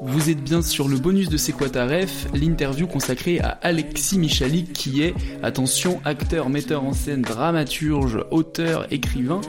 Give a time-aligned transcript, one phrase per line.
[0.00, 1.52] Vous êtes bien sur le bonus de C'est
[2.34, 9.40] l'interview consacrée à Alexis Michalik qui est, attention, acteur, metteur en scène, dramaturge, auteur, écrivain.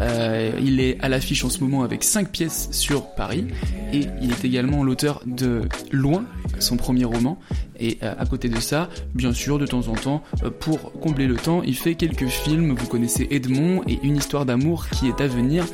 [0.00, 3.46] Euh, il est à l'affiche en ce moment avec 5 pièces sur Paris
[3.92, 6.24] et il est également l'auteur de Loin,
[6.58, 7.38] son premier roman.
[7.82, 11.26] Et euh, à côté de ça, bien sûr, de temps en temps, euh, pour combler
[11.26, 12.76] le temps, il fait quelques films.
[12.78, 15.64] Vous connaissez Edmond et une histoire d'amour qui est à venir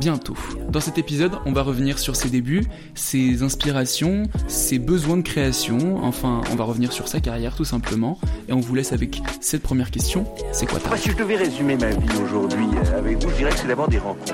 [0.00, 0.36] bientôt.
[0.70, 6.02] Dans cet épisode, on va revenir sur ses débuts, ses inspirations, ses besoins de création.
[6.02, 8.18] Enfin, on va revenir sur sa carrière tout simplement.
[8.48, 10.24] Et on vous laisse avec cette première question.
[10.52, 13.52] C'est quoi ta Moi, si je devais résumer ma vie aujourd'hui avec vous, je dirais
[13.60, 14.32] c'est d'abord des rencontres.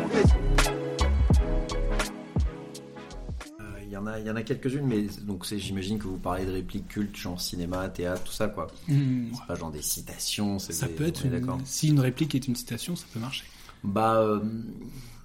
[3.82, 6.18] Il y en a, il y en a quelques-unes, mais donc c'est, j'imagine que vous
[6.18, 8.66] parlez de répliques cultes, genre cinéma, théâtre, tout ça, quoi.
[8.88, 9.28] Hmm.
[9.32, 10.58] C'est pas genre des citations.
[10.58, 13.44] C'est Ça des- peut être une- si une réplique est une citation, ça peut marcher.
[13.84, 14.40] Bah, euh,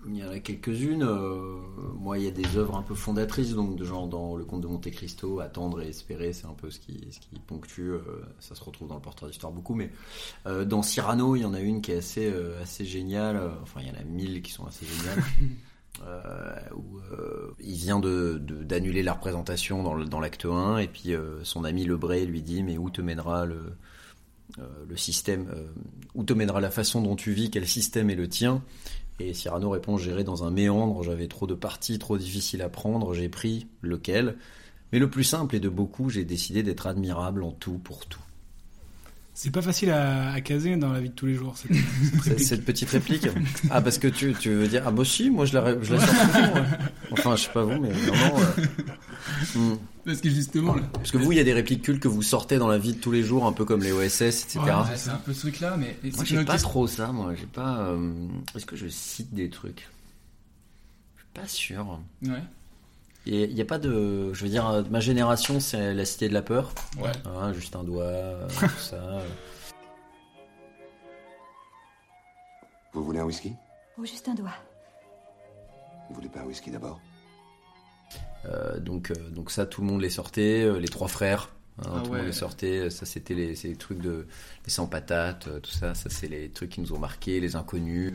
[0.07, 1.03] il y en a quelques-unes.
[1.03, 1.57] euh,
[1.99, 4.61] moi, il y a des œuvres un peu fondatrices, donc de genre dans Le Comte
[4.61, 7.81] de Monte Cristo, Attendre et espérer, c'est un peu ce qui, ce qui ponctue.
[7.91, 8.02] euh,
[8.39, 9.91] ça se retrouve dans le porteur d'histoire beaucoup, mais
[10.47, 13.39] euh, dans Cyrano, il y en a une qui est assez, assez géniale.
[13.61, 15.23] Enfin, il y en a mille qui sont assez géniales.
[16.73, 16.99] Où
[17.59, 21.13] il vient de, de- d'annuler la représentation dans, l'acte 1 et puis
[21.44, 23.61] son ami Lebray lui dit mais où te mènera le,
[24.88, 25.53] le système
[26.16, 28.63] où te mènera la façon dont tu vis quel système est le tien?
[29.20, 33.14] Et Cyrano répond j'irai dans un méandre j'avais trop de partis trop difficiles à prendre
[33.14, 34.36] j'ai pris lequel
[34.91, 38.19] mais le plus simple et de beaucoup j'ai décidé d'être admirable en tout pour tout
[39.34, 41.56] C'est pas facile à, à caser dans la vie de tous les jours.
[41.58, 43.28] cette- cette petite réplique
[43.69, 46.00] ah parce que tu, tu veux dire ah bah si moi je la, je la
[46.00, 46.68] sors souvent, ouais.
[47.12, 49.78] enfin je sais pas vous mais vraiment euh, hmm.
[50.06, 52.23] Parce que justement, là, Parce que vous, il y a des répliques cultes que vous
[52.23, 54.59] sortez dans la vie de tous les jours, un peu comme les OSS, etc.
[54.59, 57.34] Ouais, c'est un peu ce truc-là, mais Moi, j'ai pas question- trop ça, moi.
[57.35, 57.79] J'ai pas.
[57.81, 59.88] euh, Est-ce que je cite des trucs?
[61.17, 62.00] Je suis pas sûr.
[62.23, 62.41] Ouais.
[63.28, 64.34] Et il n'y a pas de.
[64.34, 66.73] Je veux dire, euh, ma génération, c'est la cité de la peur.
[67.00, 67.11] Ouais.
[67.25, 69.22] Hein, juste un doigt, tout ça.
[72.94, 73.53] Vous voulez un whisky?
[74.00, 74.56] Oh, juste un doigt.
[76.09, 77.00] Vous voulez pas un whisky d'abord?
[78.79, 80.63] Donc, euh, donc ça, tout le monde les sortait.
[80.63, 81.49] euh, les trois frères.
[81.79, 82.17] hein, Ah tout le ouais.
[82.19, 82.89] monde les sortait.
[82.89, 84.27] Ça, c'était les, les trucs de.
[84.66, 85.94] Les sans patates, euh, tout ça.
[85.95, 87.39] Ça, c'est les trucs qui nous ont marqués.
[87.39, 88.13] Les inconnus.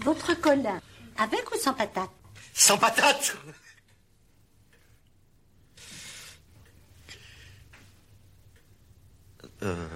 [0.00, 0.80] Votre colin,
[1.16, 2.10] avec ou sans patate
[2.54, 3.36] Sans patate
[9.62, 9.86] Euh,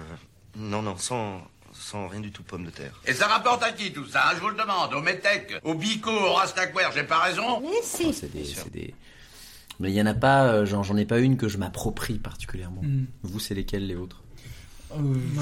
[0.55, 1.41] non, non, sans,
[1.73, 2.99] sans rien du tout pomme de terre.
[3.05, 4.93] Et ça rapporte à qui tout ça hein, Je vous le demande.
[4.93, 8.13] Au Metec, au Bico, au Rastaquaire, j'ai pas raison Mais si.
[8.13, 8.93] C'est des, c'est des-
[9.81, 12.19] Mais il y en a pas, euh, genre, j'en ai pas une que je m'approprie
[12.19, 12.81] particulièrement.
[12.83, 13.05] Hmm.
[13.23, 14.23] Vous, c'est lesquelles les autres
[14.93, 14.97] Euh,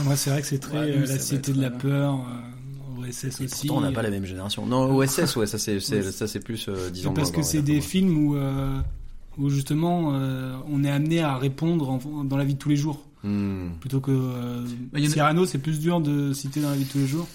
[0.05, 3.23] moi, c'est vrai que c'est très Ouais, euh, la cité de la peur, euh, OSS
[3.23, 3.67] Et aussi.
[3.67, 4.66] Pourtant, on n'a pas la même génération.
[4.66, 7.81] Non, OSS, ouais, ça c'est, ça c'est plus euh, 10 ans Parce que c'est des
[7.81, 8.77] films où, euh,
[9.38, 12.75] où justement euh, on est amené à répondre en- dans la vie de tous les
[12.75, 13.06] jours.
[13.23, 13.69] Hmm.
[13.81, 14.63] Plutôt que euh,
[14.94, 16.89] Bah, il y en a- Cyrano, c'est plus dur de citer dans la vie de
[16.89, 17.27] tous les jours.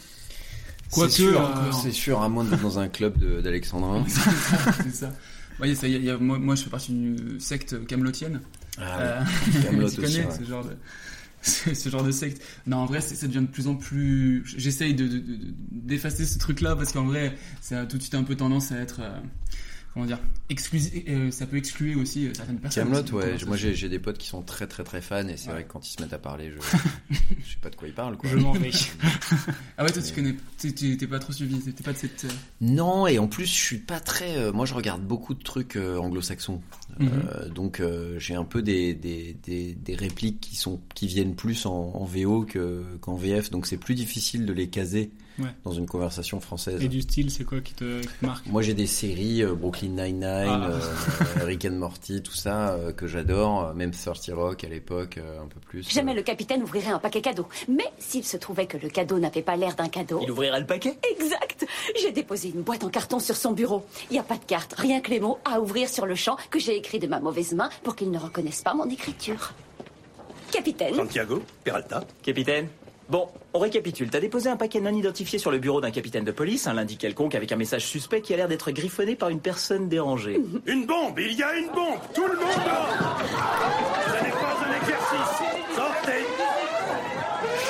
[0.90, 4.04] Quoique, c'est sûr, euh, c'est sûr, à moins d'être dans un club d'Alexandrin.
[4.08, 5.12] c'est ça.
[5.60, 8.40] Ouais, ça, y y a- moi, moi, je fais partie d'une secte camelotienne.
[8.78, 9.22] Ah, Euh.
[9.62, 10.36] Kaamelott tu aussi, connais ouais.
[10.38, 10.76] ce genre de
[11.74, 12.42] ce genre de secte.
[12.66, 14.42] Non, en vrai, ça devient de plus en plus.
[14.56, 15.38] J'essaye de de- de-
[15.70, 18.78] d'effacer ce truc-là parce qu'en vrai, ça a tout de suite un peu tendance à
[18.78, 19.00] être.
[19.00, 19.18] euh,
[19.94, 20.18] comment dire
[21.08, 22.84] euh, ça peut exclure aussi euh, certaines personnes.
[22.92, 23.36] Camelot, ouais.
[23.46, 25.54] Moi, j'ai, j'ai des potes qui sont très, très, très fans, et c'est Ouais.
[25.54, 26.60] vrai que quand ils se mettent à parler, je,
[27.10, 27.16] je
[27.52, 28.28] sais pas de quoi ils parlent, quoi.
[28.28, 28.70] je m'en vais.
[29.78, 30.34] Ah ouais, toi, tu connais.
[30.58, 31.58] t'es- pas trop suivi.
[31.60, 32.24] T'es pas de cette.
[32.26, 32.28] euh,
[32.60, 34.36] Non, et en plus, je suis pas très.
[34.36, 36.60] euh, moi, je regarde beaucoup de trucs euh, anglo-saxons.
[36.98, 37.08] Mhm.
[37.34, 41.34] Euh, donc, euh, j'ai un peu des, des, des, des répliques qui, sont, qui viennent
[41.36, 43.50] plus en, en VO que, qu'en VF.
[43.50, 45.46] Donc, c'est plus difficile de les caser Ouais.
[45.64, 46.80] dans une conversation française.
[46.82, 48.46] Et du style, c'est quoi qui te, qui te marque?
[48.46, 50.68] Moi, j'ai des séries, euh, Brooklyn Nine-Nine, Ah.
[50.70, 53.64] euh, Rick and Morty, tout ça, euh, que j'adore.
[53.68, 55.88] euh, Même 30 Rock à l'époque, euh, un peu plus.
[55.90, 57.48] Jamais le capitaine ouvrirait un paquet cadeau.
[57.68, 60.20] Mais s'il se trouvait que le cadeau n'avait pas l'air d'un cadeau.
[60.22, 60.98] Il ouvrira le paquet?
[61.18, 61.66] Exact
[62.00, 63.84] J'ai déposé une boîte en carton sur son bureau.
[64.10, 66.36] Il n'y a pas de carte, rien que les mots à ouvrir sur le champ
[66.50, 69.52] que j'ai écrit de ma mauvaise main pour qu'il ne reconnaisse pas mon écriture.
[70.52, 72.04] Capitaine, Santiago, Peralta.
[72.22, 72.68] Capitaine,
[73.10, 74.08] Bon, on récapitule.
[74.10, 76.96] T'as déposé un paquet non identifié sur le bureau d'un capitaine de police, un lundi
[76.96, 80.40] quelconque, avec un message suspect qui a l'air d'être griffonné par une personne dérangée.
[80.66, 83.18] Une bombe Il y a une bombe Tout le monde dort
[84.06, 86.24] Ce n'est pas un exercice Sortez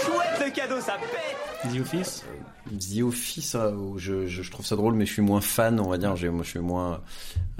[0.04, 2.25] Chouette le cadeau, ça pète The Office?
[2.70, 5.88] The Office, euh, je, je, je trouve ça drôle, mais je suis moins fan, on
[5.88, 6.14] va dire.
[6.16, 7.00] J'ai- Moi, je suis moins.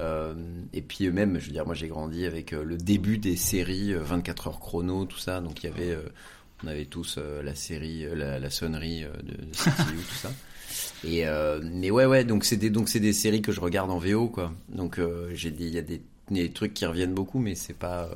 [0.01, 0.35] euh,
[0.73, 3.93] et puis même, je veux dire, moi, j'ai grandi avec euh, le début des séries
[3.93, 5.41] euh, 24 heures chrono, tout ça.
[5.41, 6.03] Donc il y avait, euh,
[6.65, 10.15] on avait tous euh, la série, euh, la, la sonnerie euh, de, de CTU, tout
[10.15, 10.33] ça.
[11.05, 11.25] Et
[11.63, 12.25] mais ouais, ouais.
[12.25, 14.53] Donc c'est des, donc c'est des séries que je regarde en VO, quoi.
[14.71, 14.99] Donc
[15.35, 16.01] j'ai des, il y a des,
[16.31, 18.09] des trucs qui reviennent beaucoup, mais c'est pas.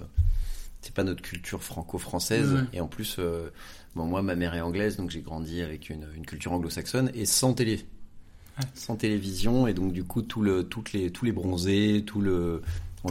[0.81, 2.61] c'est pas notre culture franco-française Ouais.
[2.73, 3.21] et en plus
[3.95, 7.27] bon moi ma mère est anglaise donc j'ai grandi avec une, une culture anglo-saxonne et
[7.27, 7.85] sans télé
[8.75, 12.63] sans télévision et donc du coup tout le toutes les tous les bronzés tout le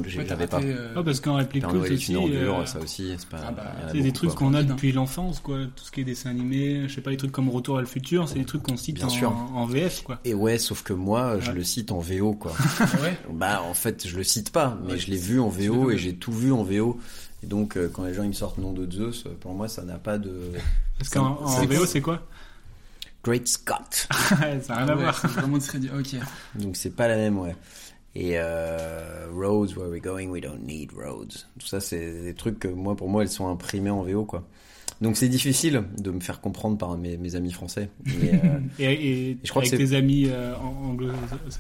[0.06, 3.64] j'avais pas euh, Ouais, parce qu'en réplique aussi, euh, ça aussi c'est pas Ah bah,
[3.92, 5.60] c'est des trucs qu'on a depuis l'enfance, quoi.
[5.76, 7.88] Tout ce qui est dessin animé, je sais pas, les trucs comme Retour à le
[7.88, 9.32] futur, c'est des trucs qu'on cite Bien en, sûr.
[9.32, 10.20] en VF, quoi.
[10.26, 11.56] Et ouais, sauf que moi, je Ouais.
[11.56, 12.52] le cite en VO, quoi.
[13.02, 13.18] ouais?
[13.32, 15.98] Bah, en fait, je le cite pas, mais Ouais, je l'ai vu en VO et
[15.98, 17.00] j'ai tout vu en VO.
[17.44, 19.68] Et donc, euh, quand les gens ils me sortent nom de Zeus, euh, pour moi,
[19.68, 20.52] ça n'a pas de.
[20.98, 22.22] Parce qu'en VO, c'est quoi?
[23.24, 24.08] Great Scott.
[24.12, 25.14] ça n'a rien Ah à voir.
[25.28, 25.58] vraiment.
[25.58, 26.16] Ok.
[26.56, 27.56] Donc c'est pas la même, ouais.
[28.20, 31.46] Et euh, roads where we're going, we don't need roads.
[31.60, 34.44] Tout ça, c'est des trucs que moi, pour moi, elles sont imprimées en VO, quoi.
[35.00, 37.92] Donc c'est difficile de me faire comprendre par mes, mes amis français.
[38.04, 40.98] Mais, euh, Et, et, je crois que avec c'est- tes amis euh, ang-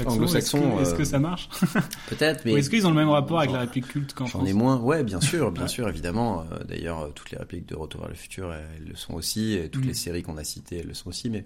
[0.07, 1.48] anglo-saxons, est-ce que, euh, que ça marche
[2.09, 4.50] peut-être, mais est-ce qu'ils ont le même rapport avec la réplique culte qu'en J'en France
[4.50, 5.69] ai moins, ouais, bien sûr, bien Ouais.
[5.69, 6.45] sûr, évidemment.
[6.68, 9.86] D'ailleurs, toutes les répliques de Retour vers le futur, elles, le sont aussi, et toutes
[9.86, 9.89] Mm.
[9.89, 11.30] les séries qu'on a citées, elles le sont aussi.
[11.30, 11.44] Mais,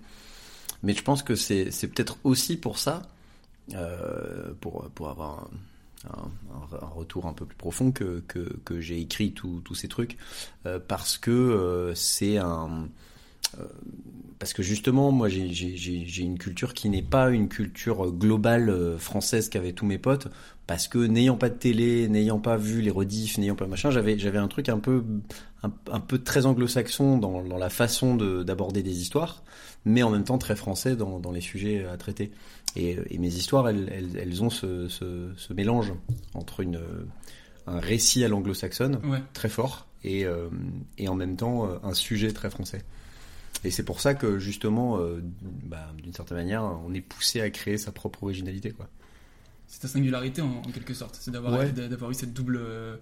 [0.83, 3.01] mais je pense que c'est c'est peut-être aussi pour ça,
[4.61, 5.47] pour, pour avoir
[6.09, 10.17] un, retour un peu plus profond, que, que, j'ai écrit tous ces trucs,
[10.65, 12.87] euh, parce que euh, c'est un.
[13.59, 13.63] euh,
[14.39, 19.49] parce que justement, moi, j'ai- une culture qui n'est pas une culture globale euh, française
[19.49, 20.27] qu'avaient tous mes potes,
[20.65, 24.37] parce que n'ayant pas de télé, n'ayant pas vu les rediffs, n'ayant pas machin, j'avais
[24.37, 25.03] un truc un peu
[25.63, 29.43] un, peu très anglo-saxon dans, la façon de- d'aborder des histoires,
[29.85, 32.31] mais en même temps très français dans les sujets à traiter.
[32.75, 35.93] Et, et mes histoires, elles, elles, elles ont ce, ce, ce mélange
[36.33, 36.79] entre une
[37.67, 39.21] un récit à l'anglo-saxonne Ouais.
[39.33, 40.49] très fort et, euh,
[40.97, 42.83] et en même temps euh, un sujet très français.
[43.63, 45.21] Et c'est pour ça que justement, euh,
[45.65, 48.87] bah, d'une certaine manière, on est poussé à créer sa propre originalité, quoi.
[49.67, 51.17] C'est ta singularité en, en quelque sorte.
[51.21, 51.71] C'est d'avoir Ouais.
[51.71, 52.95] d'avoir eu cette double euh,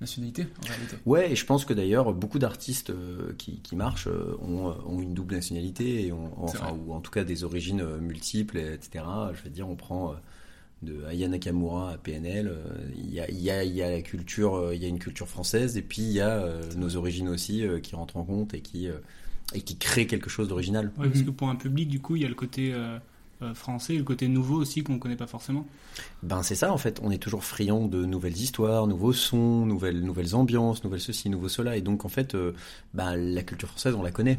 [0.00, 0.96] nationalité en réalité.
[1.06, 4.74] Ouais, et je pense que d'ailleurs beaucoup d'artistes euh, qui, qui marchent euh, ont, euh,
[4.86, 6.78] ont une double nationalité et ont, C'est enfin vrai.
[6.86, 9.04] ou en tout cas des origines euh, multiples, et etc.
[9.34, 10.14] Je veux dire, on prend euh,
[10.82, 12.54] de Aya Nakamura à PNL, euh,
[12.96, 14.88] il y, a, il y, a, il y a la culture, euh, il y a
[14.88, 18.16] une culture française et puis il y a euh, nos origines aussi euh, qui rentrent
[18.18, 18.94] en compte et qui euh,
[19.54, 20.90] et qui créent quelque chose d'original.
[20.98, 22.98] Ouais, parce que pour un public, du coup, il y a le côté euh,
[23.52, 25.66] français et le côté nouveau aussi qu'on connaît pas forcément.
[26.22, 30.00] Ben c'est ça en fait, on est toujours friand de nouvelles histoires, nouveaux sons, nouvelles
[30.00, 32.52] nouvelles ambiances, nouvelles ceci, nouveaux cela, et donc en fait, euh,
[32.94, 34.38] ben, la culture française on la connaît.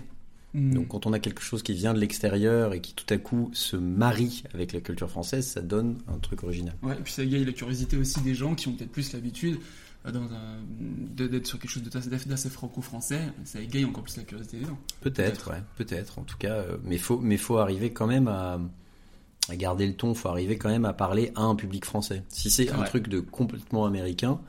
[0.53, 0.73] Mm.
[0.73, 3.51] Donc quand on a quelque chose qui vient de l'extérieur et qui tout à coup
[3.53, 6.73] se marie avec la culture française, ça donne un truc original.
[6.81, 9.59] Ouais, et puis ça égaye la curiosité aussi des gens qui ont peut-être plus l'habitude
[10.07, 10.59] euh,
[11.27, 13.21] d'être sur quelque chose de d'assez d'assez franco-français.
[13.43, 14.77] Ça égaye encore plus la curiosité des gens.
[15.01, 16.19] Peut-être, ouais, peut-être.
[16.19, 18.59] En tout cas, euh, mais faut, mais faut arriver quand même à
[19.51, 20.13] garder le ton.
[20.13, 22.23] Faut arriver quand même à parler à un public français.
[22.29, 22.87] Si c'est un Ouais.
[22.87, 24.39] truc de complètement américain,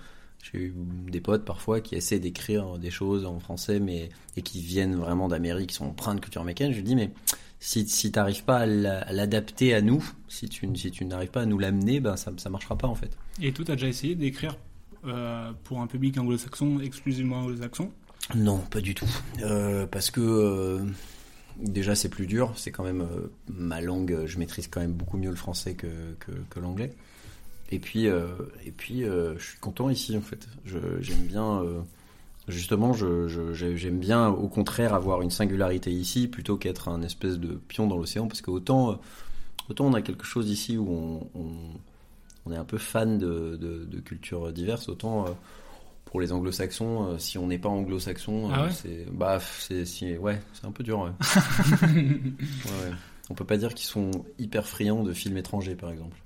[0.42, 0.74] j'ai eu
[1.10, 5.28] des potes parfois qui essaient d'écrire des choses en français, mais et qui viennent vraiment
[5.28, 6.72] d'Amérique, qui sont empreints de culture américaine.
[6.72, 7.10] Je dis mais
[7.58, 11.42] si, si t'arrives pas à à l'adapter à nous, si tu, si tu n'arrives pas
[11.42, 13.10] à nous l'amener, ben ça, ça marchera pas en fait.
[13.42, 14.56] Et toi, t'as déjà essayé d'écrire
[15.06, 17.90] euh, pour un public anglo-saxon, exclusivement anglo-saxon?
[18.34, 19.08] Non, pas du tout.
[19.42, 20.84] Euh, parce que euh,
[21.60, 22.52] déjà c'est plus dur.
[22.56, 24.12] C'est quand même euh, ma langue.
[24.12, 25.88] euh, Je maîtrise quand même beaucoup mieux le français que,
[26.60, 26.92] l'anglais.
[27.70, 28.28] Et puis euh,
[28.64, 30.48] et puis je suis content ici en fait.
[30.64, 31.62] J'aime bien.
[32.48, 37.86] justement, j'aime bien au contraire avoir une singularité ici plutôt qu'être un espèce de pion
[37.86, 38.28] dans l'océan.
[38.28, 39.00] Parce que autant
[39.80, 45.26] on a quelque chose ici où on, est un peu fan de, cultures diverses, autant
[46.06, 49.84] pour les anglo-saxons, euh, si on n'est pas anglo-saxon, Ah euh, ouais c'est bah c'est
[49.84, 51.12] si, ouais, c'est un peu dur.
[51.82, 51.90] Ouais.
[51.92, 52.92] Ouais.
[53.28, 56.16] On peut pas dire qu'ils sont hyper friands de films étrangers, par exemple.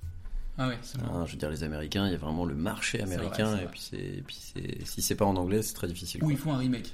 [0.59, 3.57] Ah ouais, Hein, je veux dire, les Américains, il y a vraiment le marché américain,
[3.57, 4.37] et puis et puis
[4.85, 6.23] si c'est pas en anglais, c'est très difficile.
[6.23, 6.93] Ou ils font un remake.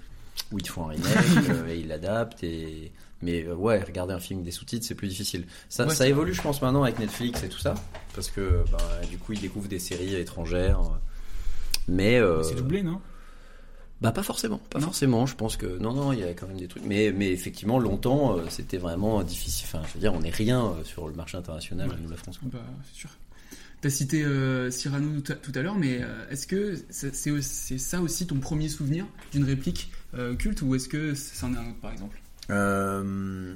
[0.53, 1.17] Ou ils font un remake,
[1.51, 5.09] euh, et ils l'adaptent, et mais euh, ouais, regarder un film des sous-titres, c'est plus
[5.09, 5.47] difficile.
[5.69, 7.75] Ça, évolue, je pense, maintenant avec Netflix et tout ça,
[8.15, 10.81] parce que bah, du coup, ils découvrent des séries étrangères.
[11.89, 13.01] Mais euh, C'est doublé, non?
[14.03, 15.25] Bah pas forcément, pas forcément.
[15.25, 16.85] Je pense que non, non, il y a quand même des trucs.
[16.85, 19.67] Mais, mais effectivement, longtemps, euh, c'était vraiment difficile.
[19.69, 22.39] Enfin, je veux dire, on n'est rien euh, sur le marché international, nous la France.
[22.43, 23.11] Bah, c'est sûr.
[23.81, 28.37] T'as cité euh, Cyrano tout à, l'heure, mais euh, est-ce que c'est ça aussi ton
[28.37, 32.21] premier souvenir d'une réplique euh, culte ou est-ce que c'en est un autre par exemple?
[32.51, 33.55] Euh,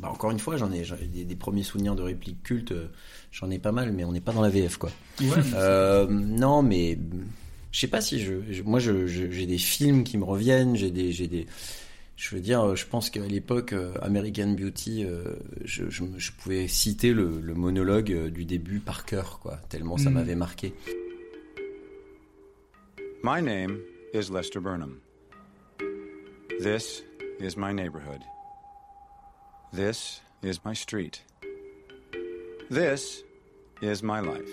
[0.00, 2.72] bah encore une fois, j'en ai, des, des premiers souvenirs de répliques cultes.
[2.72, 2.88] euh,
[3.32, 4.90] J'en ai pas mal, mais on n'est pas dans la VF, quoi.
[5.20, 6.98] Ouais, Euh, non, mais
[7.72, 10.74] je sais pas si je, je- moi, je- je- j'ai des films qui me reviennent.
[10.76, 11.46] J'ai des, j'ai des.
[12.16, 15.24] Je veux dire, je pense qu'à l'époque, euh, American Beauty, euh,
[15.64, 19.56] je, je, je pouvais citer le, le monologue euh, du début par cœur, quoi.
[19.68, 20.14] Tellement ça Mm.
[20.14, 20.74] m'avait marqué.
[23.22, 23.78] My name
[24.14, 24.96] is Lester Burnham.
[26.60, 27.02] This
[27.40, 28.20] is my neighborhood.
[29.72, 31.22] This is my street.
[32.68, 33.22] This
[33.80, 34.50] is my life.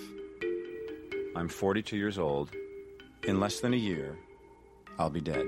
[1.36, 2.52] I'm 42 years old.
[3.24, 4.16] In less than a year,
[5.00, 5.48] I'll be dead.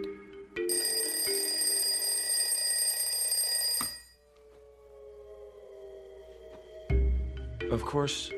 [7.72, 8.32] Of course,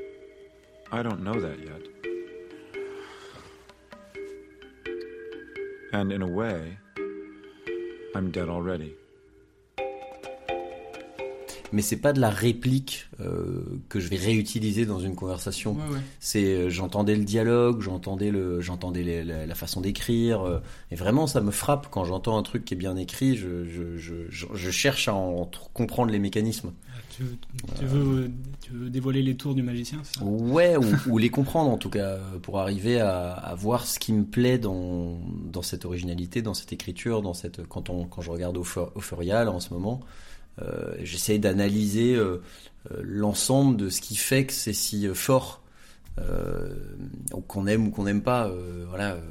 [0.91, 1.81] I don't know that yet.
[5.93, 6.77] And in a way,
[8.15, 8.97] I'm dead already.
[11.73, 15.73] Mais c'est pas de la réplique euh, que je vais réutiliser dans une conversation.
[15.73, 16.01] Ouais, ouais.
[16.19, 20.41] C'est euh, j'entendais le dialogue, j'entendais le, j'entendais la, la façon d'écrire.
[20.41, 20.59] euh,
[20.91, 23.37] et vraiment, ça me frappe quand j'entends un truc qui est bien écrit.
[23.37, 23.97] Je, je,
[24.29, 26.71] je, cherche à en comprendre les mécanismes.
[27.15, 27.37] Tu veux,
[27.77, 30.23] tu veux- tu veux dévoiler les tours du magicien, ça?
[30.23, 34.13] Ouais, ou, ou les comprendre en tout cas, pour arriver à, à voir ce qui
[34.13, 35.19] me plaît dans,
[35.51, 39.43] dans cette originalité, dans cette écriture, dans cette quand on quand je regarde Euph- Euphoria
[39.43, 39.99] là, en ce moment,
[41.03, 42.41] j'essaye d'analyser euh,
[42.91, 45.61] euh, l'ensemble de ce qui fait que c'est si euh, fort.
[46.19, 46.75] Euh,
[47.47, 49.13] qu'on aime ou qu'on n'aime pas, euh, voilà.
[49.13, 49.21] euh,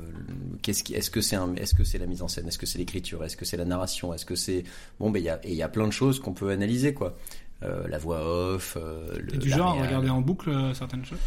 [0.62, 2.64] qu'est-ce qui, est-ce que c'est un, est-ce que c'est la mise en scène, est-ce que
[2.64, 4.64] c'est l'écriture, est-ce que c'est la narration, est-ce que c'est
[4.98, 6.94] bon, ben il y a, et il y a plein de choses qu'on peut analyser
[6.94, 7.18] quoi.
[7.62, 11.18] Euh, la voix off, euh, le, Et du genre, regarder en boucle euh, certaines choses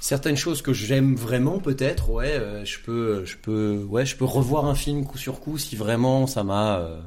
[0.00, 4.24] Certaines choses que j'aime vraiment, peut-être, ouais, euh, je peux, je peux, ouais, je peux
[4.24, 6.98] revoir un film coup sur coup si vraiment ça m'a, euh,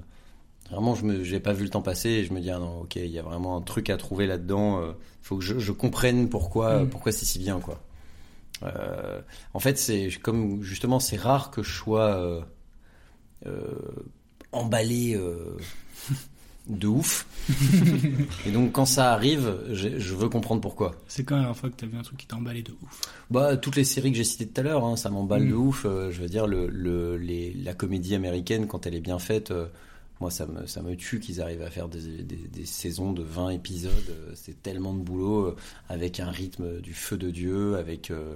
[0.72, 2.96] vraiment, je j'ai pas vu le temps passer et je me dis ah non, ok,
[2.96, 4.82] il y a vraiment un truc à trouver là-dedans.
[4.82, 6.90] euh, faut que je, je comprenne pourquoi, Mm.
[6.90, 7.82] pourquoi c'est si bien, quoi.
[8.64, 9.22] Euh,
[9.54, 12.42] en fait, c'est comme justement, c'est rare que je sois euh,
[13.46, 13.74] euh,
[14.52, 15.20] emballé
[16.68, 17.26] de ouf.
[18.46, 20.96] et donc, quand ça arrive, je veux comprendre pourquoi.
[21.08, 23.02] C'est quand la dernière fois que t'as vu un truc qui t'a emballé de ouf
[23.32, 25.50] Bah, toutes les séries que j'ai citées tout à l'heure, hein, ça m'emballe Mm.
[25.50, 25.84] de ouf.
[25.84, 29.52] je veux dire, le, le, les, la comédie américaine, quand elle est bien faite,
[30.22, 33.24] moi, ça me, ça me tue qu'ils arrivent à faire des, des, des saisons de
[33.24, 33.92] 20 épisodes.
[34.10, 35.56] euh, c'est tellement de boulot, euh,
[35.90, 38.36] avec un rythme du feu de Dieu, avec, euh,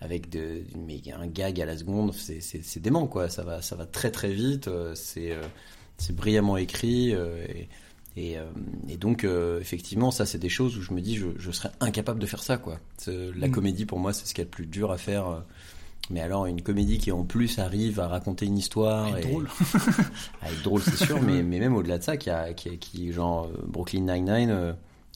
[0.00, 2.12] avec de, mais un gag à la seconde.
[2.14, 3.28] C'est, dément, quoi.
[3.30, 4.68] Ça va, ça va très très vite.
[4.94, 5.36] c'est,
[5.98, 7.10] c'est brillamment écrit.
[7.12, 7.68] et,
[8.16, 8.36] et,
[8.88, 11.70] et donc, euh, effectivement, ça, c'est des choses où je me dis, je, je serais
[11.80, 12.80] incapable de faire ça, quoi.
[13.06, 13.52] La Mm.
[13.52, 15.44] comédie, pour moi, c'est ce qu'il y a de plus dur à faire.
[16.10, 19.16] Mais alors, une comédie qui, en plus, arrive à raconter une histoire.
[19.16, 19.48] Et- drôle.
[20.42, 23.12] à être drôle, c'est sûr, mais, mais même au-delà de ça, qui, a, qui, qui
[23.12, 24.72] genre, euh, Brooklyn Nine-Nine, euh,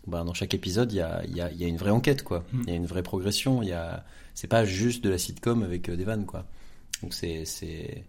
[0.07, 2.23] bah, dans chaque épisode, il y a, il y, a, y a une vraie enquête,
[2.23, 2.45] quoi.
[2.53, 2.63] Mm.
[2.67, 3.63] Il y a une vraie progression.
[3.63, 6.47] Il y a, c'est pas juste de la sitcom avec euh, des vannes, quoi.
[7.03, 8.05] Donc, c'est, c'est,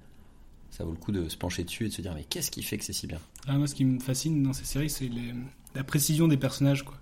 [0.70, 2.62] ça vaut le coup de se pencher dessus et de se dire, mais qu'est-ce qui
[2.62, 3.20] fait que c'est si bien?
[3.48, 5.34] Ah, moi, ce qui me fascine dans ces séries, c'est les-
[5.74, 6.96] la précision des personnages, quoi.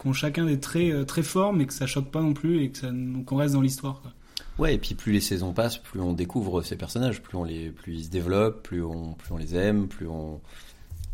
[0.00, 2.62] Qui ont chacun des traits euh, très forts, mais que ça choque pas non plus
[2.62, 2.90] et que ça,
[3.26, 4.12] qu'on reste dans l'histoire, quoi.
[4.58, 7.70] Ouais, et puis plus les saisons passent, plus on découvre ces personnages, plus on les,
[7.70, 10.40] plus ils se développent, plus on, plus on les aime, plus on,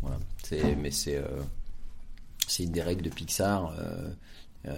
[0.01, 0.17] voilà.
[0.43, 1.25] C'est, mais c'est, euh,
[2.47, 3.73] c'est une des règles de Pixar.
[3.79, 4.09] Euh,
[4.67, 4.73] euh,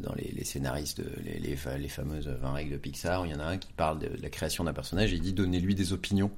[0.00, 3.34] dans les, les scénaristes, les, les, fa- les fameuses 20 règles de Pixar, il y
[3.34, 5.74] en a un qui parle de, de la création d'un personnage et il dit donnez-lui
[5.74, 6.30] des opinions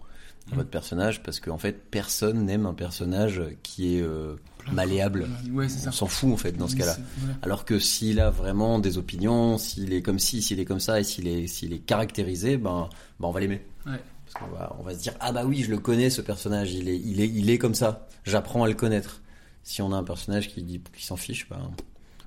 [0.50, 0.57] à Mm.
[0.59, 4.02] votre personnage parce qu'en fait personne n'aime un personnage qui est
[4.73, 5.28] malléable.
[5.50, 5.66] Ouais.
[5.87, 6.97] On s'en fout en fait dans ce cas-là.
[7.18, 7.35] voilà.
[7.42, 11.00] Alors que s'il a vraiment des opinions, s'il est comme ci, s'il est comme ça,
[11.00, 12.88] et s'il est, s'il est caractérisé, ben,
[13.21, 13.62] ben on va l'aimer.
[13.87, 14.00] Ouais.
[14.25, 16.73] Parce qu'on va, on va se dire ah bah oui, je le connais ce personnage,
[16.73, 18.09] il est, il est, il est comme ça.
[18.25, 19.23] J'apprends à le connaître.
[19.62, 21.71] Si on a un personnage qui dit, qui s'en fiche, ben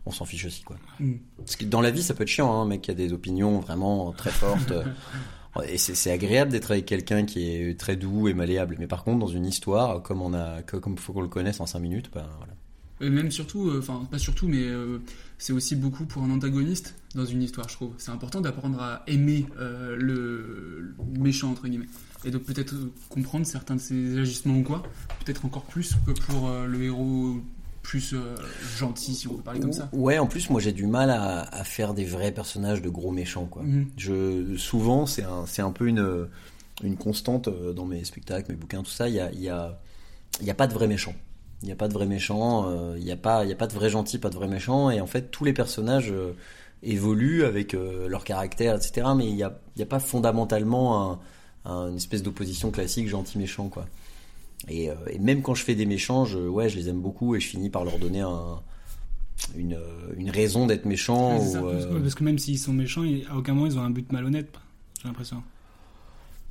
[0.05, 0.77] on s'en fiche aussi quoi.
[0.99, 1.13] Mm.
[1.37, 3.13] Parce que dans la vie, ça peut être chiant, hein, un mec qui a des
[3.13, 4.73] opinions vraiment très fortes.
[5.61, 8.75] Et c'est agréable d'être avec quelqu'un qui est très doux et malléable.
[8.79, 11.65] Mais par contre, dans une histoire, comme on a, comme faut qu'on le connaisse en
[11.65, 12.53] 5 minutes, ben voilà.
[12.99, 14.97] Et même surtout, euh, enfin pas surtout, mais euh,
[15.37, 17.93] c'est aussi beaucoup pour un antagoniste dans une histoire, je trouve.
[17.97, 21.87] C'est important d'apprendre à aimer euh, le, le méchant entre guillemets,
[22.25, 24.83] et donc peut-être euh, comprendre certains de ses agissements ou quoi,
[25.23, 27.37] peut-être encore plus que pour euh, le héros
[27.87, 28.35] plus euh,
[28.77, 29.87] gentil, si on peut parler comme ça.
[29.93, 33.11] Ouais, en plus, moi j'ai du mal à, à faire des vrais personnages de gros
[33.11, 33.63] méchants, quoi.
[33.63, 33.87] Mhm.
[33.95, 36.27] Je, souvent, c'est un, c'est un peu une,
[36.83, 39.07] une constante euh, dans mes spectacles, mes bouquins, tout ça.
[39.07, 39.79] Il y a, il y a,
[40.41, 41.15] il y a pas de vrais méchants.
[41.61, 42.69] Il n'y a pas de vrais méchants.
[42.69, 44.49] euh, Il n'y a pas, il y a pas de vrais gentils, pas de vrais
[44.49, 44.89] méchants.
[44.91, 46.33] Et en fait, tous les personnages euh,
[46.83, 49.07] évoluent avec leur caractère, etc.
[49.15, 51.19] Mais il n'y a, il y a pas fondamentalement un,
[51.71, 53.85] un- une espèce d'opposition classique gentil-méchant, quoi.
[54.67, 57.35] Et, euh, et même quand je fais des méchants, je, ouais, je les aime beaucoup
[57.35, 58.59] et je finis par leur donner un,
[59.55, 61.37] une, euh, une raison d'être méchant.
[61.39, 63.77] Ouais, ça, parce, euh, que, parce que même s'ils sont méchants, à aucun moment ils
[63.77, 64.49] ont un but malhonnête,
[65.01, 65.43] j'ai l'impression.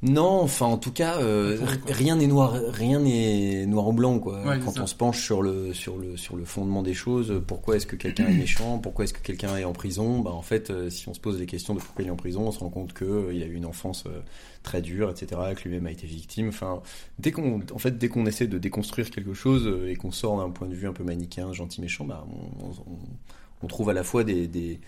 [0.03, 1.57] Non, enfin en tout cas, euh,
[1.89, 4.43] rien n'est noir, rien n'est noir ou blanc quoi.
[4.45, 7.77] Ouais, Quand on se penche sur le sur le sur le fondement des choses, pourquoi
[7.77, 10.69] est-ce que quelqu'un est méchant, pourquoi est-ce que quelqu'un est en prison Bah en fait,
[10.69, 12.59] euh, si on se pose les questions de pourquoi il est en prison, on se
[12.59, 14.21] rend compte que euh, il a eu une enfance euh,
[14.63, 15.41] très dure, etc.
[15.57, 16.49] Que lui-même a été victime.
[16.49, 16.83] Enfin,
[17.19, 20.37] dès qu'on en fait dès qu'on essaie de déconstruire quelque chose euh, et qu'on sort
[20.37, 22.27] d'un point de vue un peu manichéen, gentil méchant, bah
[22.61, 22.99] on, on-
[23.63, 24.79] on trouve à la fois des des,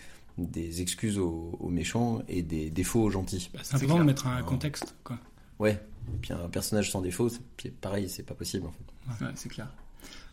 [0.45, 3.50] des excuses aux, aux méchants et des défauts aux gentils.
[3.62, 5.18] C'est important de mettre un contexte, quoi.
[5.59, 5.80] Ouais.
[6.14, 9.25] Et puis un personnage sans défaut, c'est pareil, c'est pas possible en fait.
[9.25, 9.68] Ouais, c'est clair.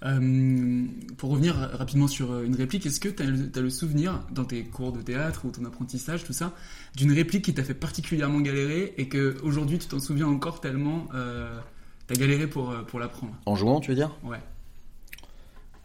[0.04, 0.86] Euh,
[1.18, 4.64] pour revenir rapidement sur euh, une réplique, est-ce que tu as, le souvenir, dans tes
[4.64, 6.54] cours de théâtre ou ton apprentissage, tout ça,
[6.96, 11.08] d'une réplique qui t'a fait particulièrement galérer et que aujourd'hui tu t'en souviens encore tellement
[11.14, 11.60] euh,
[12.08, 13.34] t'as galéré pour, euh, pour l'apprendre?
[13.46, 14.16] En jouant, tu veux dire?
[14.24, 14.40] Ouais.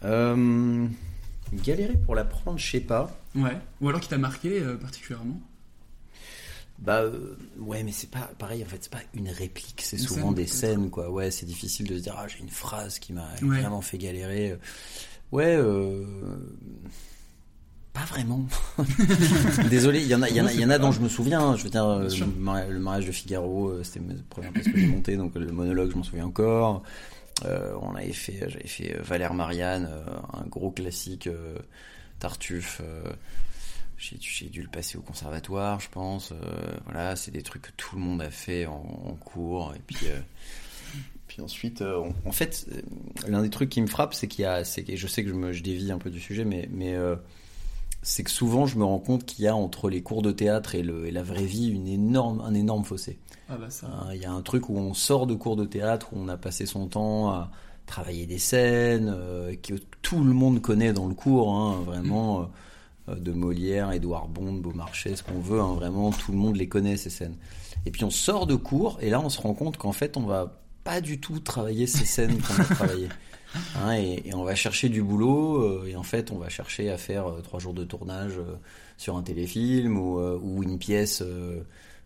[0.04, 0.86] Euh,
[1.58, 3.10] galérer pour l'apprendre, je sais pas.
[3.34, 3.56] Ouais.
[3.80, 5.40] Ou alors qui t'a marqué euh, particulièrement?
[6.78, 8.62] Bah euh, ouais, mais c'est pas pareil.
[8.64, 9.82] En fait, c'est pas une réplique.
[9.84, 11.10] C'est souvent scène, des scènes, quoi.
[11.10, 13.60] Ouais, c'est difficile de se dire ah j'ai une phrase qui m'a Ouais.
[13.60, 14.56] vraiment fait galérer.
[15.30, 15.56] Ouais.
[15.58, 16.04] Euh...
[17.92, 18.46] Pas vraiment.
[19.68, 21.08] Désolé, il y en a, il y en a, y en a dont je me
[21.08, 21.56] souviens.
[21.56, 24.66] Je veux dire, euh, le mari- le mariage de Figaro, euh, c'était ma première pièce
[24.68, 26.82] que j'ai montée, donc le monologue, je m'en souviens encore.
[27.44, 31.28] Euh, on avait fait, j'avais fait euh, Valère Marianne, euh, un gros classique
[32.18, 32.82] Tartuffe.
[33.96, 36.32] j'ai, dû le passer au conservatoire, je pense.
[36.84, 39.74] voilà, c'est des trucs que tout le monde a fait en, cours.
[39.74, 40.06] Et puis,
[41.28, 42.66] puis ensuite, en fait,
[43.26, 45.52] l'un des trucs qui me frappe, c'est qu'il y a, je sais que je me,
[45.52, 46.68] dévie un peu du sujet, mais,
[48.02, 50.74] c'est que souvent, je me rends compte qu'il y a entre les cours de théâtre
[50.74, 53.18] et, le, et la vraie vie une énorme, un énorme fossé.
[53.48, 53.88] Ah bah ça.
[53.88, 56.28] Hein, Il y a un truc où on sort de cours de théâtre, où on
[56.28, 57.50] a passé son temps à
[57.86, 62.48] travailler des scènes, euh, que tout le monde connaît dans le cours, hein, vraiment,
[63.08, 66.68] euh, de Molière, Édouard Bond, Beaumarchais, ce qu'on veut, hein, vraiment, tout le monde les
[66.68, 67.36] connaît, ces scènes.
[67.86, 70.22] Et puis on sort de cours, et là on se rend compte qu'en fait on
[70.22, 73.08] va pas du tout travailler ces scènes qu'on a travaillées.
[73.76, 76.90] Hein, et, et on va chercher du boulot, euh, et en fait on va chercher
[76.90, 78.54] à faire euh, trois jours de tournage euh,
[78.96, 81.22] sur un téléfilm, ou, ou une pièce...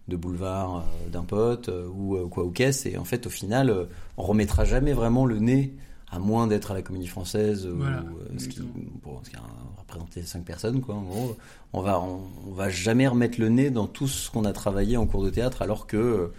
[0.06, 2.88] de boulevard d'un pote ou quoi ou qu'est-ce.
[2.88, 3.86] Et en fait au final
[4.18, 5.72] on remettra jamais vraiment le nez
[6.10, 8.60] à moins d'être à la comédie française ou Voilà, euh, ce qui
[9.02, 9.42] bon, ce qui a
[9.78, 11.36] représenté cinq personnes quoi en gros.
[11.72, 14.98] On va on, on va jamais remettre le nez dans tout ce qu'on a travaillé
[14.98, 16.30] en cours de théâtre alors que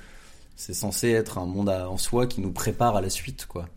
[0.56, 3.68] c'est censé être un monde à- en soi qui nous prépare à la suite quoi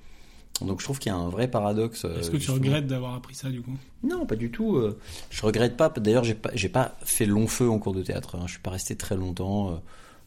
[0.67, 2.57] donc je trouve qu'il y a un vrai paradoxe euh, Est-ce que tu justement.
[2.59, 3.77] regrettes d'avoir appris ça du coup?
[4.03, 4.77] Non, pas du tout.
[4.77, 4.99] euh,
[5.31, 5.89] Je regrette pas.
[5.91, 8.37] D'ailleurs, j'ai pas, pas fait long feu en cours de théâtre.
[8.37, 8.43] hein.
[8.47, 9.71] Je suis pas resté très longtemps.
[9.73, 9.77] euh.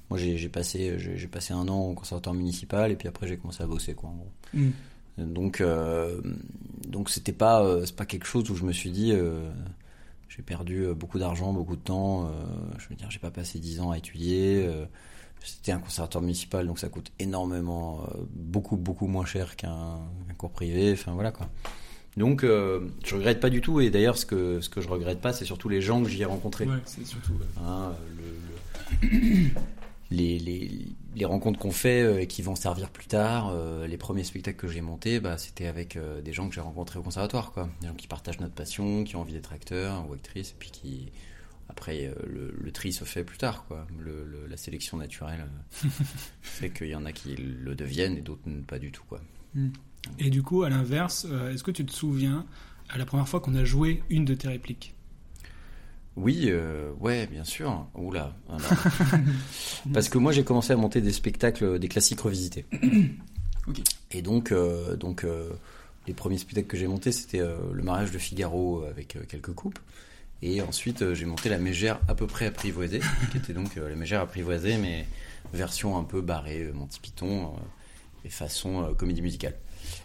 [0.10, 3.38] Moi, j'ai passé, j'ai j'ai passé un an au conservatoire municipal et puis après j'ai
[3.38, 4.10] commencé à bosser quoi.
[4.10, 4.32] En gros.
[4.54, 4.70] Mm.
[5.20, 6.20] Donc, euh,
[6.88, 9.50] donc c'était pas, euh, c'est pas quelque chose où je me suis dit, euh,
[10.30, 12.30] j'ai perdu beaucoup d'argent, beaucoup de temps.
[12.78, 14.68] je veux dire, j'ai pas passé dix ans à étudier.
[15.44, 20.00] C'était un conservatoire municipal, donc ça coûte énormément, euh, beaucoup, beaucoup moins cher qu'un
[20.38, 20.92] cours privé.
[20.94, 21.48] Enfin voilà quoi.
[22.18, 23.80] Donc euh, je regrette pas du tout.
[23.82, 26.22] Et d'ailleurs, ce que ce que je regrette pas, c'est surtout les gens que j'y
[26.22, 26.66] ai rencontrés.
[26.66, 27.34] Ouais, c'est surtout.
[27.34, 27.46] ouais.
[27.66, 27.94] Hein,
[29.02, 29.50] le- le-
[30.12, 30.70] les, les,
[31.16, 34.58] les rencontres qu'on fait euh, et qui vont servir plus tard, euh, les premiers spectacles
[34.58, 37.70] que j'ai montés, bah, c'était avec euh, des gens que j'ai rencontrés au conservatoire, quoi.
[37.80, 40.70] Des gens qui partagent notre passion, qui ont envie d'être acteurs ou actrices, et puis
[40.72, 41.12] qui
[41.72, 43.88] après euh, le, le tri se fait plus tard, quoi.
[44.00, 45.48] Le, le- la sélection naturelle
[45.86, 45.88] euh,
[46.42, 49.22] fait qu'il y en a qui le deviennent et d'autres pas du tout, quoi.
[50.20, 52.46] Et du coup, à l'inverse, euh, est-ce que tu te souviens
[52.90, 54.94] à la première fois qu'on a joué une de tes répliques?
[56.18, 57.88] Oui, euh, ouais, bien sûr.
[57.96, 58.36] Oula.
[58.50, 58.62] alors.
[59.94, 62.66] Parce que moi, j'ai commencé à monter des spectacles, des classiques revisités.
[63.68, 63.80] Ok.
[64.10, 65.52] Et donc, euh, donc euh,
[66.08, 69.78] les premiers spectacles que j'ai montés, c'était le mariage de Figaro avec quelques coupes.
[70.44, 73.00] Et ensuite, euh, j'ai monté la mégère à peu près apprivoisée,
[73.32, 75.06] qui était donc euh, la mégère apprivoisée, mais
[75.54, 77.54] version un peu barrée, euh, Monty Python,
[78.26, 79.56] et façon comédie musicale.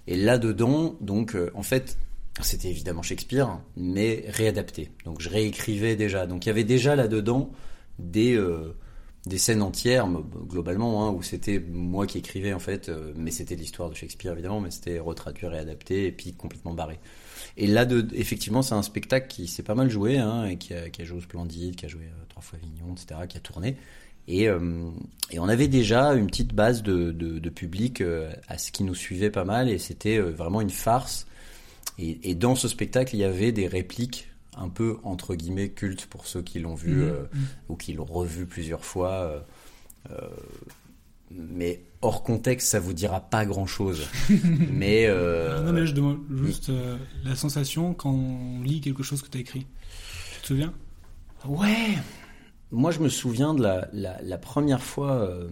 [0.07, 1.99] Et là-dedans, donc, en fait,
[2.41, 4.91] c'était évidemment Shakespeare, mais réadapté.
[5.05, 6.27] Donc, je réécrivais déjà.
[6.27, 7.51] Donc, il y avait déjà là-dedans
[7.99, 8.75] des, euh,
[9.27, 13.55] des scènes entières, me- globalement, hein, où c'était moi qui écrivais, en fait, mais c'était
[13.55, 16.99] l'histoire de Shakespeare, évidemment, mais c'était retraduit, réadapté, et puis complètement barré.
[17.59, 20.75] Et là, de, effectivement, c'est un spectacle qui s'est pas mal joué, hein, et qui
[20.75, 23.37] a, qui a joué au Splendide, qui a joué euh, trois fois Avignon, etc., qui
[23.39, 23.77] a tourné.
[24.29, 24.91] Et, euh,
[25.31, 28.85] et on avait déjà une petite base de, de, de public euh, à ce qui
[28.85, 31.27] nous suivait pas mal, et c'était vraiment une farce.
[31.99, 36.07] Et, et dans ce spectacle, il y avait des répliques un peu entre guillemets cultes
[36.07, 37.03] pour ceux qui l'ont vu Mhm.
[37.03, 37.25] euh,
[37.69, 39.45] ou qui l'ont revu plusieurs fois.
[41.31, 44.07] mais hors contexte, ça vous dira pas grand chose.
[44.73, 49.23] mais euh, Non, mais je demande juste euh, la sensation quand on lit quelque chose
[49.23, 49.67] que tu as écrit.
[50.35, 50.73] Tu te souviens?
[51.47, 51.99] Ouais.
[52.71, 55.49] Moi, je me souviens de la, la, la première fois euh,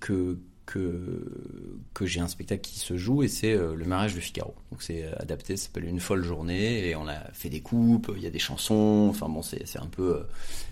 [0.00, 0.38] que,
[0.72, 4.54] que, j'ai un spectacle qui se joue et c'est euh, Le mariage de Figaro.
[4.70, 8.10] Donc, c'est euh, adapté, ça s'appelle Une folle journée et on a fait des coupes,
[8.16, 10.16] il y a des chansons, enfin bon, c'est un peu.
[10.16, 10.22] euh,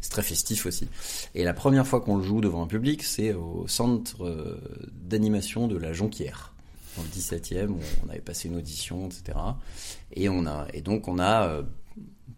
[0.01, 0.89] c'est très festif aussi.
[1.35, 4.59] Et la première fois qu'on le joue devant un public, c'est au centre
[4.93, 6.55] d'animation de la Jonquière
[6.97, 9.39] dans le 17e où on avait passé une audition, etc.
[10.13, 11.63] Et on a et donc on a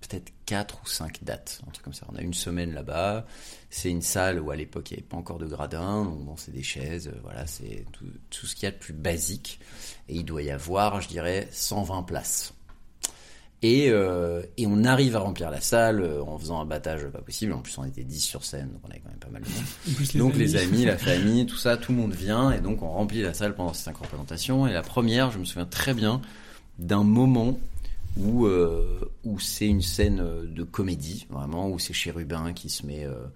[0.00, 2.06] peut-être quatre ou cinq dates, un truc comme ça.
[2.12, 3.24] On a une semaine là-bas.
[3.74, 6.36] C'est une salle où à l'époque il n'y avait pas encore de gradins, donc bon,
[6.36, 9.60] c'est des chaises, euh, voilà, c'est tout, tout ce qu'il y a de plus basique.
[10.10, 12.52] Et il doit y avoir, je dirais, 120 places.
[13.62, 17.22] Et, euh, et on arrive à remplir la salle euh, en faisant un battage pas
[17.22, 17.54] possible.
[17.54, 19.48] En plus, on était 10 sur scène, donc on avait quand même pas mal de
[19.48, 19.64] monde.
[20.12, 20.38] Les donc amis.
[20.42, 22.52] les amis, la famille, tout ça, tout le monde vient.
[22.52, 24.66] Et donc on remplit la salle pendant ces cinq représentations.
[24.66, 26.20] Et la première, je me souviens très bien
[26.78, 27.58] d'un moment
[28.20, 33.04] euh, où c'est une scène euh, de comédie, vraiment, où c'est Chérubin qui se met...
[33.04, 33.26] euh,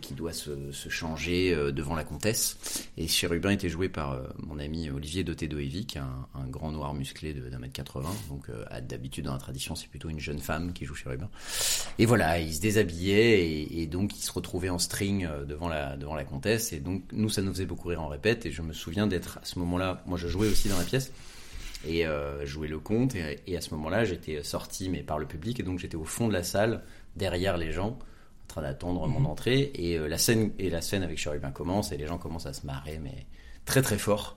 [0.00, 2.88] qui doit se, changer devant la comtesse.
[2.96, 7.32] Et Chérubin était joué par mon ami Olivier Doté-Doévi, qui est un, grand noir musclé
[7.34, 8.10] d'un mètre 80.
[8.28, 8.50] Donc
[8.88, 11.28] d'habitude dans la tradition, c'est plutôt une jeune femme qui joue Chérubin.
[12.00, 16.16] Et voilà, il se déshabillait et, donc il se retrouvait en string devant la, devant
[16.16, 16.72] la comtesse.
[16.72, 18.46] Et donc nous, ça nous faisait beaucoup rire en répète.
[18.46, 21.12] Et je me souviens d'être à ce moment-là, moi je jouais aussi dans la pièce
[21.86, 23.14] et euh, jouer le conte.
[23.14, 26.04] Et, et à ce moment-là, j'étais sorti, mais par le public, et donc j'étais au
[26.04, 26.82] fond de la salle,
[27.16, 29.26] derrière les gens, en train d'attendre mon Mhm.
[29.26, 29.70] entrée.
[29.74, 32.52] Et euh, la scène et la scène avec Chérubin commence, et les gens commencent à
[32.52, 33.26] se marrer, mais
[33.64, 34.36] très très fort.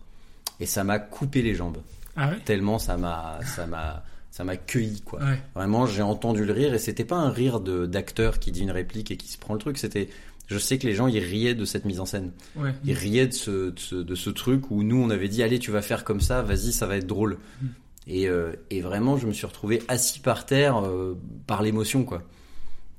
[0.60, 1.78] Et ça m'a coupé les jambes.
[2.16, 2.40] Ah ouais?
[2.46, 5.20] Tellement ça m'a ça m'a ça m'a cueilli quoi.
[5.24, 5.40] Ouais.
[5.56, 8.72] Vraiment, j'ai entendu le rire et c'était pas un rire de d'acteur qui dit une
[8.72, 9.78] réplique et qui se prend le truc.
[9.78, 10.10] C'était,
[10.48, 12.32] je sais que les gens ils riaient de cette mise en scène.
[12.56, 12.74] Ouais.
[12.86, 15.60] Ils riaient de ce, de ce de ce truc où nous on avait dit allez
[15.60, 17.38] tu vas faire comme ça, vas-y ça va être drôle.
[17.62, 17.66] Mm.
[18.08, 22.24] Et euh, et vraiment je me suis retrouvé assis par terre euh, par l'émotion quoi.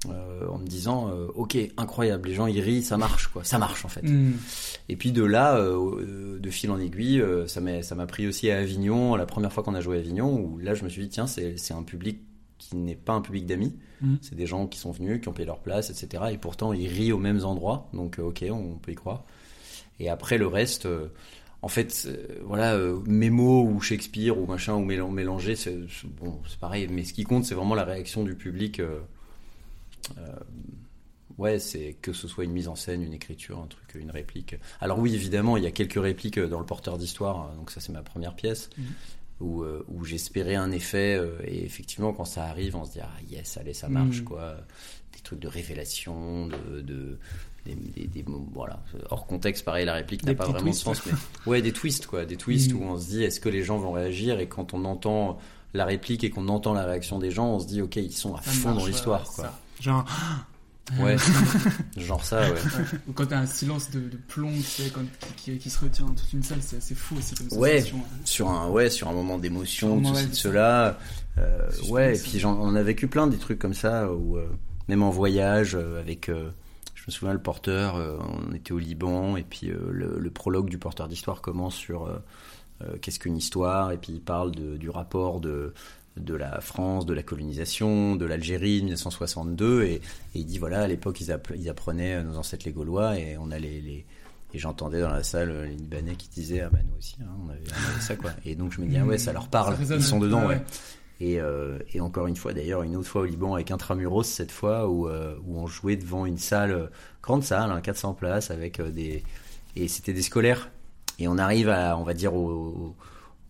[0.09, 3.85] Euh, en me disant ok incroyable les gens ils rient ça marche quoi ça marche
[3.85, 4.35] en fait Mm.
[4.89, 8.59] et puis de là de fil en aiguille ça m'a ça m'a pris aussi à
[8.59, 11.09] Avignon la première fois qu'on a joué à Avignon où là je me suis dit
[11.09, 12.21] tiens c'est c'est un public
[12.59, 14.14] qui n'est pas un public d'amis Mm.
[14.21, 16.87] c'est des gens qui sont venus qui ont payé leur place etc et pourtant ils
[16.87, 19.25] rient aux mêmes endroits donc euh, ok on peut y croire
[19.99, 21.09] et après le reste euh,
[21.62, 26.38] en fait, euh, voilà, euh, Mémo ou Shakespeare ou machin ou mélan- mélanger, c'est bon,
[26.49, 26.87] c'est pareil.
[26.88, 28.81] Mais ce qui compte, c'est vraiment la réaction du public.
[31.38, 34.57] ouais, c'est que ce soit une mise en scène, une écriture, un truc, une réplique.
[34.81, 37.38] Alors oui, évidemment, il y a quelques répliques dans le porteur d'histoire.
[37.38, 38.85] hein, Donc ça, c'est ma première pièce Mhm.
[39.40, 41.16] Où, euh, où j'espérais un effet.
[41.16, 44.24] euh, et effectivement, quand ça arrive, on se dit ah yes, allez, ça marche Mhm.
[44.24, 44.57] quoi.
[45.14, 47.18] Des trucs de révélation, de, de
[47.66, 51.05] des, des- des mots- voilà hors contexte pareil la réplique n'a pas vraiment de sens
[51.05, 51.12] mais
[51.44, 52.81] ouais des twists quoi des twists Mhm.
[52.81, 54.38] où on se dit est-ce que les gens vont réagir?
[54.40, 55.38] Et quand on entend
[55.74, 58.35] la réplique et qu'on entend la réaction des gens on se dit ok ils sont
[58.37, 59.59] à Ça fond marche, dans l'histoire quoi ça.
[59.81, 60.05] Genre.
[61.01, 61.16] Ouais
[61.96, 62.59] genre ça ouais
[63.09, 65.03] Ou quand t'as un silence de, de plomb, tu sais, quand,
[65.37, 68.01] qui, qui se retient dans toute une salle, c'est assez fou aussi comme Ouais, sensation.
[68.24, 70.98] sur un ouais sur un moment d'émotion, de moment, ceci ouais, de cela.
[71.38, 74.48] Euh, ouais, et puis j'en- on a vécu plein des trucs comme ça où euh,
[74.88, 76.51] même en voyage euh, avec euh,
[76.94, 78.16] je me souviens le porteur, euh,
[78.51, 82.07] on était au Liban et puis euh, le, le prologue du porteur d'histoire commence sur
[82.07, 82.18] euh,
[82.83, 85.74] euh, qu'est-ce qu'une histoire et puis il parle de, du rapport de
[86.19, 90.01] de la France, de la colonisation, de l'Algérie de 1962 et, et
[90.35, 93.37] il dit voilà à l'époque ils, app- ils apprenaient euh, nos ancêtres les Gaulois et
[93.39, 94.05] on a les, les
[94.55, 97.27] et j'entendais dans la salle euh, les Libanais qui disaient ah bah nous aussi hein,
[97.45, 98.31] on, avait, on avait ça quoi.
[98.45, 100.47] Et donc je me dis ah ouais ça leur parle Ça ils sont dedans Ouais,
[100.47, 100.63] ouais, ouais.
[101.21, 104.53] Et, euh, et encore une fois d'ailleurs une autre fois au Liban avec Intramuros cette
[104.53, 106.91] fois où, euh, où on jouait devant une salle
[107.23, 109.23] grande salle hein, 400 places avec des
[109.77, 110.71] et c'était des scolaires.
[111.21, 112.95] Et on arrive à on va dire au,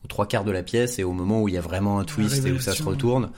[0.04, 2.04] aux trois quarts de la pièce et au moment où il y a vraiment un
[2.04, 3.30] twist et où ça se retourne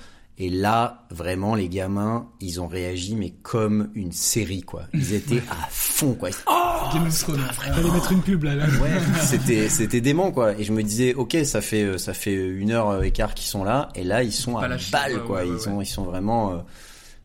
[0.43, 4.85] et là, vraiment, les gamins, ils ont réagi, mais comme une série, quoi.
[4.95, 6.31] Ils étaient à fond, quoi.
[6.31, 7.41] Ils- Game of Thrones.
[7.53, 8.55] Fallait mettre une pub là.
[8.55, 8.65] là.
[8.65, 8.89] Ouais,
[9.23, 12.71] c'était c'était dément quoi et je me disais ok ça fait euh, ça fait une
[12.71, 15.53] heure et quart qu'ils sont là et là ils sont à balle quoi ouais, ils
[15.53, 15.85] ouais, ouais.
[15.85, 16.57] ils sont vraiment euh,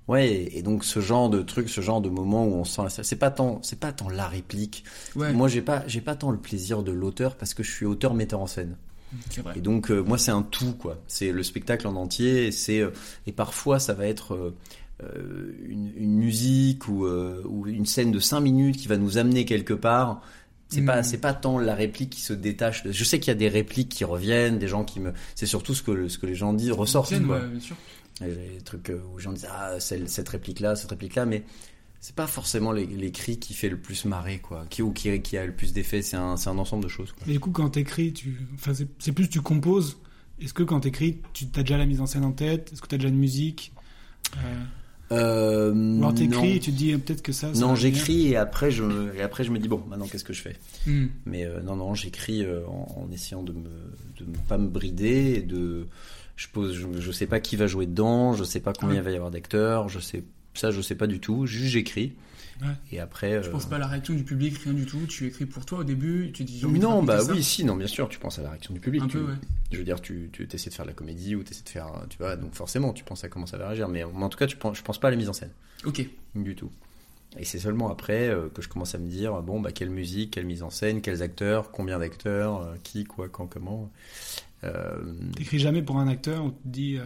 [0.09, 2.89] ouais et, donc ce genre de truc ce genre de moment où on sent la
[2.89, 4.83] c'est pas tant c'est pas tant la réplique
[5.15, 5.31] Ouais.
[5.33, 8.13] moi j'ai pas j'ai pas tant le plaisir de l'auteur parce que je suis auteur
[8.13, 8.75] metteur en scène.
[9.55, 11.01] Et donc euh, moi c'est un tout quoi.
[11.07, 12.91] C'est le spectacle en entier et c'est euh,
[13.27, 14.35] et parfois ça va être
[15.03, 19.45] euh, une, une musique ou, ou une scène de 5 minutes qui va nous amener
[19.45, 20.21] quelque part.
[20.69, 20.85] C'est Mm.
[20.85, 22.83] pas c'est pas tant la réplique qui se détache.
[22.89, 25.73] Je sais qu'il y a des répliques qui reviennent, des gens qui me c'est surtout
[25.75, 27.39] ce que ce que les gens disent ressortent quoi.
[27.39, 27.75] ouais, bien sûr.
[28.21, 31.43] Les trucs où les gens disent ah celle- cette réplique là, cette réplique là mais
[32.05, 35.37] c'est pas forcément les- l'écrit qui fait le plus marrer quoi, qui ou qui, qui
[35.37, 37.25] a le plus d'effet, c'est un un ensemble de choses quoi.
[37.25, 38.37] Du coup, quand t'écris, tu...
[38.53, 39.97] enfin, c'est plus tu composes.
[40.39, 42.71] Est-ce que quand t'écris, tu as déjà la mise en scène en tête?
[42.71, 43.71] Est-ce que t'as déjà une musique?
[44.37, 44.63] Euh...
[45.11, 47.51] Euh, Ou alors t'écris et tu te dis euh, peut-être que ça.
[47.53, 50.23] ça Non, j'écris et après je me, et après je me dis bon, maintenant qu'est-ce
[50.23, 50.57] que je fais?
[50.85, 51.07] Hmm.
[51.25, 53.69] Mais euh, non, non, j'écris euh, en, en essayant de me,
[54.19, 55.87] de ne pas me brider et de,
[56.35, 59.01] je pose, je, je sais pas qui va jouer dedans, je sais pas combien Ouais.
[59.01, 60.23] il va y avoir d'acteurs, je sais,
[60.55, 62.13] ça je sais pas du tout, juste j'écris.
[62.61, 62.67] Ouais.
[62.93, 63.41] Et après.
[63.41, 65.05] Tu euh, penses pas à la réaction du public, rien du tout.
[65.09, 66.65] Tu écris pour toi au début, tu dis.
[66.65, 67.33] Non, bah ça.
[67.33, 69.01] oui, si, non, bien sûr, tu penses à la réaction du public.
[69.03, 69.33] Un tu- peu, ouais.
[69.71, 71.69] Je veux dire, tu, tu essaies de faire de la comédie ou tu essaies de
[71.69, 73.89] faire, tu vois, donc forcément, tu penses à comment ça va réagir.
[73.89, 75.51] Mais, mais en tout cas, tu penses, je pense pas à la mise en scène.
[75.83, 76.07] Ok.
[76.33, 76.71] Du tout.
[77.37, 80.31] Et c'est seulement après euh, que je commence à me dire, bon, bah, quelle musique,
[80.31, 83.91] quelle mise en scène, quels acteurs, combien d'acteurs, euh, qui, quoi, quand, comment.
[84.63, 85.03] Euh,
[85.35, 86.97] T'écris jamais pour un acteur tu te dis.
[86.97, 87.03] euh,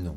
[0.00, 0.16] non.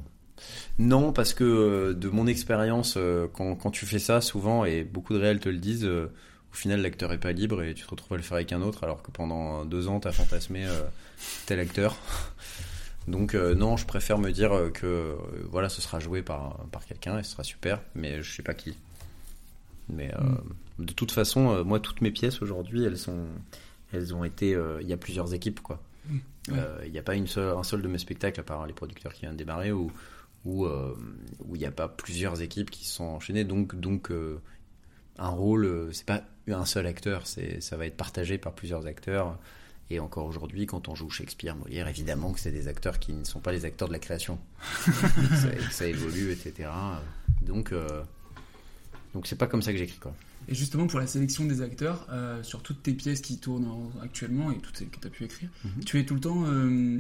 [0.79, 4.84] Non, parce que euh, de mon expérience, euh, quand, quand tu fais ça, souvent, et
[4.84, 6.12] beaucoup de réels te le disent, euh,
[6.51, 8.62] au final, l'acteur est pas libre et tu te retrouves à le faire avec un
[8.62, 10.82] autre, alors que pendant deux ans, t'as fantasmé euh,
[11.45, 11.97] tel acteur.
[13.08, 15.15] Donc euh, non, je préfère me dire que euh,
[15.49, 18.53] voilà, ce sera joué par, par quelqu'un et ce sera super, mais je sais pas
[18.53, 18.77] qui.
[19.89, 20.19] Mais euh,
[20.79, 23.25] de toute façon, moi, toutes mes pièces aujourd'hui, elles sont,
[23.91, 25.82] elles ont été, il y a plusieurs équipes quoi.
[26.08, 26.17] Mm.
[26.49, 26.58] Ouais.
[26.86, 29.13] Il n'y a pas une seule, un seul de mes spectacles, à part les producteurs
[29.13, 29.91] qui viennent de démarrer, où
[30.45, 30.95] où euh,
[31.45, 33.43] où il n'y a pas plusieurs équipes qui se sont enchaînées.
[33.43, 34.41] Donc donc euh,
[35.17, 38.86] un rôle, euh, c'est pas un seul acteur, c'est ça va être partagé par plusieurs
[38.86, 39.38] acteurs.
[39.89, 43.23] Et encore aujourd'hui, quand on joue Shakespeare, Molière, évidemment que c'est des acteurs qui ne
[43.23, 44.39] sont pas les acteurs de la création.
[44.88, 44.91] Et
[45.29, 46.69] que ça, et que ça évolue, etc.
[47.41, 48.03] Donc euh,
[49.13, 50.13] donc c'est pas comme ça que j'écris quoi.
[50.47, 53.91] Et justement, pour la sélection des acteurs, euh, sur toutes tes pièces qui tournent en-
[54.01, 55.84] actuellement et toutes celles que tu as pu écrire, Mhm.
[55.86, 56.99] tu es tout le temps, euh,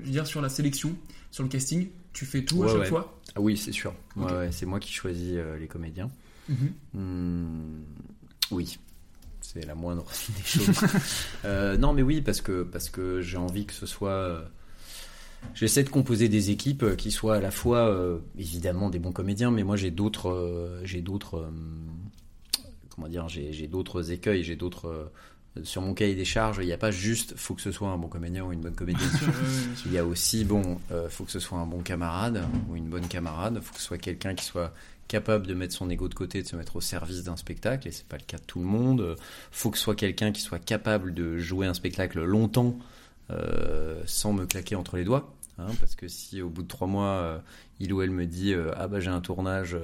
[0.00, 0.96] je veux dire, sur la sélection,
[1.30, 2.86] sur le casting, tu fais tout à chaque ouais.
[2.86, 3.20] fois?
[3.36, 3.94] Ah oui, c'est sûr.
[4.16, 6.10] Ouais, c'est moi qui choisis euh, les comédiens.
[6.48, 6.72] Mhm.
[6.94, 7.82] Hmm,
[8.50, 8.78] oui,
[9.40, 10.04] c'est la moindre
[10.36, 10.80] des choses.
[11.78, 14.44] Non, mais oui, parce que parce que j'ai envie que ce soit.
[15.54, 19.62] J'essaie de composer des équipes qui soient à la fois évidemment des bons comédiens, mais
[19.62, 21.48] moi j'ai d'autres j'ai d'autres
[23.00, 26.58] comment dire j'ai d'autres écueils, j'ai d'autres euh, sur mon cahier des charges.
[26.60, 28.74] Il n'y a pas juste faut que ce soit un bon comédien ou une bonne
[28.74, 29.10] comédienne.
[29.86, 32.88] Il y a aussi, bon, euh, faut que ce soit un bon camarade ou une
[32.88, 33.60] bonne camarade.
[33.60, 34.74] faut que ce soit quelqu'un qui soit
[35.08, 37.90] capable de mettre son ego de côté, de se mettre au service d'un spectacle, et
[37.90, 39.16] c'est pas le cas de tout le monde.
[39.50, 42.78] Faut que ce soit quelqu'un qui soit capable de jouer un spectacle longtemps
[43.30, 45.34] euh, sans me claquer entre les doigts.
[45.58, 47.38] hein, parce que si au bout de trois mois, euh,
[47.80, 49.76] il ou elle me dit ah bah j'ai un tournage,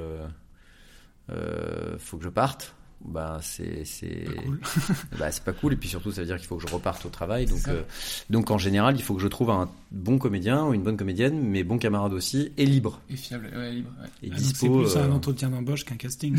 [1.98, 2.75] faut que je parte.
[3.04, 4.58] Bah c'est c'est cool.
[5.30, 7.08] c'est pas cool et puis surtout ça veut dire qu'il faut que je reparte au
[7.10, 7.82] travail donc euh,
[8.30, 11.38] donc en général il faut que je trouve un bon comédien ou une bonne comédienne
[11.38, 13.90] mais bon camarade aussi et libre Et fiable, ouais, libre.
[14.00, 14.08] ouais.
[14.28, 16.36] et ah, c'est plus euh, un entretien d'embauche qu'un casting.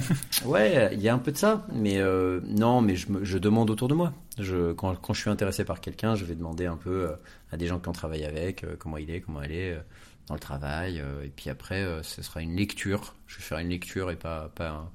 [0.44, 3.38] ouais il y a un peu de ça mais euh, non mais je, me- je
[3.38, 6.66] demande autour de moi je quand, quand je suis intéressé par quelqu'un je vais demander
[6.66, 7.12] un peu euh,
[7.52, 9.78] à des gens qui ont travaillé avec comment il est comment elle est
[10.26, 14.10] dans le travail et puis après ce sera une lecture je vais faire une lecture
[14.10, 14.88] et pas pas un-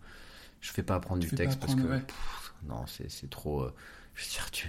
[0.66, 2.06] je fais pas apprendre du texte parce que apprendre, ouais.
[2.06, 3.74] pff, non c'est c'est trop euh,
[4.16, 4.68] je veux dire tu,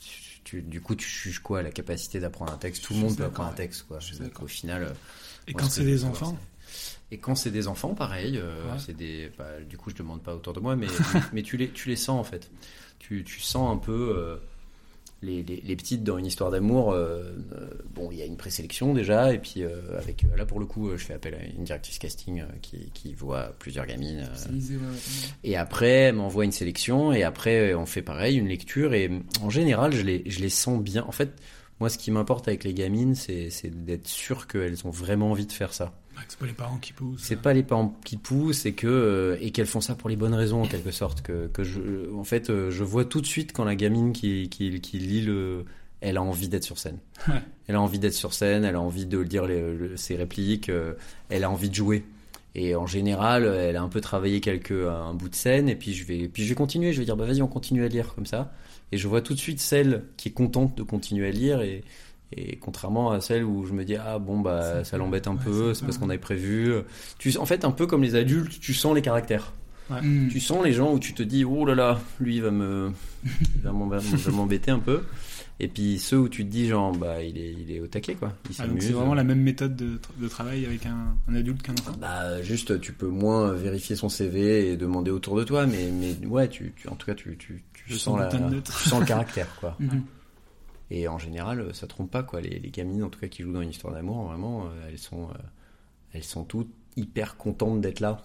[0.00, 2.84] tu- tu- du coup tu juges quoi la capacité d'apprendre un texte?
[2.84, 3.98] Tout le monde peut apprendre un texte quoi.
[4.00, 4.92] Je Donc, au final euh,
[5.46, 6.36] Et quand ce c'est des enfants
[7.10, 8.78] et quand c'est des enfants pareil euh, Ouais.
[8.78, 10.86] c'est des bah, du coup je demande pas autour de moi mais
[11.32, 12.50] mais tu les tu les sens en fait.
[12.98, 14.40] Tu, tu sens un peu
[15.22, 18.36] les, les, les petites dans une histoire d'amour euh, euh, bon il y a une
[18.36, 21.64] présélection déjà et puis euh, avec là pour le coup je fais appel à une
[21.64, 24.28] directrice casting euh, qui, qui voit plusieurs gamines
[25.44, 29.10] et après, elle m'envoie une sélection, et après, on fait pareil, une lecture, et
[29.42, 31.04] en général, je les, je les sens bien.
[31.06, 31.30] En fait,
[31.80, 35.52] moi, ce qui m'importe avec les gamines, c'est d'être sûr qu'elles ont vraiment envie de
[35.52, 35.92] faire ça.
[36.26, 37.22] C'est pas les parents qui poussent.
[37.22, 40.16] C'est pas les parents qui poussent, et que euh, et qu'elles font ça pour les
[40.16, 41.22] bonnes raisons, en quelque sorte.
[41.22, 44.48] Que, que je, en fait, euh, je vois tout de suite quand la gamine qui,
[44.48, 45.64] qui, qui lit le,
[46.00, 46.98] elle a envie d'être sur scène.
[47.28, 47.40] Ouais.
[47.68, 50.70] Elle a envie d'être sur scène, elle a envie de dire les- le- ses répliques,
[50.70, 50.94] euh,
[51.28, 52.04] elle a envie de jouer.
[52.54, 55.94] Et en général, elle a un peu travaillé quelques un bout de scène, et puis
[55.94, 56.92] je vais, puis je vais continuer.
[56.92, 58.52] Je vais dire, bah vas-y, on continue à lire comme ça.
[58.90, 61.84] Et je vois tout de suite celle qui est contente de continuer à lire, et,
[62.36, 65.44] et contrairement à celle où je me dis, ah bon bah ça l'embête un ouais,
[65.44, 66.72] peu, c'est parce qu'on avait prévu.
[67.18, 69.52] Tu, en fait, un peu comme les adultes, tu sens les caractères.
[69.90, 70.02] Ouais.
[70.02, 70.28] Mm.
[70.28, 72.92] Tu sens les gens où tu te dis oh là là, lui il va me,
[73.24, 73.72] il va
[74.32, 75.02] m'embêter un peu.
[75.60, 78.14] Et puis ceux où tu te dis genre bah il est, il est au taquet
[78.14, 81.16] quoi, il Ah, donc c'est vraiment la même méthode de, tra- de travail avec un,
[81.26, 81.92] un adulte qu'un enfant?
[82.00, 86.14] Bah juste tu peux moins vérifier son CV et demander autour de toi, mais mais
[86.26, 88.28] ouais tu, tu en tout cas tu tu, tu sens la,
[88.62, 89.76] tu sens le caractère quoi.
[89.80, 90.04] Mhm.
[90.90, 92.40] Et en général ça trompe pas quoi.
[92.40, 94.98] Les, les gamines en tout cas qui jouent dans une histoire d'amour vraiment euh, elles
[94.98, 95.34] sont euh,
[96.12, 98.18] elles sont toutes hyper contentes d'être là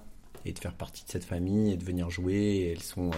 [0.46, 2.36] et de faire partie de cette famille et de venir jouer.
[2.36, 3.16] Et elles sont euh,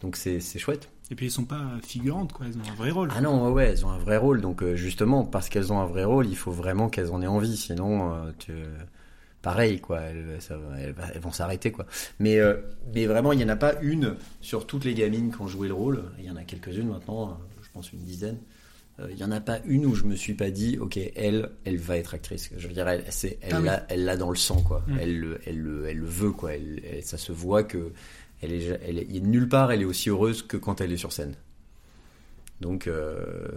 [0.00, 0.88] donc c'est c'est chouette.
[1.10, 2.46] Et puis, ils sont pas figurantes, quoi.
[2.46, 3.08] Ils ont un vrai rôle.
[3.14, 4.40] Ah non, ouais, elles ont un vrai rôle.
[4.40, 7.26] Donc, euh, justement, parce qu'elles ont un vrai rôle, il faut vraiment qu'elles en aient
[7.28, 7.56] envie.
[7.56, 8.52] Sinon, euh, tu...
[9.42, 10.00] pareil, quoi.
[10.00, 11.86] Elles, ça elles, elles vont s'arrêter, quoi.
[12.18, 12.54] Mais, euh,
[12.94, 15.68] mais vraiment, il n'y en a pas une sur toutes les gamines qui ont joué
[15.68, 16.02] le rôle.
[16.18, 18.38] Il y en a quelques-unes maintenant, je pense une dizaine.
[19.10, 21.76] Il y en a pas une où je me suis pas dit, ok, elle, elle
[21.76, 22.50] va être actrice.
[22.56, 23.66] Je veux dire, elle, c'est, elle Ah oui.
[23.66, 24.82] l'a, elle l'a dans le sang, quoi.
[24.86, 24.96] Mm.
[24.98, 26.54] Elle, le- elle, le- elle le veut, quoi.
[26.54, 27.92] Elle- ça se voit que
[28.42, 31.12] elle est, elle est, nulle part, elle est aussi heureuse que quand elle est sur
[31.12, 31.34] scène.
[32.60, 33.48] Donc, euh,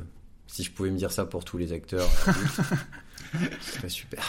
[0.47, 2.09] si je pouvais me dire ça pour tous les acteurs,
[3.61, 4.19] ce serait super.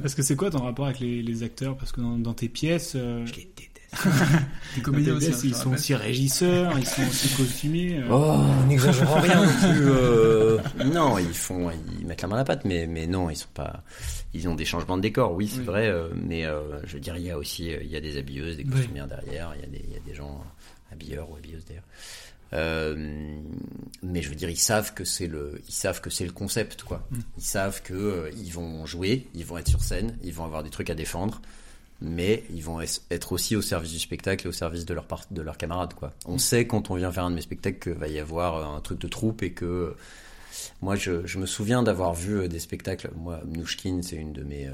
[0.00, 1.76] Parce que c'est quoi ton rapport avec les, les acteurs?
[1.76, 2.94] Parce que dans, dans tes pièces.
[2.96, 3.44] euh, Je les
[4.76, 7.98] dans comédiens aussi, hein, ils sont aussi régisseurs, ils sont aussi costumiers.
[7.98, 8.08] euh.
[8.10, 9.88] Oh, n'exagérons rien non plus.
[9.88, 10.58] euh,
[10.92, 13.48] non, ils font, ils mettent la main à la pâte, mais mais non, ils sont
[13.54, 13.82] pas.
[14.34, 15.64] Ils ont des changements de décor, oui, c'est Oui.
[15.64, 18.18] vrai, euh, mais euh, je veux dire, il y a aussi, il y a des
[18.18, 18.70] habilleuses, des Oui.
[18.70, 20.44] costumières derrière, il y a des, il y a des gens
[20.92, 21.82] habilleurs ou habilleuses d'ailleurs.
[22.54, 23.36] Euh,
[24.02, 26.82] mais je veux dire, ils savent que c'est le, ils savent que c'est le concept,
[26.82, 27.06] quoi.
[27.36, 30.62] Ils savent que euh, ils vont jouer, ils vont être sur scène, ils vont avoir
[30.62, 31.42] des trucs à défendre,
[32.00, 35.26] mais ils vont être aussi au service du spectacle et au service de leurs par-
[35.30, 36.12] de leurs camarades, quoi.
[36.26, 38.76] On sait quand on vient faire un de mes spectacles qu'il va y avoir euh,
[38.76, 39.96] un truc de troupe et que
[40.80, 43.10] moi, je, je me souviens d'avoir vu euh, des spectacles.
[43.16, 44.72] Moi, Mnouchkine, c'est une de mes, euh,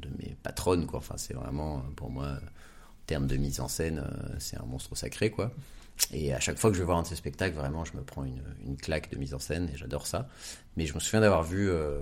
[0.00, 0.98] de mes patronnes, quoi.
[0.98, 4.94] Enfin, c'est vraiment, pour moi, en termes de mise en scène, euh, c'est un monstre
[4.94, 5.50] sacré, quoi.
[6.12, 8.02] Et à chaque fois que je vais voir un de ces spectacles, vraiment, je me
[8.02, 10.28] prends une, une claque de mise en scène et j'adore ça.
[10.76, 11.98] Mais je me souviens d'avoir vu euh,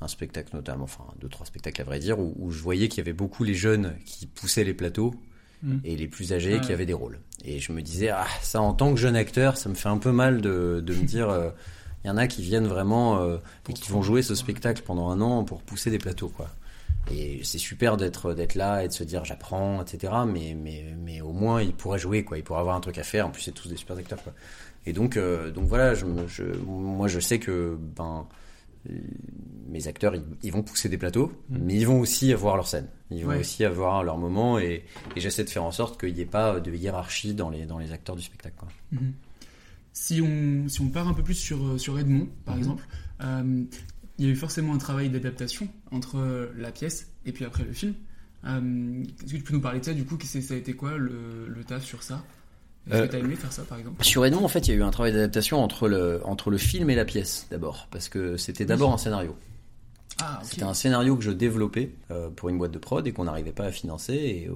[0.00, 2.98] un spectacle, notamment, enfin, deux, trois spectacles à vrai dire, où, où je voyais qu'il
[2.98, 5.14] y avait beaucoup les jeunes qui poussaient les plateaux
[5.62, 5.76] Mm.
[5.84, 6.72] et les plus âgés Ah qui ouais.
[6.72, 7.18] avaient des rôles.
[7.44, 9.98] Et je me disais, ah, ça, en tant que jeune acteur, ça me fait un
[9.98, 11.28] peu mal de, de me dire.
[11.28, 11.50] euh,
[12.02, 13.36] il y en a qui viennent vraiment euh,
[13.68, 16.48] et qui vont jouer ce spectacle pendant un an pour pousser des plateaux, quoi.
[17.12, 20.14] Et c'est super d'être d'être là et de se dire j'apprends, etc.
[20.26, 22.38] Mais mais mais au moins il pourrait jouer, quoi.
[22.38, 23.26] Il pourrait avoir un truc à faire.
[23.26, 24.32] En plus c'est tous des super acteurs, quoi.
[24.86, 26.06] Et donc euh, donc voilà, je,
[26.66, 28.26] moi je sais que ben
[29.68, 32.88] mes acteurs ils, ils vont pousser des plateaux, mais ils vont aussi avoir leur scène.
[33.10, 33.40] Ils vont Ouais.
[33.40, 34.84] aussi avoir leur moment et,
[35.16, 37.78] et j'essaie de faire en sorte qu'il n'y ait pas de hiérarchie dans les dans
[37.78, 38.68] les acteurs du spectacle, quoi.
[38.92, 39.12] Mhm.
[39.92, 42.60] Si on, si on part un peu plus sur, sur Edmond, par Mhm.
[42.60, 42.86] exemple,
[43.22, 43.64] euh,
[44.18, 47.64] il y a eu forcément un travail d'adaptation entre euh, la pièce et puis après
[47.64, 47.94] le film.
[48.44, 50.96] Euh, Est-ce que tu peux nous parler de ça du coup Ça a été quoi
[50.96, 52.24] le, le taf sur ça?
[52.90, 54.70] Est-ce Euh, que tu as aimé faire ça par exemple Sur Edmond, en fait, il
[54.70, 57.88] y a eu un travail d'adaptation entre le, entre le film et la pièce, d'abord.
[57.90, 59.36] Parce que c'était d'abord un scénario.
[60.22, 60.40] Ah.
[60.42, 63.52] C'était un scénario que je développais euh, pour une boîte de prod et qu'on n'arrivait
[63.52, 64.48] pas à financer.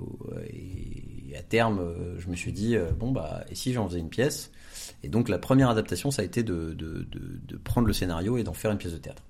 [0.53, 3.99] Et, à terme, euh, je me suis dit, euh, bon, bah, et si j'en faisais
[3.99, 4.51] une pièce?
[5.03, 8.37] Et donc, la première adaptation, ça a été de, de, de, de prendre le scénario
[8.37, 9.23] et d'en faire une pièce de théâtre.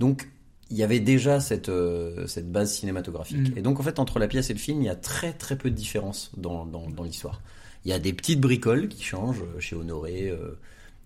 [0.00, 0.28] Donc,
[0.70, 3.54] il y avait déjà cette, euh, cette base cinématographique.
[3.54, 3.58] Mm.
[3.58, 5.56] Et donc, en fait, entre la pièce et le film, il y a très très
[5.56, 7.40] peu de différence dans, dans, dans l'histoire.
[7.84, 10.28] Il y a des petites bricoles qui changent euh, chez Honoré.
[10.30, 10.58] euh,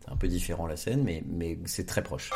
[0.05, 2.31] c'est un peu différent la scène, mais, mais c'est très proche.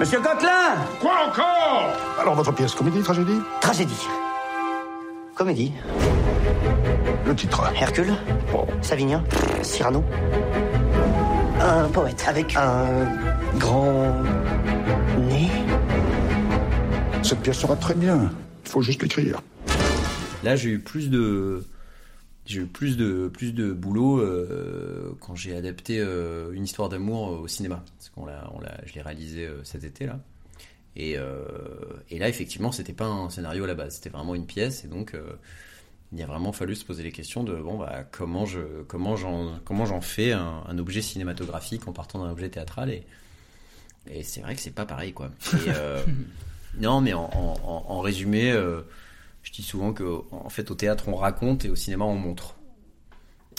[0.00, 1.92] Monsieur Coquelin Quoi encore?
[2.18, 3.38] Alors, votre pièce, comédie, tragédie?
[3.60, 4.06] Tragédie.
[5.36, 5.72] Comédie.
[7.26, 7.62] Le titre.
[7.80, 8.12] Hercule.
[8.80, 9.22] Savinien.
[9.62, 10.02] Cyrano.
[11.60, 12.86] Un poète avec un
[13.58, 14.14] grand
[15.18, 15.50] nez.
[17.22, 18.32] Cette pièce sera très bien.
[18.64, 19.40] Il faut juste l'écrire.
[20.42, 21.62] Là, j'ai eu plus de
[22.50, 27.40] j'ai eu plus de plus de boulot euh, quand j'ai adapté euh, une histoire d'amour
[27.40, 27.84] au cinéma.
[27.98, 30.18] Parce qu'on l'a, on l'a, je l'ai réalisé euh, cet été là.
[30.96, 31.44] Et, euh,
[32.10, 34.84] et là, effectivement, c'était pas un scénario à la base, c'était vraiment une pièce.
[34.84, 35.22] Et donc, euh,
[36.12, 39.60] il a vraiment fallu se poser les questions de bon bah comment je comment j'en
[39.64, 42.90] comment j'en fais un, un objet cinématographique en partant d'un objet théâtral?
[42.90, 43.04] Et
[44.10, 45.30] et c'est vrai que c'est pas pareil quoi.
[45.54, 46.02] Et, euh,
[46.80, 48.52] non, mais en, en, en- en résumé.
[49.42, 52.56] Je dis souvent que en fait au théâtre on raconte et au cinéma on montre.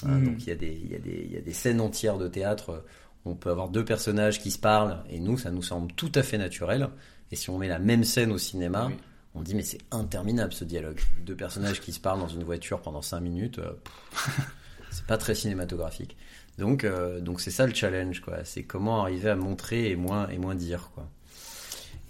[0.04, 0.20] Voilà.
[0.26, 2.18] Donc il y, a des, il, y a des, il y a des scènes entières
[2.18, 2.84] de théâtre.
[3.26, 6.24] On peut avoir deux personnages qui se parlent et nous ça nous semble tout à
[6.24, 6.90] fait naturel.
[7.32, 8.96] Et si on met la même scène au cinéma, Oui.
[9.36, 11.00] on dit mais c'est interminable ce dialogue.
[11.26, 13.72] Deux personnages qui se parlent dans une voiture pendant cinq minutes, euh,
[14.92, 16.18] c'est pas très cinématographique.
[16.58, 18.44] Donc euh, donc c'est ça le challenge quoi.
[18.44, 21.08] C'est comment arriver à montrer et moins et moins dire quoi.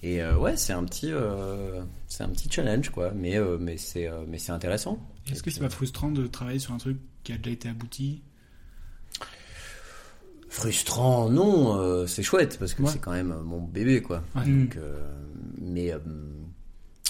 [0.04, 3.78] Et euh, ouais, c'est un petit, euh, c'est un petit challenge quoi, mais euh, mais
[3.78, 4.98] c'est mais c'est intéressant.
[5.32, 8.22] Est-ce que c'est pas frustrant de travailler sur un truc qui a déjà été abouti?
[10.50, 12.90] Frustrant, non, c'est chouette parce que Ouais.
[12.92, 14.22] c'est quand même mon bébé quoi.
[14.36, 14.44] Ouais.
[14.46, 15.00] Donc, euh,
[15.62, 15.94] mais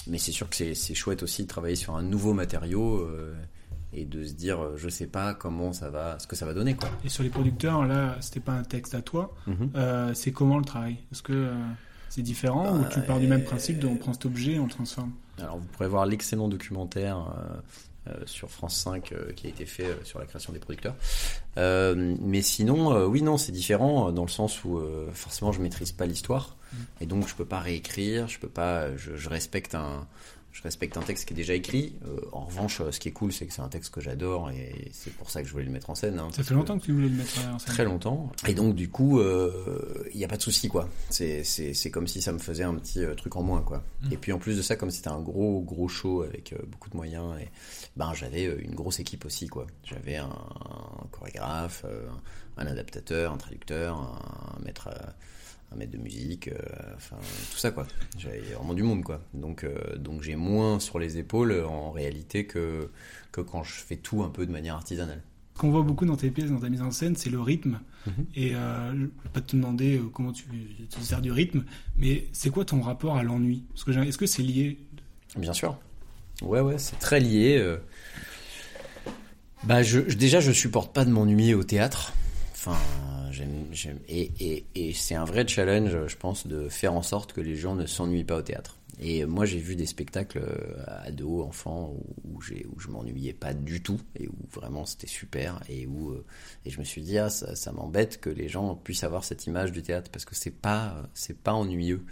[0.06, 3.08] mais c'est sûr que c'est c'est chouette aussi de travailler sur un nouveau matériau
[3.94, 6.74] et de se dire, je sais pas comment ça va, ce que ça va donner
[6.76, 6.88] quoi.
[7.04, 9.34] Et sur les producteurs, là, c'était pas un texte à toi.
[9.46, 9.70] Mhm.
[9.76, 10.98] Euh, c'est comment le travail?
[11.10, 11.54] Est-ce que euh,
[12.14, 14.58] c'est différent ou tu pars du euh, même principe de on prend cet objet et
[14.58, 19.32] on le transforme Alors vous pourrez voir l'excellent documentaire euh, euh, sur France 5 euh,
[19.32, 20.94] qui a été fait euh, sur la création des producteurs.
[21.56, 25.52] Euh, mais sinon, euh, oui, non, c'est différent euh, dans le sens où euh, forcément
[25.52, 26.56] je maîtrise pas l'histoire
[27.00, 30.06] et donc je peux pas réécrire, je peux pas, je, je respecte un,
[30.52, 31.94] je respecte un texte qui est déjà écrit.
[32.06, 34.50] Euh, en revanche, euh, ce qui est cool, c'est que c'est un texte que j'adore
[34.50, 36.18] et c'est pour ça que je voulais le mettre en scène.
[36.18, 37.74] hein, Ça fait longtemps que tu voulais le mettre en scène.
[37.74, 38.30] Très longtemps.
[38.46, 40.88] Et donc, du coup, il n'y a pas de souci, quoi.
[41.10, 41.42] C'est,
[41.90, 43.82] comme si ça me faisait un petit euh, truc en moins, quoi.
[44.02, 44.12] Mm.
[44.12, 46.90] Et puis, en plus de ça, comme c'était un gros, gros show avec euh, beaucoup
[46.90, 47.48] de moyens, et,
[47.96, 49.66] ben, j'avais euh, une grosse équipe aussi, quoi.
[49.84, 52.06] J'avais un, un chorégraphe, euh,
[52.56, 55.06] un adaptateur, un traducteur, un maître, euh,
[55.72, 56.58] un maître de musique, euh,
[56.96, 57.16] enfin,
[57.52, 57.86] tout ça, quoi.
[58.18, 59.20] J'avais vraiment du monde, quoi.
[59.34, 62.90] Donc, euh, donc j'ai moins sur les épaules, en réalité, que,
[63.30, 65.22] que quand je fais tout un peu de manière artisanale.
[65.54, 67.78] Ce qu'on voit beaucoup dans tes pièces, dans ta mise en scène, c'est le rythme.
[68.06, 68.12] Mhm.
[68.34, 70.44] Et euh, je vais pas te demander euh, comment tu,
[70.78, 71.64] tu te sers du rythme,
[71.96, 73.64] mais c'est quoi ton rapport à l'ennui?
[73.70, 74.78] Parce que j'ai- est-ce que c'est lié?
[75.36, 75.78] Bien sûr.
[76.42, 77.76] Ouais, ouais, c'est très lié.
[79.64, 82.12] Bah, je, je- déjà, je supporte pas de m'ennuyer au théâtre.
[84.08, 87.86] Et, c'est un vrai challenge, je pense, de faire en sorte que les gens ne
[87.86, 88.78] s'ennuient pas au théâtre.
[89.00, 91.94] Et moi, j'ai vu des spectacles euh, ados, enfants,
[92.24, 96.24] où, où, je m'ennuyais pas du tout, et où vraiment c'était super, et où euh,
[96.66, 99.46] et je me suis dit, ah, ça, ça m'embête que les gens puissent avoir cette
[99.46, 102.04] image du théâtre, parce que c'est pas, c'est pas ennuyeux.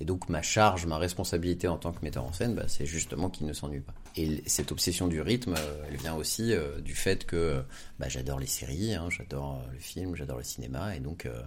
[0.00, 3.30] Et donc ma charge, ma responsabilité en tant que metteur en scène, bah, c'est justement
[3.30, 3.94] qu'il ne s'ennuie pas.
[4.16, 7.62] Et cette obsession du rythme, euh, elle vient aussi euh, du fait que euh,
[7.98, 11.40] bah, j'adore les séries, hein, j'adore le film, j'adore le cinéma, et donc euh,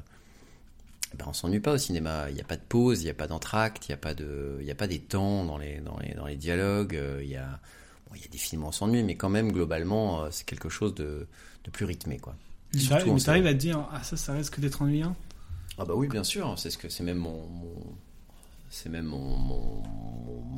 [1.17, 2.29] bah, on s'ennuie pas au cinéma.
[2.29, 4.13] Il n'y a pas de pause, il n'y a pas d'entracte, il n'y a pas
[4.13, 6.99] de, il y a pas des temps dans les dans les dans les dialogues.
[7.21, 7.59] Il y a
[8.07, 10.69] bon, il y a des films où on s'ennuie, mais quand même globalement c'est quelque
[10.69, 11.27] chose de,
[11.63, 12.35] de plus rythmé quoi.
[12.73, 15.15] Mais Surtout mais t'arrives à te dire, ah ça, ça risque d'être ennuyant?
[15.77, 17.97] Ah bah oui, bien sûr, c'est ce que c'est même mon, mon-
[18.69, 19.83] c'est même mon,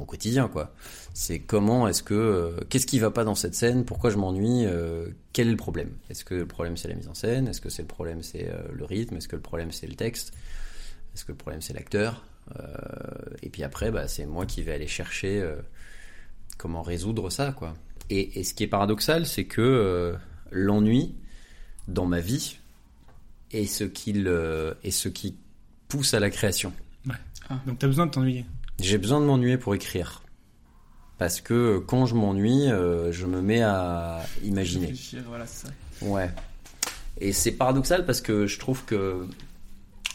[0.05, 0.73] quotidien quoi.
[1.13, 3.85] C'est comment est-ce que euh, qu'est-ce qui va pas dans cette scène?
[3.85, 4.65] Pourquoi je m'ennuie?
[4.65, 5.91] Euh, Quel est le problème?
[6.09, 7.47] Est-ce que le problème c'est la mise en scène?
[7.47, 9.17] Est-ce que c'est le problème c'est euh, le rythme?
[9.17, 10.33] Est-ce que le problème c'est le texte?
[11.13, 12.25] Est-ce que le problème c'est l'acteur?
[13.43, 15.47] Et puis après bah c'est moi qui vais aller chercher
[16.57, 17.75] comment résoudre ça quoi.
[18.09, 20.15] Et, ce qui est paradoxal c'est que
[20.49, 21.13] l'ennui
[21.87, 22.57] dans ma vie
[23.51, 25.37] est ce est ce qui
[25.87, 26.73] pousse à la création.
[27.49, 27.57] Ouais.
[27.67, 28.45] Donc t'as besoin de t'ennuyer.
[28.79, 30.21] J'ai besoin de m'ennuyer pour écrire.
[31.17, 34.85] Parce que quand je m'ennuie, euh, je me mets à imaginer.
[34.87, 35.73] Réfléchir, voilà, c'est ça.
[36.01, 36.29] Ouais.
[37.19, 39.25] Et c'est paradoxal parce que je trouve que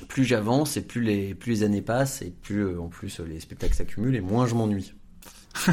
[0.09, 3.24] plus j'avance et plus les, plus les années passent et plus euh, en plus euh,
[3.24, 4.95] les spectacles s'accumulent et moins je m'ennuie.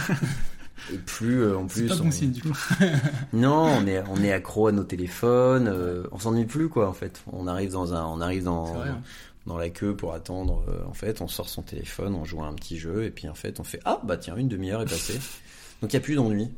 [0.93, 1.87] et plus euh, en C'est plus.
[1.89, 2.57] pas on- bon signe du coup.
[3.33, 6.93] non, on est, on est accro à nos téléphones, euh, on s'ennuie plus quoi en
[6.93, 7.23] fait.
[7.31, 9.01] On arrive dans un, on arrive dans, C'est vrai, hein.
[9.47, 10.63] Dans la queue pour attendre.
[10.69, 13.27] euh, en fait, on sort son téléphone, on joue à un petit jeu et puis
[13.27, 15.19] en fait on fait ah bah tiens une demi-heure est passée.
[15.81, 16.49] Donc il y a plus d'ennui.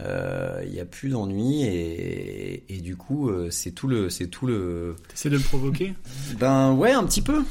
[0.00, 4.26] Euh, Il y a plus d'ennui et, et du coup euh, c'est tout le, c'est
[4.28, 4.96] tout le.
[5.24, 5.94] De le provoquer?
[6.38, 7.42] Ben ouais, un petit peu.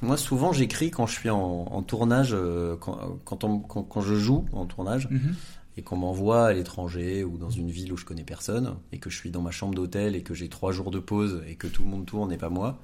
[0.00, 4.00] Moi, souvent, j'écris quand je suis en, en tournage, euh, quand, quand, on- quand- quand
[4.00, 5.34] je joue en tournage, Mhm.
[5.76, 9.10] et qu'on m'envoie à l'étranger ou dans une ville où je connais personne, et que
[9.10, 11.66] je suis dans ma chambre d'hôtel et que j'ai trois jours de pause et que
[11.66, 12.78] tout le monde tourne et pas moi,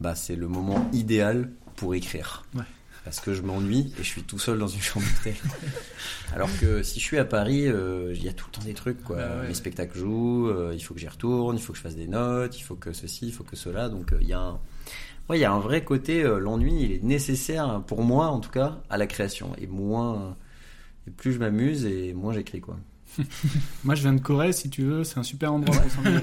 [0.00, 2.44] bah c'est le moment idéal pour écrire.
[2.54, 2.62] Ouais.
[3.04, 5.36] Parce que je m'ennuie et je suis tout seul dans une chambre d'hôtel.
[6.34, 8.74] Alors que si je suis à Paris, euh, il y a tout le temps des
[8.74, 9.02] trucs.
[9.02, 9.16] Quoi.
[9.16, 9.48] Bah ouais.
[9.48, 12.06] Mes spectacles jouent, euh, il faut que j'y retourne, il faut que je fasse des
[12.06, 13.88] notes, il faut que ceci, il faut que cela.
[13.88, 14.60] Donc euh, il y a un...
[15.30, 18.50] Ouais, il y a un vrai côté, l'ennui, il est nécessaire, pour moi en tout
[18.50, 19.52] cas, à la création.
[19.58, 20.36] Et moins...
[21.06, 22.60] Et plus je m'amuse et moins j'écris.
[22.60, 22.78] quoi.
[23.84, 26.20] Moi je viens de Corée, si tu veux, c'est un super endroit pour s'ennuyer.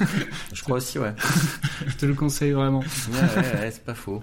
[0.52, 1.14] Je crois aussi, ouais.
[1.86, 2.80] je te le conseille vraiment.
[2.80, 4.22] Ouais, ouais, ouais, c'est pas faux.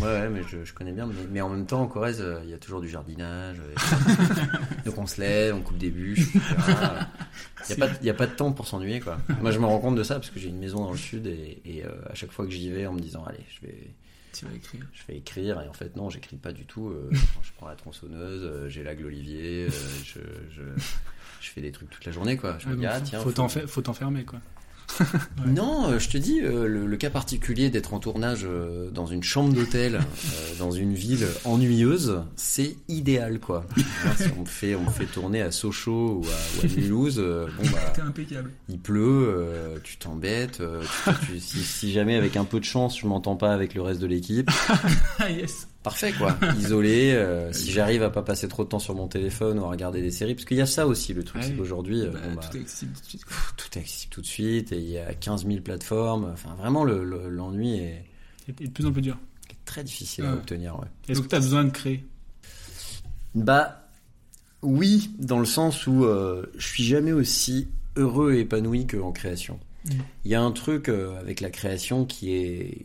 [0.00, 1.06] Ouais, ouais, mais je, je connais bien.
[1.06, 3.56] Mais, mais en même temps, en Corrèze, euh, il y a toujours du jardinage.
[3.60, 3.74] euh,
[4.84, 6.46] donc on se lève, on coupe des bûches, etc.
[7.68, 9.18] Il n'y a, pas de- il y a pas de temps pour s'ennuyer, quoi.
[9.40, 11.26] Moi, je me rends compte de ça parce que j'ai une maison dans le sud
[11.26, 13.90] et, et, euh, à chaque fois que j'y vais en me disant, allez, je vais.
[14.32, 14.86] Tu vas écrire.
[14.92, 16.88] Je vais écrire et en fait non, j'écris pas du tout.
[16.90, 17.10] euh,
[17.42, 19.70] je prends la tronçonneuse, euh, j'élague l'olivier, euh,
[20.04, 20.20] je,
[20.54, 20.62] je,
[21.40, 22.56] je fais des trucs toute la journée quoi.
[22.58, 24.38] Je me dis ah faut- tiens, faut t'en fa- faut t'enfermer quoi.
[25.46, 29.04] Non, euh, je te dis, euh, le, le cas particulier d'être en tournage euh, dans
[29.04, 30.00] une chambre d'hôtel,
[30.58, 33.66] dans une ville ennuyeuse, c'est idéal, quoi.
[33.76, 37.18] Hein, si on me fait, on fait tourner à Sochaux ou à, ou à Mulhouse,
[37.18, 38.50] bon bah, impeccable.
[38.70, 40.62] il pleut, tu t'embêtes.
[41.38, 44.06] si, si jamais avec un peu de chance, je m'entends pas avec le reste de
[44.06, 44.50] l'équipe,
[45.18, 45.68] Ah yes.
[45.82, 46.36] Parfait, quoi.
[46.58, 47.12] Isolé.
[47.12, 50.02] euh, si j'arrive à pas passer trop de temps sur mon téléphone ou à regarder
[50.02, 51.48] des séries, parce qu'il y a ça aussi, le truc, Ouais.
[51.48, 53.24] c'est qu'aujourd'hui, Bah, bon, bah, tout est accessible tout de suite.
[53.56, 56.30] tout est accessible tout de suite et il y a 15 000 plateformes.
[56.32, 58.04] Enfin, vraiment, le- le- l'ennui est,
[58.48, 59.16] Et de plus en plus dur.
[59.50, 60.30] est très difficile Ouais.
[60.30, 60.78] à obtenir.
[60.78, 60.86] Ouais.
[61.08, 62.04] Est-ce que t'as besoin de créer?
[63.34, 63.88] Bah,
[64.62, 69.60] oui, dans le sens où euh, je suis jamais aussi heureux et épanoui qu'en création.
[69.84, 69.90] Mm.
[70.24, 72.78] Il y a un truc euh, avec la création qui est,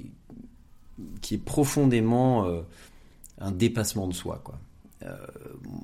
[1.22, 2.62] qui est profondément euh,
[3.40, 4.60] un dépassement de soi, quoi.
[5.04, 5.16] Euh,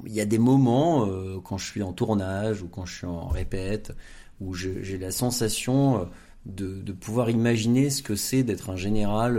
[0.06, 3.08] Il y a des moments euh, quand je suis en tournage ou quand je suis
[3.08, 3.94] en répète
[4.40, 6.08] où j'ai la sensation
[6.46, 9.38] de, pouvoir imaginer ce que c'est d'être un général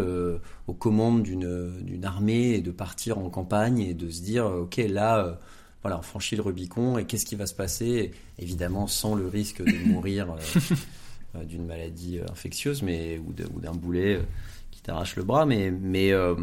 [0.66, 5.38] aux commandes d'une armée et de partir en campagne et de se dire ok là
[5.80, 8.10] voilà on franchit le Rubicon et qu'est-ce qui va se passer?
[8.38, 10.36] Évidemment sans le risque de mourir
[11.48, 14.20] d'une maladie infectieuse mais ou d'un boulet
[14.90, 16.34] euh, qui t'arrache le bras mais mais euh,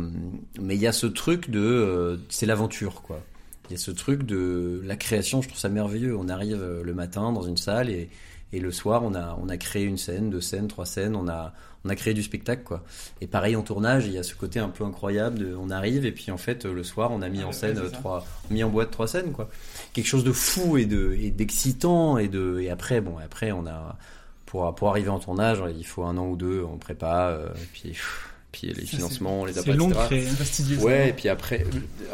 [0.60, 3.22] mais il y a ce truc de euh, c'est l'aventure quoi
[3.70, 6.84] il y a ce truc de la création je trouve ça merveilleux on arrive euh,
[6.84, 8.10] le matin dans une salle et
[8.54, 11.28] et le soir, on a, on a créé une scène, deux scènes, trois scènes, on
[11.28, 12.84] a, on a créé du spectacle, quoi.
[13.20, 16.06] Et pareil en tournage, il y a ce côté un peu incroyable de, on arrive
[16.06, 17.90] et puis en fait, le soir, on a mis en scène ça.
[17.90, 19.50] trois, mis en boîte trois scènes, quoi.
[19.92, 23.68] Quelque chose de fou et de, et d'excitant et de, et après, bon, après, on
[23.68, 23.98] a,
[24.46, 27.68] pour, pour arriver en tournage, il faut un an ou deux, on prépare, euh, et
[27.74, 30.22] puis, pff, puis les financements, les a C'est pas, long etc.
[30.28, 30.78] fastidieux.
[30.80, 31.66] Ouais, et puis après,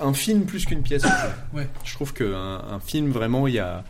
[0.02, 1.04] un film plus qu'une pièce.
[1.54, 1.68] Ouais.
[1.84, 3.84] Je trouve qu'un un film, vraiment, il y a.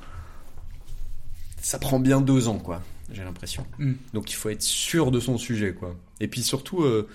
[1.61, 2.81] Ça prend bien deux ans, quoi,
[3.11, 3.65] j'ai l'impression.
[3.77, 3.93] Mm.
[4.13, 5.95] Donc il faut être sûr de son sujet, quoi.
[6.19, 7.07] Et puis surtout, euh,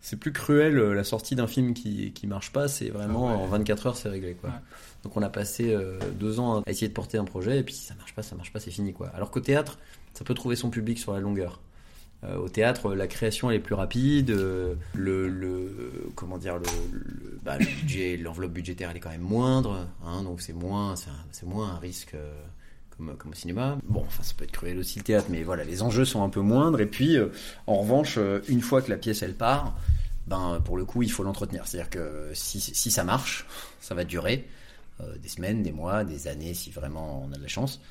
[0.00, 3.36] c'est plus cruel, euh, la sortie d'un film qui, qui marche pas, c'est vraiment Ah
[3.36, 3.42] ouais.
[3.42, 4.50] en 24 heures, c'est réglé, quoi.
[4.50, 4.56] Ouais.
[5.02, 7.74] Donc on a passé euh, deux ans à essayer de porter un projet, et puis
[7.74, 9.08] si ça marche pas, ça marche pas, c'est fini, quoi.
[9.08, 9.78] Alors qu'au théâtre,
[10.14, 11.60] ça peut trouver son public sur la longueur.
[12.24, 14.30] Euh, au théâtre, la création est plus rapide.
[14.30, 20.40] euh, le, comment dire, le, bah, budget, l'enveloppe budgétaire est quand même moindre, hein, donc
[20.40, 22.32] c'est moins, c'est moins un risque euh,
[22.96, 23.78] comme, au cinéma.
[23.84, 26.30] Bon, enfin ça peut être cruel aussi le théâtre, mais voilà, les enjeux sont un
[26.30, 26.80] peu moindres.
[26.80, 27.18] Et puis,
[27.66, 29.76] en revanche, une fois que la pièce elle part,
[30.26, 31.66] ben pour le coup il faut l'entretenir.
[31.66, 33.46] C'est-à-dire que si, ça marche,
[33.80, 34.48] ça va durer
[35.22, 37.82] des semaines, des mois, des années si vraiment on a de la chance.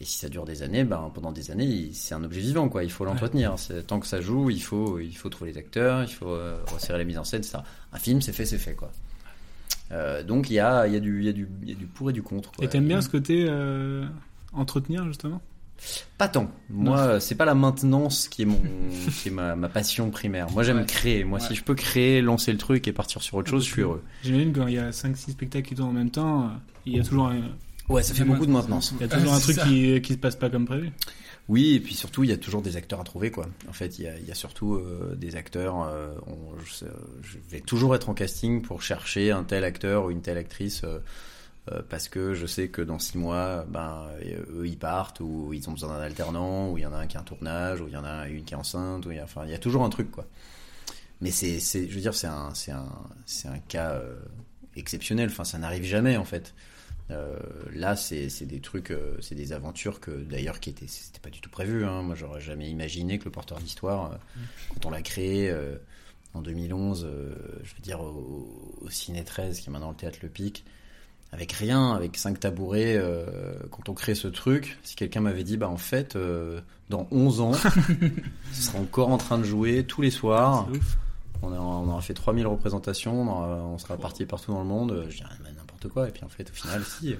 [0.00, 2.84] Et si ça dure des années, ben pendant des années, c'est un objet vivant, quoi.
[2.84, 3.54] Il faut l'entretenir.
[3.86, 6.96] Tant que ça joue, il faut, il faut trouver les acteurs, il faut euh, resserrer
[6.98, 7.58] la mise en scène, etc.
[7.92, 8.90] Un film, c'est fait, c'est fait, quoi.
[9.92, 11.86] Euh, donc il y a, y, a du, y, a du, il y a du
[11.86, 12.52] pour et du contre.
[12.52, 12.64] Quoi.
[12.64, 14.06] Et t'aimes bien ce côté euh,
[14.52, 15.42] entretenir, justement?
[16.18, 16.50] Pas tant.
[16.70, 18.60] Moi, c'est pas la maintenance qui est mon,
[19.22, 20.50] qui est ma, ma passion primaire.
[20.50, 20.86] Moi, j'aime Ouais.
[20.86, 21.24] créer.
[21.24, 21.46] Moi, Ouais.
[21.46, 24.02] si je peux créer, lancer le truc et partir sur autre chose, je suis heureux.
[24.22, 26.50] J'imagine quand il y a 5-6 spectacles qui tournent en même temps,
[26.86, 27.40] il y a toujours un...
[27.88, 28.92] Ouais, ça fait beaucoup de maintenance.
[28.96, 29.64] Il y a toujours Ah, un truc ça.
[29.66, 30.90] qui, qui se passe pas comme prévu.
[31.48, 33.46] Oui, et puis surtout, il y a toujours des acteurs à trouver, quoi.
[33.68, 35.82] En fait, il y a, il y a surtout euh, des acteurs.
[35.82, 36.84] euh, on- je,
[37.22, 40.82] je vais toujours être en casting pour chercher un tel acteur ou une telle actrice.
[40.84, 40.98] euh,
[41.72, 44.06] euh, parce que je sais que dans six mois, ben,
[44.54, 47.06] eux ils partent, ou ils ont besoin d'un alternant, ou il y en a un
[47.06, 49.16] qui a un tournage, ou il y en a une qui est enceinte, ou il
[49.18, 50.24] y a, enfin, il y a toujours un truc, quoi.
[51.20, 52.88] Mais c'est, c'est, je veux dire, c'est un, c'est un,
[53.26, 54.14] c'est un cas euh,
[54.74, 55.28] exceptionnel.
[55.30, 56.54] Enfin, ça n'arrive jamais, en fait.
[57.10, 57.38] Euh,
[57.74, 61.40] là, c'est des trucs, euh, c'est des aventures que d'ailleurs qui étaient, c'était pas du
[61.40, 61.84] tout prévu.
[61.84, 62.02] Hein.
[62.02, 64.16] Moi, j'aurais jamais imaginé que le porteur d'histoire, euh,
[64.74, 65.52] quand on l'a créé
[66.34, 67.34] en 2011, euh,
[67.64, 70.64] je veux dire au, au Ciné 13, qui est maintenant le théâtre Le Pic,
[71.32, 73.00] avec rien, avec cinq tabourets,
[73.70, 76.18] quand on crée ce truc, si quelqu'un m'avait dit, bah en fait,
[76.88, 77.52] dans 11 ans,
[78.52, 80.68] ce sera encore en train de jouer tous les soirs.
[81.42, 84.66] On, a, on aura fait 3000 représentations, on, aura- on sera parti partout dans le
[84.68, 85.06] monde.
[85.08, 85.30] Je dirais
[85.80, 86.08] n'importe quoi.
[86.08, 87.16] Et puis en fait, au final, si.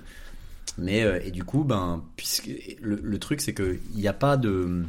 [0.79, 2.51] Mais euh, et du coup, ben, puisque
[2.81, 4.85] le, le truc, c'est que il n'y a pas de,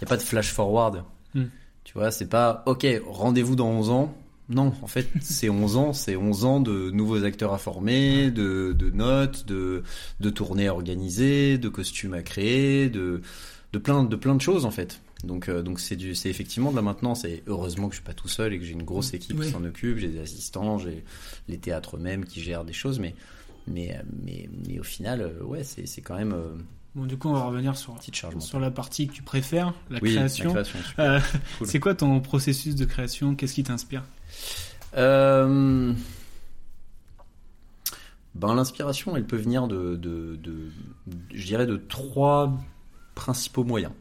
[0.00, 1.04] y a pas de flash forward.
[1.34, 1.46] Hmm.
[1.84, 2.86] Tu vois, c'est pas ok.
[3.06, 4.16] Rendez-vous dans 11 ans.
[4.50, 8.74] Non, en fait, c'est 11 ans, c'est 11 ans de nouveaux acteurs à former, de,
[8.78, 9.82] de notes, de,
[10.20, 13.22] de tournées à organiser, de costumes à créer, de,
[13.72, 15.00] de plein, de plein de choses en fait.
[15.24, 17.24] Donc, euh, donc c'est du, c'est effectivement de la maintenance.
[17.24, 19.46] Et heureusement que je suis pas tout seul et que j'ai une grosse équipe Oui.
[19.46, 19.98] qui s'en occupe.
[19.98, 21.04] J'ai des assistants, j'ai
[21.48, 22.98] les théâtres eux-mêmes qui gèrent des choses.
[22.98, 23.14] Mais,
[23.66, 26.34] mais, euh, mais, mais au final, euh, ouais, c'est, c'est quand même
[26.94, 27.96] Bon, du coup, on va revenir sur,
[28.60, 30.50] la partie que tu préfères, la Oui, la création.
[30.52, 30.78] création.
[31.00, 31.18] Euh,
[31.58, 31.66] Cool.
[31.66, 33.34] C'est quoi ton processus de création?
[33.34, 34.04] Qu'est-ce qui t'inspire?
[34.96, 35.92] Euh,
[38.36, 40.70] Ben, l'inspiration, elle peut venir de, de, de-
[41.32, 42.52] je dirais, de trois
[43.14, 43.92] principaux moyens.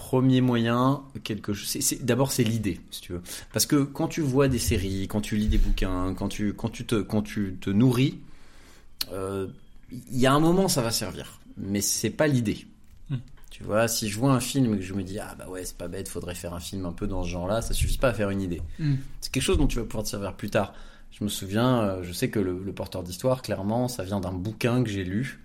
[0.00, 1.94] Premier moyen, quelque chose.
[2.00, 3.20] D'abord, c'est l'idée, si tu veux.
[3.52, 6.70] Parce que quand tu vois des séries, quand tu lis des bouquins, quand tu, quand
[6.70, 8.18] tu, te, quand tu te nourris,
[9.12, 9.46] euh,
[10.10, 11.40] il y a un moment, ça va servir.
[11.58, 12.66] Mais c'est pas l'idée.
[13.10, 13.18] Hmm.
[13.50, 15.66] Tu vois, si je vois un film et que je me dis, ah bah ouais,
[15.66, 18.08] c'est pas bête, faudrait faire un film un peu dans ce genre-là, ça suffit pas
[18.08, 18.62] à faire une idée.
[18.78, 18.94] Hmm.
[19.20, 20.72] C'est quelque chose dont tu vas pouvoir te servir plus tard.
[21.10, 24.32] Je me souviens, euh, je sais que le, le porteur d'histoire, clairement, ça vient d'un
[24.32, 25.40] bouquin que j'ai lu.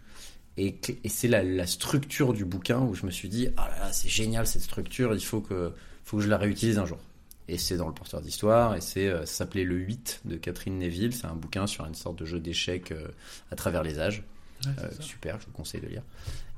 [0.57, 0.75] Et,
[1.07, 4.07] c'est la, la structure du bouquin où je me suis dit, ah là là, c'est
[4.09, 5.71] génial cette structure, il faut que,
[6.05, 6.99] faut que je la réutilise un jour.
[7.47, 10.79] Et c'est dans le porteur d'histoire, et c'est, euh, ça s'appelait Le 8 de Catherine
[10.79, 11.13] Neville.
[11.13, 13.07] C'est un bouquin sur une sorte de jeu d'échecs euh,
[13.51, 14.23] à travers les âges.
[14.65, 16.01] Ouais, Euh, super, je vous conseille de lire.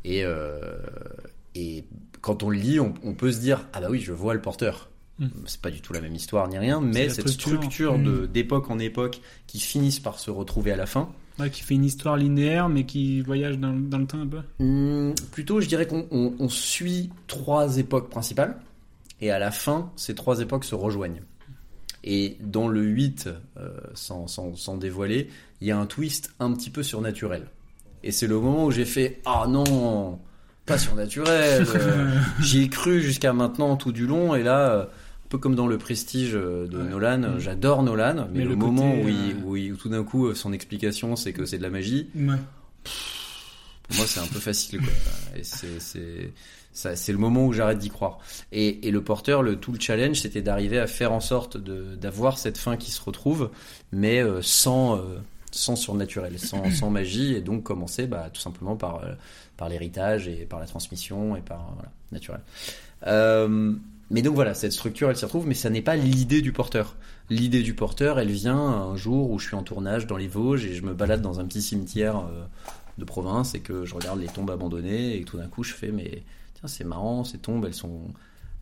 [0.05, 0.77] Et, euh,
[1.55, 1.83] et
[2.21, 4.41] quand on le lit, on, on peut se dire, ah bah oui, je vois le
[4.41, 4.89] porteur.
[5.19, 5.27] Mm.
[5.47, 7.57] C'est pas du tout la même histoire ni rien, mais cette structure.
[7.57, 8.27] structure de- Mm.
[8.27, 11.11] d'époque en époque qui finissent par se retrouver à la fin.
[11.39, 14.39] Ouais, qui fait une histoire linéaire, mais qui voyage dans, dans le temps un peu.
[14.59, 18.57] Hmm, plutôt, je dirais qu'on on- on suit trois époques principales,
[19.21, 21.21] et à la fin, ces trois époques se rejoignent.
[22.03, 25.29] Et dans le 8, euh, sans, sans, sans dévoiler,
[25.61, 27.43] il y a un twist un petit peu surnaturel.
[28.03, 30.19] Et c'est le moment où j'ai fait Ah non,
[30.65, 31.65] pas surnaturel.
[31.75, 34.85] euh, J'y ai cru jusqu'à maintenant tout du long, et là, euh,
[35.28, 38.51] un peu comme dans le prestige euh, de Nolan, euh, j'adore Nolan, mais, Mais le,
[38.51, 41.34] le moment côté, où, il, euh, où, il- où tout d'un coup, son explication, c'est
[41.34, 42.38] que c'est de la magie, Ouais.
[43.88, 44.80] pour moi, c'est un peu facile.
[44.80, 44.88] Quoi.
[45.38, 46.32] Et c'est, c'est,
[46.71, 48.19] ça, c'est le moment où j'arrête d'y croire.
[48.53, 51.95] Et, et le porteur, le, tout le challenge, c'était d'arriver à faire en sorte de,
[51.95, 53.49] d'avoir cette fin qui se retrouve,
[53.91, 55.01] mais sans,
[55.51, 59.01] sans surnaturel, sans, sans magie, et donc commencer bah, tout simplement par,
[59.57, 62.39] par l'héritage et par la transmission et par voilà, naturel.
[63.07, 63.73] Euh,
[64.10, 66.95] mais donc voilà, cette structure, elle s'y retrouve, mais ça n'est pas l'idée du porteur.
[67.30, 70.66] L'idée du porteur, elle vient un jour où je suis en tournage dans les Vosges
[70.66, 72.45] et je me balade dans un petit cimetière euh,
[72.97, 75.91] de province et que je regarde les tombes abandonnées et tout d'un coup je fais
[75.91, 76.24] mais
[76.55, 78.01] tiens c'est marrant ces tombes elles sont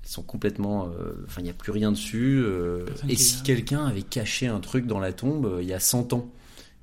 [0.03, 3.85] elles sont complètement euh, enfin il n'y a plus rien dessus euh, et si quelqu'un
[3.85, 6.29] avait caché un truc dans la tombe il y a 100 ans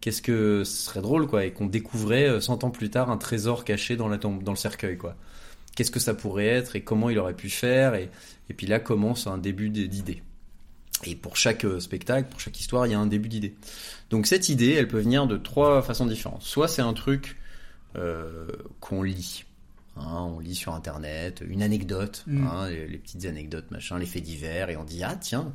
[0.00, 3.18] qu'est-ce que ce serait drôle quoi et qu'on découvrait euh, 100 ans plus tard un
[3.18, 5.16] trésor caché dans la tombe dans le cercueil quoi
[5.76, 8.08] qu'est-ce que ça pourrait être et comment il aurait pu faire et,
[8.50, 10.22] et puis là commence un début d'idée
[11.04, 13.54] et pour chaque euh, spectacle, pour chaque histoire, il y a un début d'idée.
[14.10, 16.42] Donc cette idée, elle peut venir de trois façons différentes.
[16.42, 17.38] Soit c'est un truc
[17.96, 18.46] euh,
[18.80, 19.44] qu'on lit.
[19.96, 22.46] Hein, on lit sur internet, une anecdote, Mm.
[22.46, 25.52] hein, les, les petites anecdotes, machin, les faits divers, et on dit ah tiens,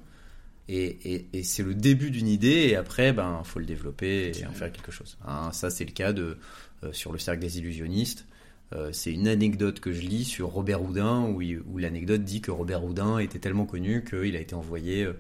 [0.67, 0.85] et,
[1.15, 4.51] et, et c'est le début d'une idée, et après ben faut le développer et en
[4.51, 5.17] faire quelque chose.
[5.25, 6.37] Hein, ça c'est le cas de
[6.83, 8.25] euh, sur le cercle des illusionnistes.
[8.73, 12.83] Euh, c'est une anecdote que je lis sur Robert Houdin où, l'anecdote dit que Robert
[12.83, 15.13] Houdin était tellement connu qu'il a été envoyé euh,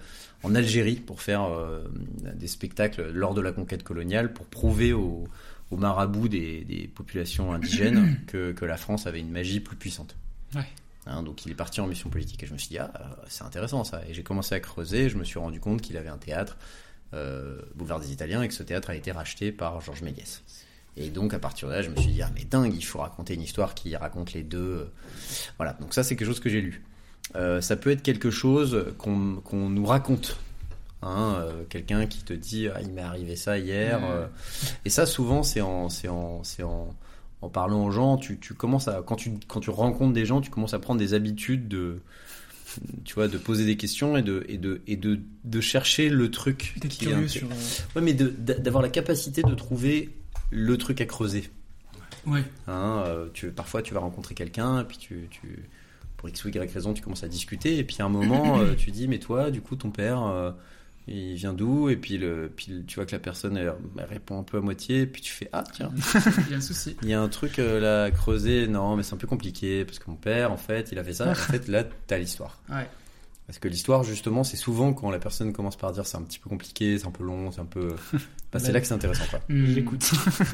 [0.43, 1.87] en Algérie pour faire euh,
[2.35, 5.23] des spectacles lors de la conquête coloniale pour prouver aux,
[5.71, 10.17] aux marabouts des, des populations indigènes que, que la France avait une magie plus puissante.
[10.53, 10.67] Ouais.
[11.05, 12.91] Hein, donc il est parti en mission politique et je me suis dit ah
[13.29, 15.95] c'est intéressant ça et j'ai commencé à creuser et je me suis rendu compte qu'il
[15.95, 16.57] avait un théâtre
[17.13, 20.43] euh, boulevard des Italiens et que ce théâtre a été racheté par Georges Méliès
[20.97, 22.99] et donc à partir de là je me suis dit ah mais dingue il faut
[22.99, 24.85] raconter une histoire qui raconte les deux euh.
[25.57, 26.83] voilà donc ça c'est quelque chose que j'ai lu
[27.35, 30.37] Euh, ça peut être quelque chose qu'on qu'on nous raconte
[31.03, 34.25] Hein, euh, quelqu'un qui te dit ah, il m'est arrivé ça hier euh.
[34.83, 36.95] et ça souvent c'est en c'est en c'est en
[37.41, 40.41] en parlant aux gens tu, tu commences à quand tu quand tu rencontres des gens
[40.41, 41.99] tu commences à prendre des habitudes de
[43.05, 46.31] tu vois de poser des questions et de et de et de, de chercher le
[46.31, 47.47] truc qui est un- sur,
[47.95, 50.09] ouais mais d'avoir la capacité de trouver
[50.49, 51.49] le truc à creuser
[52.25, 52.43] Ouais.
[52.67, 55.63] Hein, euh, tu, parfois, tu vas rencontrer quelqu'un, et puis tu, tu,
[56.17, 58.75] pour X ou Y raison, tu commences à discuter, et puis à un moment, euh,
[58.75, 60.51] tu dis, mais toi, du coup, ton père, euh,
[61.07, 61.89] il vient d'où?
[61.89, 64.61] Et puis, le, puis tu vois que la personne elle, elle répond un peu à
[64.61, 65.89] moitié, et puis tu fais, ah, tiens,
[66.47, 66.97] Il y a un souci.
[67.01, 69.99] il y a un truc là à creuser, non, mais c'est un peu compliqué, parce
[69.99, 72.59] que mon père, en fait, il a fait ça, en fait, là, t'as l'histoire.
[72.69, 72.87] Ouais.
[73.47, 76.37] Parce que l'histoire, justement, c'est souvent quand la personne commence par dire c'est un petit
[76.37, 77.95] peu compliqué, c'est un peu long, c'est un peu.
[78.49, 79.41] Bah, c'est là que c'est intéressant, quoi.
[79.49, 79.65] Hmm.
[79.65, 80.09] J'écoute.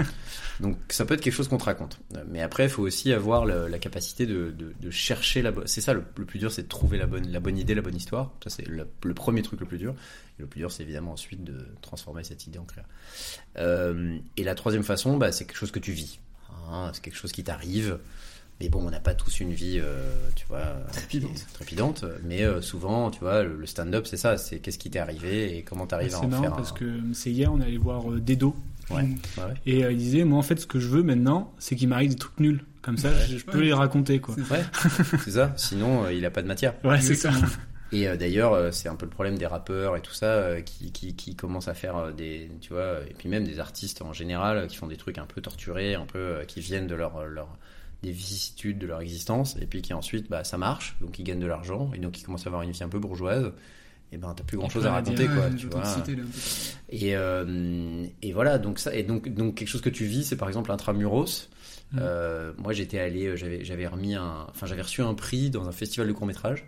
[0.60, 2.00] Donc ça peut être quelque chose qu'on te raconte.
[2.28, 5.68] Mais après, il faut aussi avoir le- la capacité de, de- de chercher la bonne.
[5.68, 7.84] C'est ça le, le plus dur, c'est de trouver la bonne, la bonne idée, la
[7.84, 8.32] bonne histoire.
[8.44, 9.94] Ça c'est le, le premier truc le plus dur.
[10.40, 12.86] Et le plus dur, c'est évidemment ensuite de transformer cette idée en clair.
[13.58, 16.20] Euh, et la troisième façon, bah, c'est quelque chose que tu vis.
[16.72, 18.00] Hein, c'est quelque chose qui t'arrive.
[18.64, 20.62] Mais bon, on n'a pas tous une vie, euh, tu vois,
[20.94, 21.46] Trépidante.
[21.54, 22.06] trépidante.
[22.24, 24.38] Mais euh, souvent, tu vois, le, stand-up, c'est ça.
[24.38, 26.54] C'est qu'est-ce qui t'est arrivé et comment t'arrives à C'est en marrant faire.
[26.56, 28.56] parce un- que c'est hier, on est allé voir euh, Dedo.
[28.90, 29.04] Ouais, ouais,
[29.38, 29.54] ouais.
[29.66, 32.12] Et euh, il disait, moi en fait, ce que je veux maintenant, c'est qu'il m'arrive
[32.12, 32.64] des trucs nuls.
[32.82, 34.36] Comme ça, je, je peux les raconter, quoi.
[35.24, 35.54] C'est ça.
[35.58, 36.74] Sinon, euh, il a pas de matière.
[36.84, 37.32] Ouais, c'est ça.
[37.94, 40.62] Et euh, d'ailleurs, euh, c'est un peu le problème des rappeurs et tout ça euh,
[40.62, 44.02] qui, qui, qui commencent à faire euh, des, tu vois, et puis même des artistes
[44.02, 46.88] en général euh, qui font des trucs un peu torturés, un peu euh, qui viennent
[46.88, 47.50] de leur, leur
[48.04, 51.40] des vicissitudes de leur existence, et puis qui ensuite, bah, ça marche, donc ils gagnent
[51.40, 53.52] de l'argent, et donc ils commencent à avoir une vie un peu bourgeoise.
[54.12, 55.82] Et ben t'as plus grand chose à raconter quoi, tu vois.
[56.90, 60.38] Et, euh, et voilà donc ça et donc donc quelque chose que tu vis c'est
[60.38, 61.50] par exemple intramuros.
[61.94, 61.98] Mm.
[62.00, 65.68] Euh, moi j'étais allé euh, j'avais j'avais remis un enfin j'avais reçu un prix dans
[65.68, 66.64] un festival de court métrage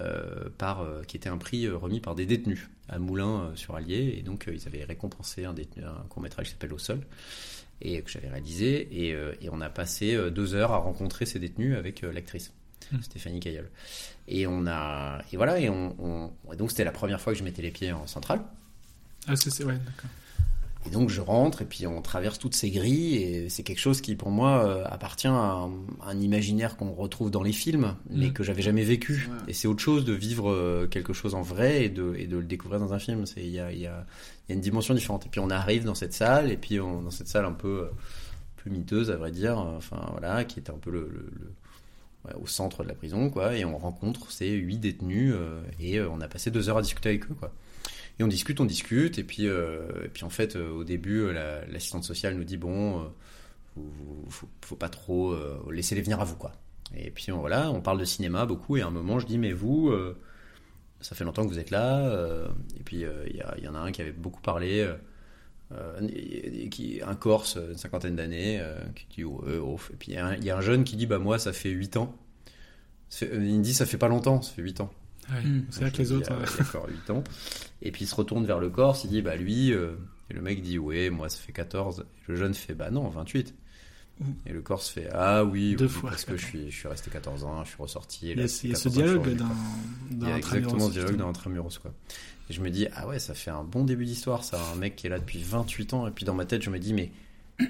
[0.00, 3.54] euh, par euh, qui était un prix euh, remis par des détenus à Moulins euh,
[3.54, 6.72] sur Allier et donc euh, ils avaient récompensé un, détenu- un court métrage qui s'appelle
[6.72, 6.98] Au sol
[7.82, 11.26] et que j'avais réalisé et, euh, et on a passé euh, deux heures à rencontrer
[11.26, 12.52] ces détenus avec euh, l'actrice
[12.90, 13.00] Mm.
[13.00, 13.70] Stéphanie Cailleul
[14.28, 17.38] et on a et voilà et on, on- et donc c'était la première fois que
[17.38, 18.40] je mettais les pieds en centrale
[19.28, 20.10] Ah, c'est, c'est- ouais, d'accord.
[20.86, 24.00] Et donc je rentre et puis on traverse toutes ces grilles et c'est quelque chose
[24.00, 25.70] qui pour moi euh, appartient à un,
[26.04, 28.32] un imaginaire qu'on retrouve dans les films mais Mm.
[28.32, 29.28] que j'avais jamais vécu.
[29.48, 32.36] Et c'est autre chose de vivre euh, quelque chose en vrai et de, et de
[32.36, 33.26] le découvrir dans un film.
[33.26, 34.04] C'est il y a, il y, a,
[34.48, 35.24] il y a une dimension différente.
[35.26, 37.88] Et puis on arrive dans cette salle et puis on, dans cette salle un peu,
[37.90, 41.52] un peu miteuse à vrai dire, enfin voilà, qui était un peu le, le- le-
[42.24, 43.56] ouais, au centre de la prison quoi.
[43.56, 46.82] Et on rencontre ces huit détenus euh, et euh, on a passé deux heures à
[46.82, 47.52] discuter avec eux quoi.
[48.18, 51.20] Et on discute, on discute, et puis, euh, et puis en fait, euh, au début,
[51.20, 53.10] euh, la- l'assistante sociale nous dit bon,
[53.74, 53.82] faut,
[54.28, 55.34] faut, faut pas trop
[55.70, 56.52] laisser les venir à vous, quoi.
[56.94, 59.52] Et puis voilà, on parle de cinéma beaucoup, et à un moment, je dis mais
[59.52, 59.92] vous,
[61.00, 62.46] ça fait longtemps que vous êtes là,
[62.78, 64.86] et puis il y, en a un qui avait beaucoup parlé.
[67.04, 68.62] un Corse, une cinquantaine d'années,
[68.94, 69.90] qui dit ouais, ouf.
[69.92, 72.14] et puis il y, a un- jeune qui dit bah moi ça fait 8 ans.
[73.20, 74.90] Il me dit ça fait pas longtemps, ça fait 8 ans.
[75.30, 75.64] Ouais, Mm.
[75.70, 76.32] c'est vrai que les autres.
[76.32, 77.24] il a encore 8 ans.
[77.80, 79.92] Et puis il se retourne vers le Corse, il dit bah lui, euh,
[80.30, 82.00] et le mec dit ouais, moi ça fait 14.
[82.00, 83.54] Et le jeune fait bah non, 28.
[84.46, 86.86] Et le Corse fait ah oui, Deux oui, fois, parce que je suis, je suis
[86.88, 88.28] resté 14 ans, je suis ressorti.
[88.28, 89.34] et Il y là, a, c'est il y a ce 14 ans que je suis
[89.36, 89.36] dialogue
[90.10, 91.92] dans, dans Il y a exactement ce dialogue dans Intramuros quoi.
[92.50, 94.94] Et je me dis ah ouais, ça fait un bon début d'histoire ça, un mec
[94.96, 97.10] qui est là depuis 28 ans et puis dans ma tête je me dis mais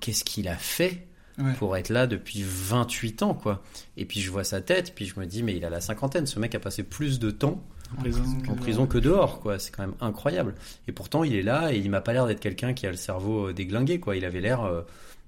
[0.00, 1.06] qu'est-ce qu'il a fait
[1.38, 1.52] Ouais.
[1.58, 3.62] pour être là depuis 28 ans quoi.
[3.96, 6.26] Et puis je vois sa tête, puis je me dis mais il a la cinquantaine,
[6.26, 7.62] ce mec a passé plus de temps
[7.96, 8.22] En prison.
[8.48, 9.58] en prison que dehors, quoi.
[9.58, 10.54] C'est quand même incroyable.
[10.88, 12.96] Et pourtant, il est là et il m'a pas l'air d'être quelqu'un qui a le
[12.96, 14.16] cerveau euh, déglingué, quoi.
[14.16, 14.82] Il avait l'air, euh,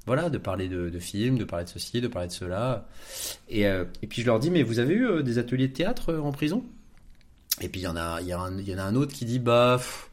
[0.07, 2.89] voilà, de parler de, de films, de parler de ceci, de parler de cela.
[3.49, 5.73] Et, euh, et puis je leur dis, mais vous avez eu euh, des ateliers de
[5.75, 6.65] théâtre euh, en prison?
[7.61, 9.15] Et puis il y en a, il y, a un- y en a un autre
[9.15, 10.11] qui dit, bah, pff,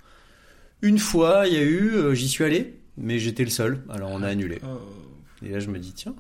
[0.84, 3.82] une fois, il y a eu, euh, j'y suis allé, mais j'étais le seul.
[3.89, 4.60] Alors on a annulé.
[4.64, 4.78] Oh.
[5.44, 6.16] Et là, je me dis, tiens,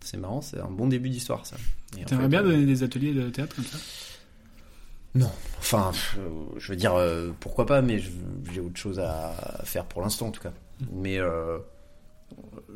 [0.00, 1.56] c'est marrant, c'est un bon début d'histoire, ça.
[1.94, 3.78] En T'aimerais fait, bien euh, donner des ateliers de théâtre comme ça?
[5.14, 6.28] Non, enfin, euh,
[6.58, 7.98] je veux dire, euh, pourquoi pas, mais
[8.52, 10.52] j'ai autre chose à faire pour l'instant en tout cas.
[10.92, 11.58] Mais, euh,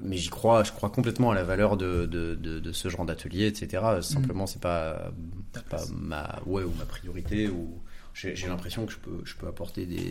[0.01, 3.05] mais j'y crois, je crois complètement à la valeur de, de, de, de ce genre
[3.05, 3.83] d'atelier, etc.
[4.01, 5.13] Simplement, c'est pas,
[5.69, 7.81] pas ma, ouais, ou ma priorité, ou
[8.15, 10.11] j'ai j'ai l'impression que je peux, je peux apporter des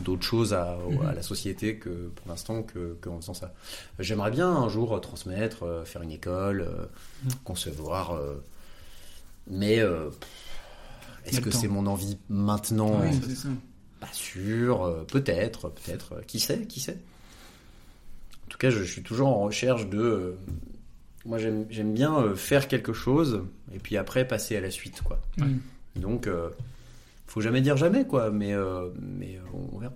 [0.00, 0.76] d'autres choses à,
[1.06, 3.54] à la société que pour l'instant que, que en faisant ça.
[3.98, 6.86] J'aimerais bien un jour transmettre, euh, faire une école, euh,
[7.44, 8.42] concevoir, euh,
[9.48, 10.10] mais euh,
[11.24, 13.00] est-ce que c'est mon envie maintenant?
[13.00, 13.18] Oui.
[14.00, 16.98] Pas sûr, euh, peut-être, peut-être, euh, qui sait, qui sait?
[18.44, 19.98] En tout cas, je, je suis toujours en recherche de.
[19.98, 20.32] euh,
[21.24, 23.42] moi, j'aime bien euh, faire quelque chose
[23.74, 25.18] et puis après passer à la suite, quoi.
[25.96, 26.50] Donc, euh,
[27.26, 29.92] faut jamais dire jamais, quoi, mais, euh, mais euh, on verra.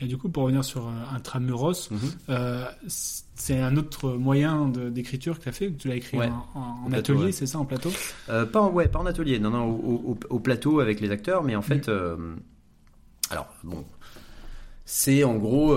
[0.00, 1.90] Et du coup, pour revenir sur euh, Intramuros,
[2.28, 6.28] euh, c'est un autre moyen d'écriture que tu as fait, que tu l'as écrit Ouais.
[6.54, 7.32] en, plateau, atelier, ouais.
[7.32, 7.90] c'est ça, en plateau?
[8.28, 11.10] Euh, pas, en, ouais, pas en atelier, non, non, au, au- au plateau avec les
[11.12, 12.34] acteurs, mais en fait, euh,
[13.30, 13.84] alors, bon,
[14.84, 15.72] c'est en gros,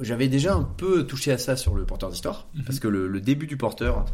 [0.00, 3.20] j'avais déjà un peu touché à ça sur le porteur d'histoire, parce que le, le
[3.20, 4.04] début du porteur,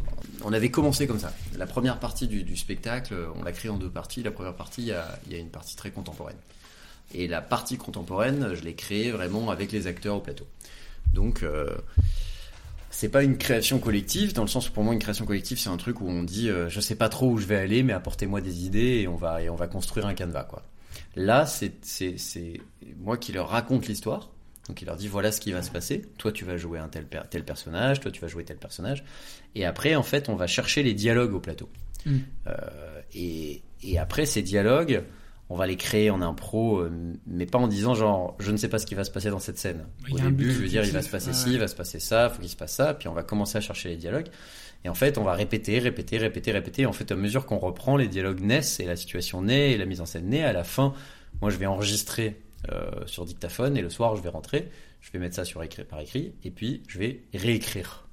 [0.43, 1.33] on avait commencé comme ça.
[1.57, 4.23] La première partie du, du spectacle, on l'a créé en deux parties.
[4.23, 6.37] La première partie, il y a, il y a une partie très contemporaine.
[7.13, 10.47] Et la partie contemporaine, je l'ai créée vraiment avec les acteurs au plateau.
[11.13, 11.69] Donc, euh,
[12.89, 15.69] c'est pas une création collective dans le sens où pour moi une création collective c'est
[15.69, 17.91] un truc où on dit euh, je sais pas trop où je vais aller mais
[17.91, 20.63] apportez-moi des idées et on va et on va construire un canevas quoi.
[21.17, 21.73] Là c'est
[22.97, 24.29] moi qui leur raconte l'histoire
[24.67, 26.87] donc il leur dit voilà ce qui va se passer toi tu vas jouer un
[26.89, 29.03] tel per- tel personnage toi tu vas jouer tel personnage
[29.55, 31.69] et après en fait on va chercher les dialogues au plateau
[32.07, 32.17] Mm.
[32.45, 35.01] Euh, et et après ces dialogues
[35.49, 36.91] on va les créer en impro, euh,
[37.25, 39.39] mais pas en disant genre je ne sais pas ce qui va se passer dans
[39.39, 39.85] cette scène.
[40.07, 41.75] Il Au début, but je veux dire il va se passer ci, il va se
[41.75, 44.27] passer ça, faut qu'il se passe ça, puis on va commencer à chercher les dialogues.
[44.83, 46.85] Et en fait, on va répéter, répéter, répéter, répéter.
[46.85, 49.85] En fait, à mesure qu'on reprend, les dialogues naissent et la situation naît et la
[49.85, 50.43] mise en scène naît.
[50.43, 50.93] À la fin,
[51.41, 52.39] moi, je vais enregistrer
[52.71, 54.69] euh, sur dictaphone et le soir, je vais rentrer,
[55.01, 58.07] je vais mettre ça sur écrit, par écrit et puis je vais réécrire.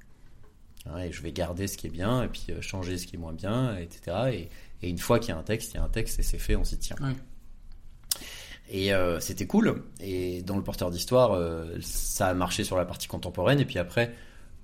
[0.87, 3.17] Hein, et je vais garder ce qui est bien et puis euh, changer ce qui
[3.17, 4.49] est moins bien, etc.
[4.83, 6.23] Et, et une fois qu'il y a un texte, il y a un texte et
[6.23, 6.97] c'est fait, on s'y tient.
[7.01, 7.15] Ouais.
[8.69, 9.85] Et euh, c'était cool.
[10.01, 11.39] Et dans le porteur d'histoire,
[11.81, 13.61] ça a marché sur la partie contemporaine.
[13.61, 14.15] Et puis après,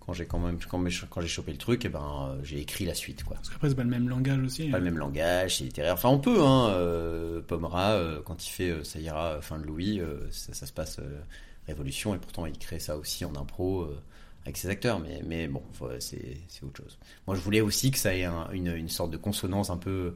[0.09, 2.87] quand j'ai quand même quand, quand j'ai chopé le truc, et ben euh, j'ai écrit
[2.87, 3.37] la suite quoi.
[3.37, 4.69] Parce qu'après, c'est pas le même langage aussi.
[4.71, 5.93] Pas le même langage, c'est littéraire.
[5.93, 6.71] Enfin, on peut, hein.
[6.71, 10.55] Euh, Pomera, euh, quand il fait euh, Ça ira, euh, fin de Louis, euh, ça,
[10.55, 11.21] ça se passe euh,
[11.67, 14.01] Révolution, et pourtant il crée ça aussi en impro euh,
[14.45, 14.99] avec ses acteurs.
[15.01, 15.63] Mais, mais bon,
[15.99, 16.99] c'est autre chose.
[17.27, 20.15] Moi, je voulais aussi que ça ait un- une, une sorte de consonance un peu,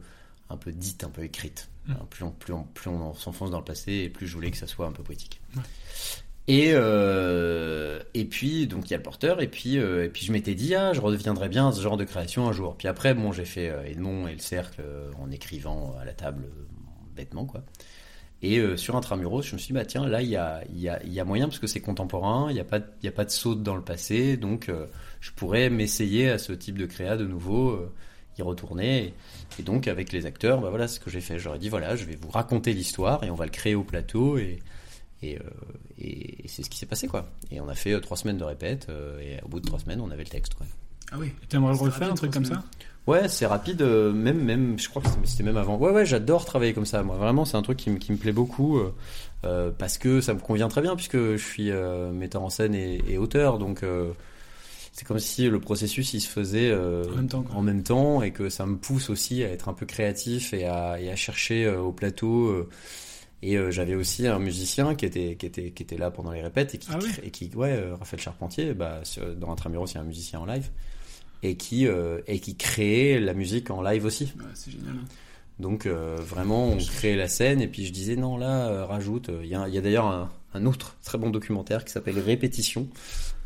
[0.49, 1.69] un peu dite, un peu écrite.
[1.85, 1.91] Mm.
[1.91, 4.49] Hein, Plus on, plus, on, plus on s'enfonce dans le passé, et plus je voulais
[4.49, 5.39] que ça soit un peu poétique.
[5.55, 5.61] Ouais.
[6.49, 10.25] Et, euh, et puis, donc, il y a le porteur, et puis, euh, et puis
[10.25, 12.75] je m'étais dit, ah, je redeviendrai bien ce genre de création un jour.
[12.75, 14.81] Puis après, bon, j'ai fait euh, Edmond et le cercle
[15.21, 16.49] en écrivant à la table,
[17.15, 17.63] bêtement, quoi.
[18.41, 20.89] Et euh, sur Intramuros, je me suis dit, bah tiens, là, il y a, y,
[21.05, 23.63] y a moyen, parce que c'est contemporain, il n'y a, pas a pas de saute
[23.63, 24.69] dans le passé, donc
[25.21, 27.79] je pourrais m'essayer à ce type de créa de nouveau,
[28.37, 28.97] y retourner.
[29.05, 29.13] Et,
[29.59, 31.39] et donc, avec les acteurs, bah voilà ce que j'ai fait.
[31.39, 34.37] J'aurais dit, voilà, je vais vous raconter l'histoire, et on va le créer au plateau,
[34.37, 34.59] et,
[35.23, 35.41] et, euh,
[35.99, 37.29] et, et c'est ce qui s'est passé, quoi.
[37.51, 39.79] Et on a fait euh, trois semaines de répète, euh, et au bout de trois
[39.79, 40.65] semaines, on avait le texte, quoi.
[41.11, 41.31] Ah oui.
[41.49, 42.63] T'aimerais le refaire, un truc comme ça.
[43.05, 45.77] Ouais, c'est rapide, euh, même, même, je crois que c'était- même avant.
[45.77, 47.03] Ouais, ouais, j'adore travailler comme ça.
[47.03, 48.79] Moi, vraiment, c'est un truc qui, me- qui me plaît beaucoup
[49.45, 52.73] euh, parce que ça me convient très bien puisque je suis euh, metteur en scène
[52.73, 53.59] et, et auteur.
[53.59, 54.11] Donc, euh,
[54.93, 57.55] c'est comme si le processus il se faisait euh, En même temps, quoi.
[57.55, 60.65] en même temps et que ça me pousse aussi à être un peu créatif et
[60.65, 62.65] à, et à chercher euh, au plateau.
[63.45, 66.41] Et euh, j'avais aussi un musicien qui était, qui, était, qui était là pendant les
[66.41, 69.01] répètes et qui, Ah oui et qui ouais, euh, Raphaël Charpentier, bah,
[69.37, 70.69] dans Intramuros, il y a un musicien en live
[71.43, 74.31] et qui, euh, et qui créait la musique en live aussi.
[74.37, 74.95] Ouais, c'est génial.
[74.95, 75.05] hein.
[75.59, 79.29] Donc euh, vraiment, on créait la scène et puis je disais non là, rajoute.
[79.43, 82.87] Il y a, y a d'ailleurs un, un autre très bon documentaire qui s'appelle Répétition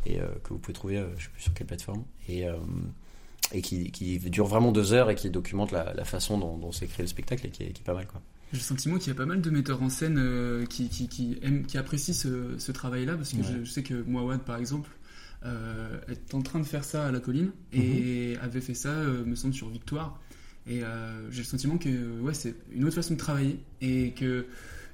[0.06, 2.44] et que vous pouvez trouver, je sais plus sur quelle plateforme et
[3.52, 6.70] et qui, qui dure vraiment deux heures et qui documente la, la façon dont, dont
[6.72, 8.20] s'est créé le spectacle et qui est, qui est pas mal quoi.
[8.52, 11.08] J'ai le sentiment qu'il y a pas mal de metteurs en scène euh, qui, qui,
[11.08, 13.58] qui, aiment, qui apprécient ce, ce travail-là, parce que Ouais.
[13.60, 14.88] je, je sais que Mouawad, par exemple,
[15.44, 18.42] euh, est en train de faire ça à la colline, et Mhm.
[18.42, 20.18] avait fait ça, euh, me semble, sur Victoire.
[20.66, 20.80] Et
[21.30, 24.44] j'ai le sentiment que ouais, c'est une autre façon de travailler, et que,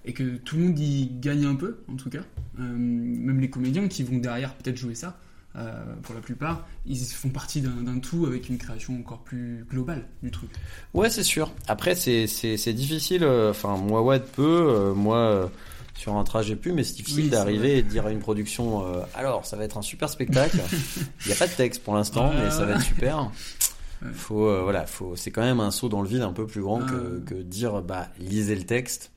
[0.04, 2.22] et que tout le monde y gagne un peu, en tout cas.
[2.58, 5.18] Même les comédiens qui vont derrière peut-être jouer ça,
[5.56, 10.04] euh, pour la plupart, ils font partie d'un tout avec une création encore plus globale
[10.22, 10.50] du truc.
[10.94, 11.52] Ouais, c'est sûr.
[11.68, 13.22] Après, c'est difficile.
[13.24, 14.42] euh, Enfin, moi, Watt peut.
[14.68, 15.50] euh, moi,
[15.96, 18.84] sur un trajet pu, mais c'est difficile Oui, d'arriver et de dire à une production
[18.84, 20.58] euh, alors, ça va être un super spectacle.
[21.24, 23.30] Il n'y a pas de texte pour l'instant, mais ça va être super.
[24.12, 25.14] Faut, voilà, faut.
[25.16, 27.20] C'est quand même un saut dans le vide un peu plus grand Ah, que, ouais.
[27.24, 29.12] que dire bah lisez le texte.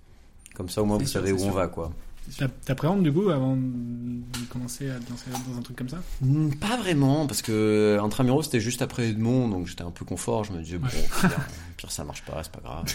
[0.55, 1.91] Comme ça, au moins, vous sûr, savez où on va, quoi.
[2.37, 6.01] T'a- T'appréhendes du coup avant de commencer à te lancer dans un truc comme ça?
[6.21, 10.43] Hmm, Pas vraiment, parce que Intramuros c'était juste après Edmond, donc j'étais un peu confort.
[10.43, 10.87] Je me disais, bon,
[11.77, 12.85] pire, ça marche pas, c'est pas grave.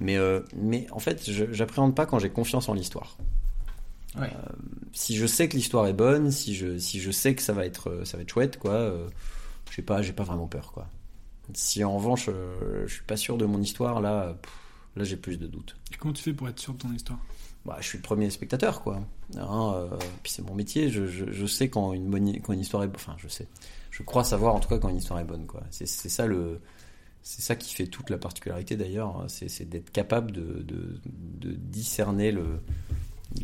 [0.00, 1.22] mais, euh, mais en fait,
[1.52, 3.16] j'appréhende pas quand j'ai confiance en l'histoire.
[4.18, 4.30] Ouais.
[4.34, 4.52] Euh,
[4.92, 7.66] si je sais que l'histoire est bonne, si je, si je sais que ça va
[7.66, 9.08] être, euh, ça va être chouette, quoi, euh,
[9.74, 10.88] j'ai pas, pas vraiment peur, quoi.
[11.54, 14.52] Si en revanche, euh, je suis pas sûr de mon histoire, là, pff,
[14.96, 15.76] là j'ai plus de doutes.
[15.92, 17.18] Et comment tu fais pour être sûr de ton histoire?
[17.66, 19.00] Bah, je suis le premier spectateur, quoi.
[19.36, 19.88] Hein, euh,
[20.22, 20.88] puis c'est mon métier.
[20.88, 23.48] Je, je, je sais quand une bonne, quand une histoire est, enfin, je sais.
[23.90, 25.62] Je crois savoir en tout cas quand une histoire est bonne, quoi.
[25.70, 26.60] C'est, ça le,
[27.22, 29.24] c'est ça qui fait toute la particularité d'ailleurs.
[29.28, 31.00] C'est, c'est d'être capable de, de,
[31.40, 32.60] de discerner le,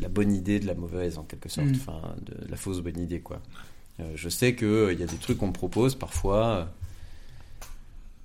[0.00, 1.74] la bonne idée de la mauvaise en quelque sorte, Mm.
[1.76, 3.40] enfin, de, la fausse bonne idée, quoi.
[4.00, 6.68] Euh, je sais que euh, il y a des trucs qu'on me propose parfois.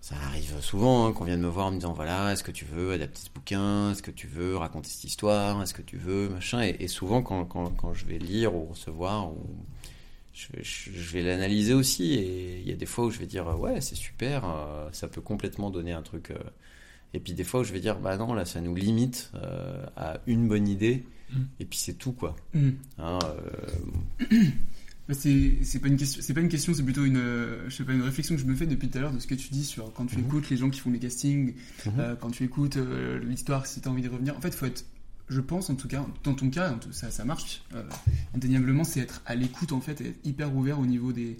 [0.07, 2.63] Ça arrive souvent hein, qu'on vienne me voir en me disant voilà, est-ce que tu
[2.63, 3.91] veux adapter ce bouquin?
[3.91, 5.61] Est-ce que tu veux raconter cette histoire?
[5.61, 6.63] Est-ce que tu veux machin?
[6.63, 9.35] Et, et souvent, quand, quand, quand je vais lire ou recevoir, ou,
[10.33, 12.13] je vais, je, je vais l'analyser aussi.
[12.13, 15.09] Et il y a des fois où je vais dire ouais, c'est super, euh, ça
[15.09, 16.31] peut complètement donner un truc.
[16.31, 16.37] euh,
[17.13, 19.85] et puis des fois où je vais dire bah non, là, ça nous limite euh,
[19.97, 21.03] à une bonne idée.
[21.33, 21.41] Mm.
[21.59, 22.33] Et puis c'est tout quoi.
[22.53, 22.69] Mm.
[22.99, 23.19] Hein,
[25.13, 27.21] C'est pas une question, c'est pas une question, c'est plutôt une,
[27.67, 29.27] je sais pas, une réflexion que je me fais depuis tout à l'heure de ce
[29.27, 30.25] que tu dis sur quand tu Mhm.
[30.25, 31.53] écoutes les gens qui font les castings,
[31.85, 31.93] Mhm.
[31.99, 34.35] euh, quand tu écoutes euh, l'histoire, si tu as envie de revenir.
[34.37, 34.83] En fait, faut être,
[35.29, 37.83] je pense en tout cas, dans ton cas, ça, ça marche euh,
[38.35, 41.37] indéniablement, c'est être à l'écoute en fait, et être hyper ouvert au niveau des,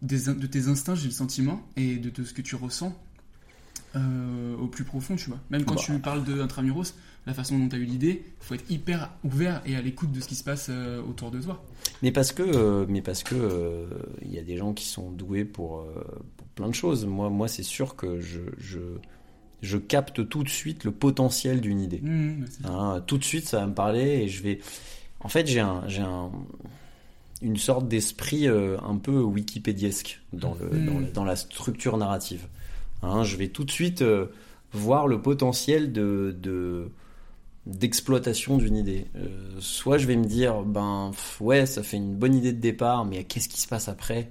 [0.00, 2.98] de tes instincts, j'ai le sentiment, et de, de ce que tu ressens
[3.94, 5.38] au plus profond, tu vois.
[5.50, 5.82] Même quand Bah.
[5.84, 6.94] tu parles de Intramuros,
[7.26, 10.20] la façon dont tu as eu l'idée, faut être hyper ouvert et à l'écoute de
[10.20, 10.70] ce qui se passe
[11.06, 11.62] autour de toi.
[12.02, 13.86] Mais parce que, euh, mais parce que, euh,
[14.22, 16.04] il y a des gens qui sont doués pour, euh,
[16.36, 17.06] pour plein de choses.
[17.06, 18.80] Moi, moi, c'est sûr que je, je,
[19.62, 22.00] je capte tout de suite le potentiel d'une idée.
[22.02, 22.68] Mmh, bah, c'est ça.
[22.70, 24.58] Hein, tout de suite, ça va me parler et je vais.
[25.20, 26.32] En fait, j'ai un, j'ai un,
[27.40, 32.46] une sorte d'esprit euh, un peu wikipédiesque dans, le, dans, la- dans la structure narrative.
[33.02, 34.26] Hein, je vais tout de suite euh,
[34.72, 36.88] voir le potentiel de, de
[37.66, 39.06] d'exploitation d'une idée.
[39.16, 39.28] Euh,
[39.60, 43.04] soit je vais me dire ben pff, ouais, ça fait une bonne idée de départ,
[43.04, 44.30] mais qu'est-ce qui se passe après?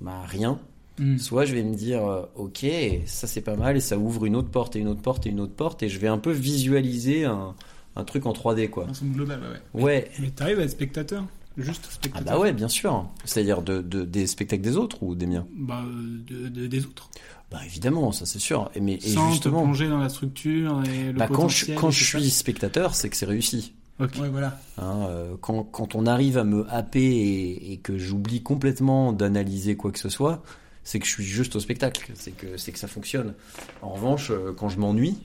[0.00, 0.60] Bah rien.
[0.98, 1.18] Mm.
[1.18, 2.66] Soit je vais me dire, euh, ok,
[3.06, 5.30] ça c'est pas mal et ça ouvre une autre porte et une autre porte et
[5.30, 7.54] une autre porte et je vais un peu visualiser un,
[7.96, 8.86] un truc en 3D quoi.
[8.88, 9.82] Ensemble global, ouais.
[9.82, 9.82] ouais.
[9.82, 10.10] Ouais.
[10.20, 11.24] Mais t'arrives à être spectateur
[11.56, 13.08] Juste Ah spectateur bah ouais, bien sûr.
[13.24, 15.82] C'est-à-dire de, de- des spectacles des autres ou des miens Bah,
[16.28, 17.08] de- de- des autres.
[17.50, 18.70] Bah évidemment, ça c'est sûr.
[18.74, 21.60] Et, mais, et Sans justement, te plonger dans la structure et le bah, quand je,
[21.60, 21.78] potentiel.
[21.78, 23.72] quand et je tout suis spectateur, c'est que c'est réussi.
[24.00, 24.10] Ok.
[24.20, 24.58] Ouais, voilà.
[24.76, 29.76] Hein, euh, quand, quand on arrive à me happer et, et que j'oublie complètement d'analyser
[29.76, 30.42] quoi que ce soit,
[30.84, 33.32] c'est que je suis juste au spectacle, c'est que, c'est que ça fonctionne.
[33.80, 35.16] En revanche, euh, quand je m'ennuie,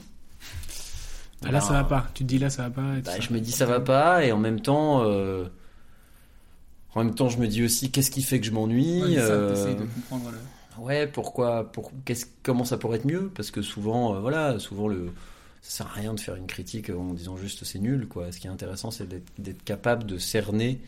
[1.44, 2.06] Ah, là, ben, ça va pas.
[2.14, 2.96] Tu te dis là, ça va pas.
[2.98, 3.20] et bah, ça.
[3.20, 5.44] je me dis ça va pas, et en même temps, euh,
[6.94, 9.02] en même temps, je me dis aussi qu'est-ce qui fait que je m'ennuie.
[9.02, 11.92] Ouais, euh, t'essayes de comprendre le- Ouais, pourquoi, pour,
[12.42, 13.30] comment ça pourrait être mieux?
[13.34, 15.12] Parce que souvent, euh, voilà, souvent le,
[15.60, 18.32] ça sert à rien de faire une critique en disant juste c'est nul, quoi.
[18.32, 19.06] Ce qui est intéressant, c'est
[19.38, 20.80] d'être capable de cerner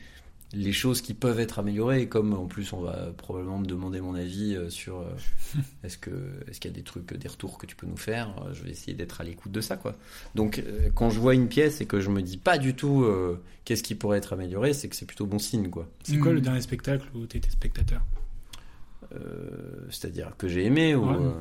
[0.55, 2.03] les choses qui peuvent être améliorées.
[2.03, 5.05] Et comme en plus, on va probablement me demander mon avis euh, sur euh,
[5.85, 6.11] est-ce que,
[6.49, 8.63] est-ce qu'il y a des trucs, des retours que tu peux nous faire euh, Je
[8.63, 9.95] vais essayer d'être à l'écoute de ça, quoi.
[10.35, 13.05] Donc, euh, quand je vois une pièce et que je me dis pas du tout
[13.05, 15.89] euh, qu'est-ce qui pourrait être amélioré, c'est que c'est plutôt bon signe, quoi.
[16.03, 18.01] C'est quoi le dernier spectacle où t'étais spectateur?
[18.01, 18.14] Euh,
[19.91, 21.17] c'est-à-dire que j'ai aimé ou Ouais.
[21.17, 21.33] euh,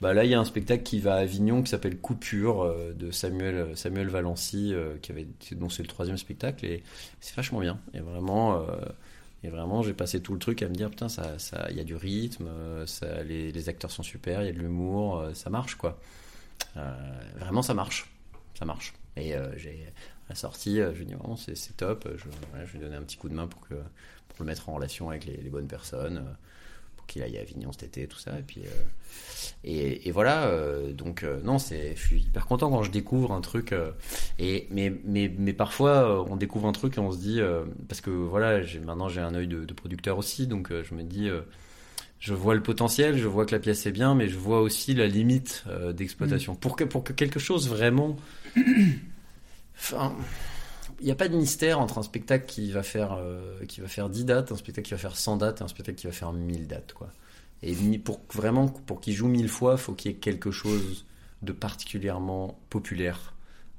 [0.00, 2.92] bah là il y a un spectacle qui va à Avignon qui s'appelle Coupure euh,
[2.94, 6.82] de Samuel Samuel Valency euh, qui avait dont c'est le troisième spectacle et
[7.20, 7.78] c'est vachement bien.
[7.94, 8.66] Et vraiment euh,
[9.44, 11.80] et vraiment j'ai passé tout le truc à me dire putain ça ça il y
[11.80, 15.18] a du rythme euh, ça les, les acteurs sont super il y a de l'humour
[15.18, 15.98] euh, ça marche quoi.
[16.76, 16.94] Euh,
[17.38, 18.10] vraiment ça marche.
[18.58, 18.94] Ça marche.
[19.16, 19.84] Et euh, j'ai
[20.28, 22.08] à la sortie euh, je me dis vraiment c'est top.
[22.16, 24.68] Je, ouais, je vais donner un petit coup de main pour que pour le mettre
[24.68, 26.32] en relation avec les, les bonnes personnes euh,
[27.08, 28.38] qu'il aille à Avignon cet été, tout ça.
[28.38, 28.70] Et puis, euh,
[29.64, 30.44] et, et voilà.
[30.46, 33.74] euh, donc euh, non, c'est, je suis hyper content quand je découvre un truc.
[34.38, 37.40] et mais mais mais parfois on découvre un truc et on se dit
[37.88, 41.02] parce que voilà, j'ai maintenant j'ai un œil de, de producteur aussi, donc je me
[41.02, 41.28] dis.
[42.20, 44.94] je vois le potentiel, je vois que la pièce est bien, mais je vois aussi
[44.94, 46.54] la limite euh, d'exploitation.
[46.56, 48.16] Pour, que, pour que quelque chose vraiment.
[49.80, 50.12] Enfin,
[51.06, 54.08] n'y a pas de mystère entre un spectacle qui va faire euh, qui va faire
[54.08, 56.32] 10 dates, un spectacle qui va faire 100 dates et un spectacle qui va faire
[56.32, 57.12] 1000 dates quoi.
[57.62, 61.06] Et pour vraiment pour qu'il joue 1000 fois, faut qu'il y ait quelque chose
[61.42, 63.34] de particulièrement populaire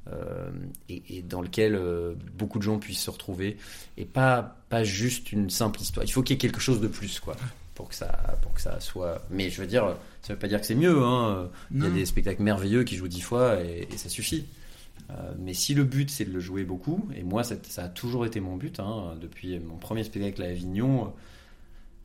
[0.07, 0.49] euh,
[0.87, 3.57] et, et dans lequel euh, beaucoup de gens puissent se retrouver
[3.97, 6.05] et pas pas juste une simple histoire.
[6.05, 7.35] Il faut qu'il y ait quelque chose de plus quoi
[7.75, 10.59] pour que ça pour que ça soit mais je veux dire ça veut pas dire
[10.59, 11.49] que c'est mieux hein.
[11.73, 14.45] Il y a des spectacles merveilleux qui jouent 10 fois et, et ça suffit.
[15.11, 17.89] Euh, mais si le but c'est de le jouer beaucoup, et moi ça, ça a
[17.89, 21.05] toujours été mon but, hein, depuis mon premier spectacle à Avignon,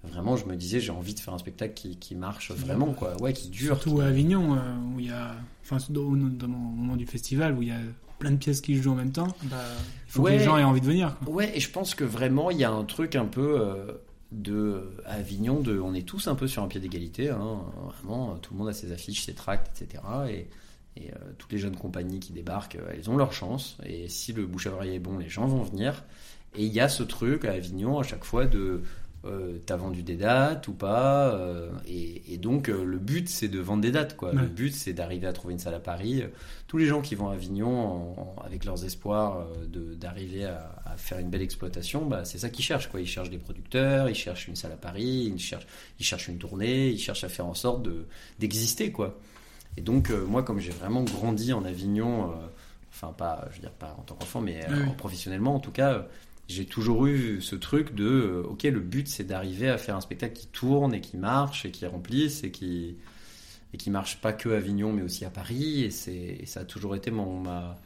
[0.05, 2.93] euh, vraiment je me disais j'ai envie de faire un spectacle qui, qui marche vraiment,
[2.95, 3.77] quoi, ouais, qui dure.
[3.81, 4.59] Surtout à Avignon, euh,
[4.95, 5.35] où il y a.
[5.63, 7.79] Enfin, au moment du festival, où il y a
[8.19, 9.29] plein de pièces qui jouent en même temps.
[9.45, 9.57] Bah,
[10.07, 10.33] Il faut Ouais.
[10.35, 11.17] que les gens aient envie de venir.
[11.25, 11.35] quoi.
[11.35, 13.93] Ouais, et je pense que vraiment il y a un truc un peu euh,
[14.33, 17.61] de à Avignon, de, on est tous un peu sur un pied d'égalité, hein,
[17.99, 20.03] vraiment, tout le monde a ses affiches, ses tracts, etc.
[20.31, 20.47] Et,
[20.97, 23.77] et euh, toutes les jeunes compagnies qui débarquent, euh, elles ont leur chance.
[23.85, 26.05] Et si le bouche à oreille est bon, les gens vont venir.
[26.57, 28.83] Et il y a ce truc à Avignon à chaque fois de
[29.27, 31.35] euh, t'as vendu des dates ou pas.
[31.35, 34.33] euh, et, et donc le but c'est de vendre des dates quoi.
[34.35, 34.43] Ouais.
[34.43, 36.23] Le but c'est d'arriver à trouver une salle à Paris.
[36.69, 39.47] Tous les gens qui vont à Avignon en- en- avec leurs espoirs
[39.97, 43.01] d'arriver à, à faire une belle exploitation, bah, c'est ça qu'ils cherchent quoi.
[43.01, 45.67] Ils cherchent des producteurs, ils cherchent une salle à Paris, ils cherchent,
[45.99, 48.05] ils cherchent une tournée, ils cherchent à faire en sorte de
[48.39, 49.19] d'exister quoi.
[49.77, 52.35] Et donc, euh, moi, comme j'ai vraiment grandi en Avignon, euh,
[52.91, 55.73] enfin, pas, je veux dire, pas en tant qu'enfant, mais euh, Oui, professionnellement, en tout
[55.73, 56.07] cas,
[56.49, 60.35] j'ai toujours eu ce truc de, ok, le but, c'est d'arriver à faire un spectacle
[60.35, 62.97] qui tourne et qui marche et qui remplisse et qui,
[63.73, 65.85] et qui marche pas que à Avignon, mais aussi à Paris.
[65.85, 67.77] Et, c'est, et ça a toujours été mon, ma,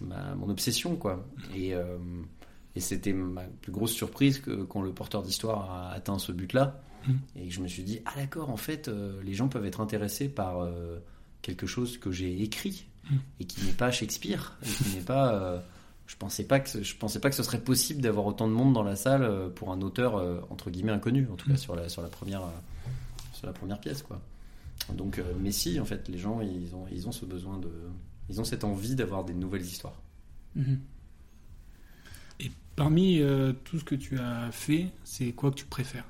[0.00, 1.24] ma- mon obsession, quoi.
[1.54, 1.98] Et, euh,
[2.74, 6.80] et c'était ma plus grosse surprise que, quand le porteur d'histoire a atteint ce but-là.
[7.06, 7.18] Mhm.
[7.36, 10.28] Et je me suis dit, ah d'accord, en fait, euh, les gens peuvent être intéressés
[10.28, 10.98] par euh,
[11.42, 13.18] quelque chose que j'ai écrit Mhm.
[13.40, 15.34] et qui n'est pas Shakespeare, et qui n'est pas.
[15.34, 15.60] euh,
[16.06, 18.52] je pensais pas que ce- je pensais pas que ce serait possible d'avoir autant de
[18.52, 21.52] monde dans la salle euh, pour un auteur euh, entre guillemets inconnu, en tout cas
[21.54, 21.58] Mhm.
[21.58, 22.42] sur la sur la première
[23.34, 24.20] sur la première pièce, quoi.
[24.94, 27.70] Donc, euh, mais si, en fait, les gens, ils ont ils ont ce besoin de,
[28.28, 30.00] ils ont cette envie d'avoir des nouvelles histoires.
[30.54, 30.78] Mhm.
[32.40, 33.20] Et parmi
[33.64, 36.04] tout ce que tu as fait, c'est quoi que tu préfères?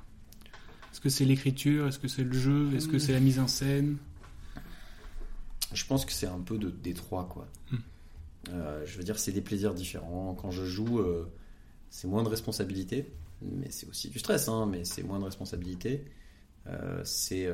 [0.91, 1.87] Est-ce que c'est l'écriture?
[1.87, 2.69] Est-ce que c'est le jeu?
[2.75, 3.97] Est-ce que c'est la mise en scène?
[5.73, 7.47] Je pense que c'est un peu de des trois, quoi.
[7.71, 7.77] Hmm.
[8.49, 10.33] Euh, je veux dire, c'est des plaisirs différents.
[10.35, 11.31] Quand je joue, euh,
[11.89, 13.11] c'est moins de responsabilité,
[13.41, 16.03] mais c'est aussi du stress, hein, mais c'est moins de responsabilité.
[16.67, 17.49] Euh, c'est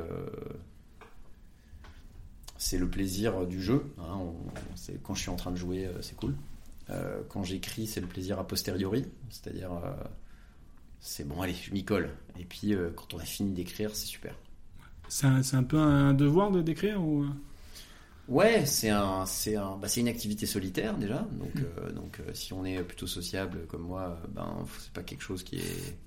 [2.58, 3.86] c'est le plaisir du jeu.
[4.00, 4.18] hein.
[4.18, 4.36] On-
[5.04, 6.36] quand je suis en train de jouer, c'est cool.
[7.30, 9.70] Quand j'écris, c'est le plaisir a posteriori, c'est-à-dire
[11.00, 12.10] c'est bon, allez, je m'y colle.
[12.40, 14.36] Et puis quand on a fini d'écrire, c'est super.
[15.08, 17.26] C'est un, un peu un devoir de d'écrire ou
[18.30, 21.28] Ouais, c'est un, c'est un, bah, c'est une activité solitaire déjà.
[21.32, 25.24] Donc, euh, donc euh, si on est plutôt sociable comme moi, ben c'est pas quelque
[25.24, 25.98] chose qui est.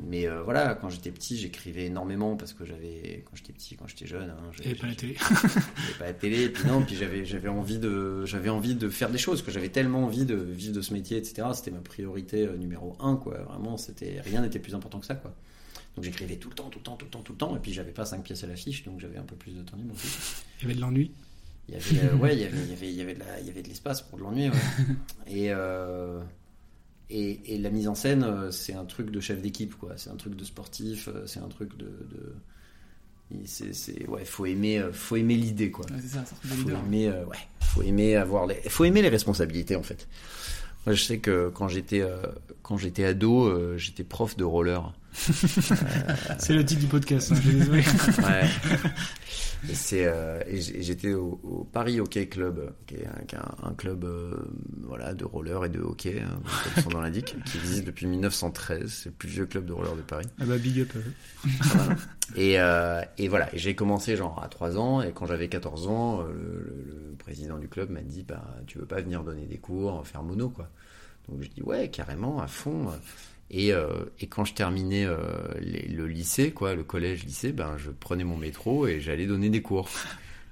[0.00, 3.86] Mais euh, voilà, quand j'étais petit, j'écrivais énormément parce que j'avais, quand j'étais petit, quand
[3.86, 5.16] j'étais jeune, hein, avait pas la télé.
[5.18, 6.48] j'avais pas la télé.
[6.48, 9.42] Puis non, puis j'avais, j'avais envie de, j'avais envie de faire des choses.
[9.42, 11.48] Que j'avais tellement envie de vivre de ce métier, etc.
[11.54, 13.38] C'était ma priorité euh, numéro un, quoi.
[13.42, 15.34] Vraiment, c'était rien n'était plus important que ça, quoi.
[15.94, 17.56] Donc j'écrivais tout le temps, tout le temps, tout le temps, tout le temps.
[17.56, 19.76] Et puis j'avais pas cinq pièces à l'affiche, donc j'avais un peu plus de temps
[19.76, 20.08] libre aussi.
[20.58, 21.12] Il y avait de l'ennui.
[21.68, 23.20] Il y avait, euh, ouais, il y avait, il y avait, il y avait de
[23.20, 24.48] la- il y avait de l'espace pour de l'ennui.
[24.48, 24.54] ouais.
[25.26, 26.20] et, euh,
[27.10, 29.92] et, et la mise en scène, euh, c'est un truc de chef d'équipe, quoi.
[29.96, 31.84] C'est un truc de sportif, euh, c'est un truc de.
[31.86, 32.34] de...
[33.30, 35.86] il- C'est, ouais, faut aimer, faut aimer l'idée, quoi.
[35.86, 39.76] Ouais, ça, de faut aimer, euh, ouais, faut aimer avoir les, faut aimer les responsabilités,
[39.76, 40.06] en fait.
[40.86, 42.20] Moi, je sais que quand j'étais, euh,
[42.62, 44.92] quand j'étais ado, euh, j'étais prof de roller.
[46.38, 47.32] C'est le titre du podcast.
[47.32, 47.82] hein, je suis désolé.
[48.18, 48.48] Ouais.
[49.72, 53.68] C'est euh, et j'étais au, au Paris Hockey Club, qui est un, qui est un-
[53.70, 54.34] un club euh,
[54.82, 56.38] voilà de roller et de hockey, hein,
[56.74, 58.92] comme son nom l'indique, qui existe depuis 1913.
[58.92, 60.26] C'est le plus vieux club de roller de Paris.
[60.38, 60.92] Ah bah big up.
[61.62, 61.96] Voilà.
[62.36, 66.20] Et, euh, et voilà, j'ai commencé genre à 3 ans, et quand j'avais 14 ans,
[66.20, 69.46] euh, le, le- le président du club m'a dit bah, Tu veux pas venir donner
[69.46, 70.68] des cours, faire mono quoi
[71.30, 72.88] Donc je dis Ouais, carrément, à fond.
[73.50, 73.86] Et, euh,
[74.20, 75.16] et quand je terminais euh,
[75.60, 79.62] les- le lycée, quoi, le collège-lycée, ben, je prenais mon métro et j'allais donner des
[79.62, 79.88] cours.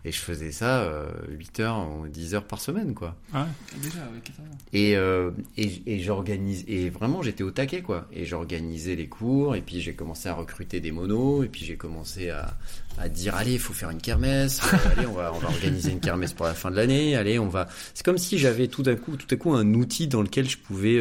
[0.04, 3.14] Et je faisais ça euh, 8 heures ou 10 heures par semaine, quoi.
[3.32, 3.46] Ah
[3.80, 4.58] Déjà, 14 ans.
[4.72, 8.08] Et, euh, et, et j'organise et vraiment j'étais au taquet quoi.
[8.12, 11.76] Et j'organisais les cours et puis j'ai commencé à recruter des monos et puis j'ai
[11.76, 12.56] commencé à,
[12.98, 14.60] à dire allez il faut faire une kermesse,
[14.96, 17.46] allez on va on va organiser une kermesse pour la fin de l'année, allez on
[17.46, 17.68] va.
[17.94, 20.58] C'est comme si j'avais tout à coup tout à coup un outil dans lequel je
[20.58, 20.98] pouvais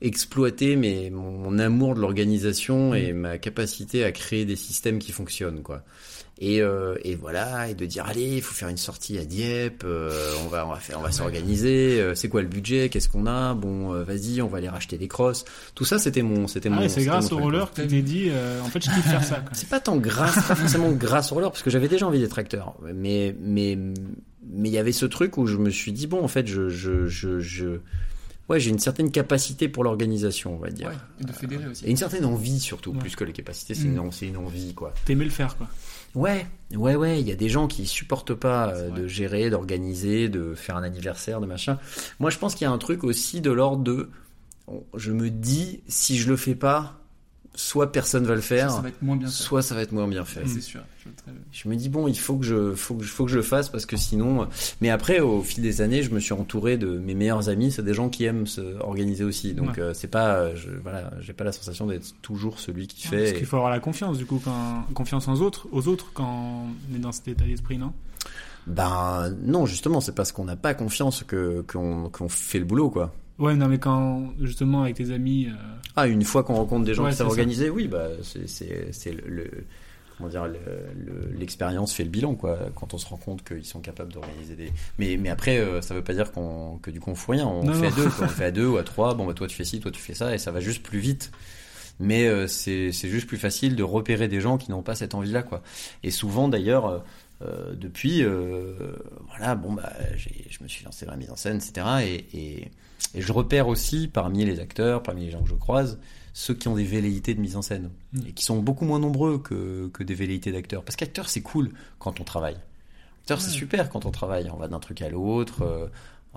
[0.00, 5.12] exploiter mes, mon, mon amour de l'organisation et ma capacité à créer des systèmes qui
[5.12, 5.82] fonctionnent quoi.
[6.38, 9.84] Et, euh, et voilà, et de dire allez, il faut faire une sortie à Dieppe,
[9.86, 10.10] euh,
[10.44, 13.26] on va on va faire on va s'organiser, euh, c'est quoi le budget, qu'est-ce qu'on
[13.26, 15.46] a, bon vas-y, on va aller racheter des crosses.
[15.74, 18.02] Tout ça c'était mon c'était Ah mon c'est grâce mon au roller que tu t'es
[18.02, 18.30] dit,
[18.62, 19.42] en fait, je kiffe faire ça.
[19.52, 22.38] C'est pas tant grâce, pas forcément grâce au roller parce que j'avais déjà envie d'être
[22.38, 23.78] acteur, mais mais
[24.46, 26.68] mais il y avait ce truc où je me suis dit bon en fait je
[26.68, 27.78] je je, je
[28.48, 30.88] ouais j'ai une certaine capacité pour l'organisation on va dire.
[30.88, 31.84] Ouais, et de fédérer aussi.
[31.86, 32.98] Et une certaine envie surtout, Ouais.
[32.98, 33.96] plus que les capacités, c'est Mm.
[34.04, 34.92] une, c'est une envie quoi.
[35.04, 35.68] T'aimais le faire, quoi.
[36.14, 37.20] Ouais, ouais, ouais.
[37.20, 40.82] Il y a des gens qui supportent pas euh, de gérer, d'organiser, de faire un
[40.82, 41.78] anniversaire, de machin.
[42.20, 44.08] Moi, je pense qu'il y a un truc aussi de l'ordre de.
[44.96, 46.98] Je me dis, si je le fais pas,
[47.56, 49.32] soit personne va le faire, Ça va être moins bien fait.
[49.32, 50.46] soit ça va être moins bien fait.
[50.46, 50.80] C'est sûr.
[51.52, 53.42] Je me dis bon, il faut que je, faut que je, faut que je le
[53.42, 54.48] fasse parce que sinon.
[54.80, 57.70] Mais après, au fil des années, je me suis entouré de mes meilleurs amis.
[57.72, 59.54] C'est des gens qui aiment se organiser aussi.
[59.54, 59.80] Donc Ouais.
[59.80, 63.10] euh, c'est pas, euh, je, voilà, j'ai pas la sensation d'être toujours celui qui Ouais,
[63.18, 63.24] fait.
[63.24, 64.84] Parce qu'il faut avoir la confiance, du coup, quand...
[64.94, 67.92] confiance aux autres, aux autres quand on est dans cet état d'esprit, non?
[68.66, 72.90] Ben non, justement, c'est parce qu'on n'a pas confiance que qu'on qu'on fait le boulot,
[72.90, 73.12] quoi.
[73.38, 75.46] Ouais, non, mais quand, justement, avec tes amis.
[75.48, 75.54] euh,
[75.94, 79.22] Ah, une fois qu'on rencontre des gens Ouais, qui savent organiser, oui, bah c'est le,
[79.28, 79.50] le-
[80.16, 80.58] comment dire le-
[80.96, 82.58] le- l'expérience fait le bilan, quoi.
[82.74, 84.72] Quand on se rend compte qu'ils sont capables d'organiser des.
[84.98, 87.46] Mais mais après, euh, ça veut pas dire qu'on que du coup on fout rien.
[87.46, 88.24] On Non, fait à deux, quoi.
[88.24, 89.14] on fait à deux ou à trois.
[89.14, 90.98] Bon bah toi tu fais ci, toi tu fais ça, et ça va juste plus
[90.98, 91.30] vite.
[92.00, 95.42] Mais euh, c'est juste plus facile de repérer des gens qui n'ont pas cette envie-là,
[95.42, 95.62] quoi.
[96.02, 96.86] Et souvent d'ailleurs.
[96.86, 96.98] euh,
[97.42, 98.24] euh, depuis,
[99.28, 101.86] voilà, bon bah, je me suis lancé dans la mise en scène, etc.
[102.02, 102.70] Et, et,
[103.14, 105.98] et je repère aussi parmi les acteurs, parmi les gens que je croise,
[106.32, 108.20] ceux qui ont des velléités de mise en scène Mm.
[108.28, 110.82] et qui sont beaucoup moins nombreux que, que des velléités d'acteurs.
[110.84, 112.56] Parce qu'acteur, c'est cool quand on travaille.
[113.22, 114.48] Acteur, c'est super quand on travaille.
[114.52, 115.62] On va d'un truc à l'autre.
[115.62, 115.88] euh,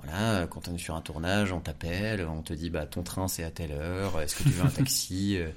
[0.02, 3.28] voilà, quand on est sur un tournage, on t'appelle, on te dit bah ton train
[3.28, 4.18] c'est à telle heure.
[4.20, 5.50] Est-ce que tu veux un taxi Euh,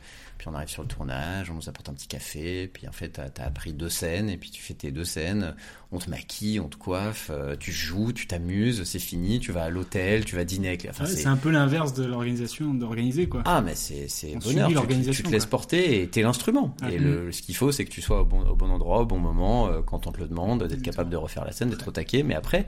[0.43, 2.67] Puis on arrive sur le tournage, on nous apporte un petit café.
[2.67, 5.55] Puis en fait, t'as as appris deux scènes et puis tu fais tes deux scènes.
[5.93, 9.39] On te maquille, on te coiffe, euh, tu joues, tu t'amuses, c'est fini.
[9.39, 10.83] Tu vas à l'hôtel, tu vas dîner avec.
[10.83, 13.41] les- Enfin, ouais, c'est- un peu l'inverse de l'organisation, d'organiser, quoi.
[13.45, 14.67] ah, mais c'est, c'est On bonheur.
[14.67, 15.51] Tu- Tu, te laisses quoi.
[15.51, 16.75] porter et t'es l'instrument.
[16.91, 19.05] Et le, ce qu'il faut, c'est que tu sois au bon, au bon endroit, au
[19.05, 21.87] bon moment, euh, quand on te le demande, d'être capable de refaire la scène, d'être
[21.87, 22.21] au taquet.
[22.23, 22.67] Mais après,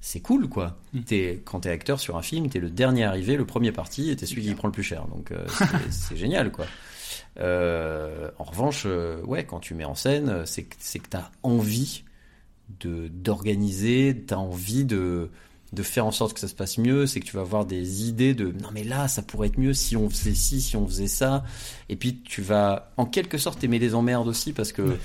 [0.00, 0.78] c'est cool, quoi.
[0.92, 1.00] Mm.
[1.00, 4.14] T'es, quand t'es acteur sur un film, t'es le dernier arrivé, le premier parti, et
[4.14, 5.06] t'es celui qui prend le plus cher.
[5.08, 5.44] Donc, euh,
[5.90, 6.66] c'est génial, quoi.
[7.40, 11.30] Euh, en revanche, euh, ouais, quand tu mets en scène, euh, c'est que, que t'as
[11.42, 12.04] envie
[12.80, 15.30] de, d'organiser, t'as envie de,
[15.72, 18.08] de faire en sorte que ça se passe mieux, c'est que tu vas avoir des
[18.08, 20.86] idées de non mais là ça pourrait être mieux si on faisait ci, si on
[20.86, 21.44] faisait ça,
[21.88, 24.96] et puis tu vas en quelque sorte aimer les emmerdes aussi parce que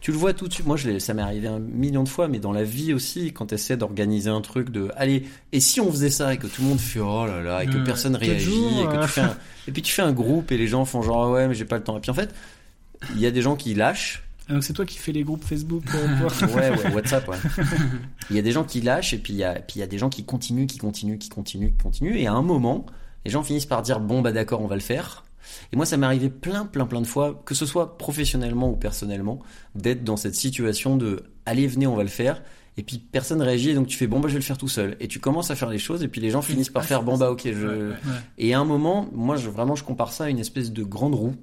[0.00, 0.66] tu le vois tout de suite.
[0.66, 3.46] Moi, je ça m'est arrivé un million de fois, mais dans la vie aussi, quand
[3.46, 6.62] tu essaies d'organiser un truc de, allez, et si on faisait ça et que tout
[6.62, 9.20] le monde fait oh là là et que Euh, personne réagit et que tu fais
[9.20, 9.36] un,
[9.68, 11.76] et puis tu fais un groupe et les gens font genre ouais mais j'ai pas
[11.76, 11.98] le temps.
[11.98, 12.34] Et puis en fait,
[13.14, 14.22] il y a des gens qui lâchent.
[14.48, 17.36] Ah, donc c'est toi qui fais les groupes Facebook euh, Ouais, ouais, WhatsApp, ouais.
[18.30, 19.82] Il y a des gens qui lâchent et puis il y a, puis il y
[19.82, 22.16] a des gens qui continuent, qui continuent, qui continuent, qui continuent.
[22.16, 22.86] Et à un moment,
[23.24, 25.24] les gens finissent par dire bon bah d'accord, on va le faire.
[25.72, 28.76] Et moi, ça m'est arrivé plein, plein, plein de fois, que ce soit professionnellement ou
[28.76, 29.40] personnellement,
[29.74, 32.42] d'être dans cette situation de allez, venez, on va le faire.
[32.76, 34.68] Et puis personne réagit, et donc tu fais bon bah je vais le faire tout
[34.68, 34.96] seul.
[35.00, 37.18] Et tu commences à faire les choses, et puis les gens finissent par faire bon
[37.18, 37.92] bah ok je.
[38.38, 41.14] Et à un moment, moi je vraiment je compare ça à une espèce de grande
[41.14, 41.34] roue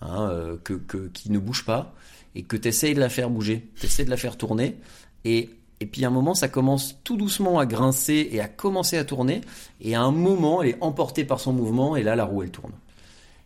[0.00, 1.94] hein, euh, que, que- qui ne bouge pas
[2.34, 4.76] et que tu essayes de la faire bouger, tu essaies de la faire tourner
[5.24, 5.50] et,
[5.80, 9.04] et puis à un moment ça commence tout doucement à grincer et à commencer à
[9.04, 9.40] tourner
[9.80, 12.52] et à un moment elle est emportée par son mouvement et là la roue elle
[12.52, 12.72] tourne.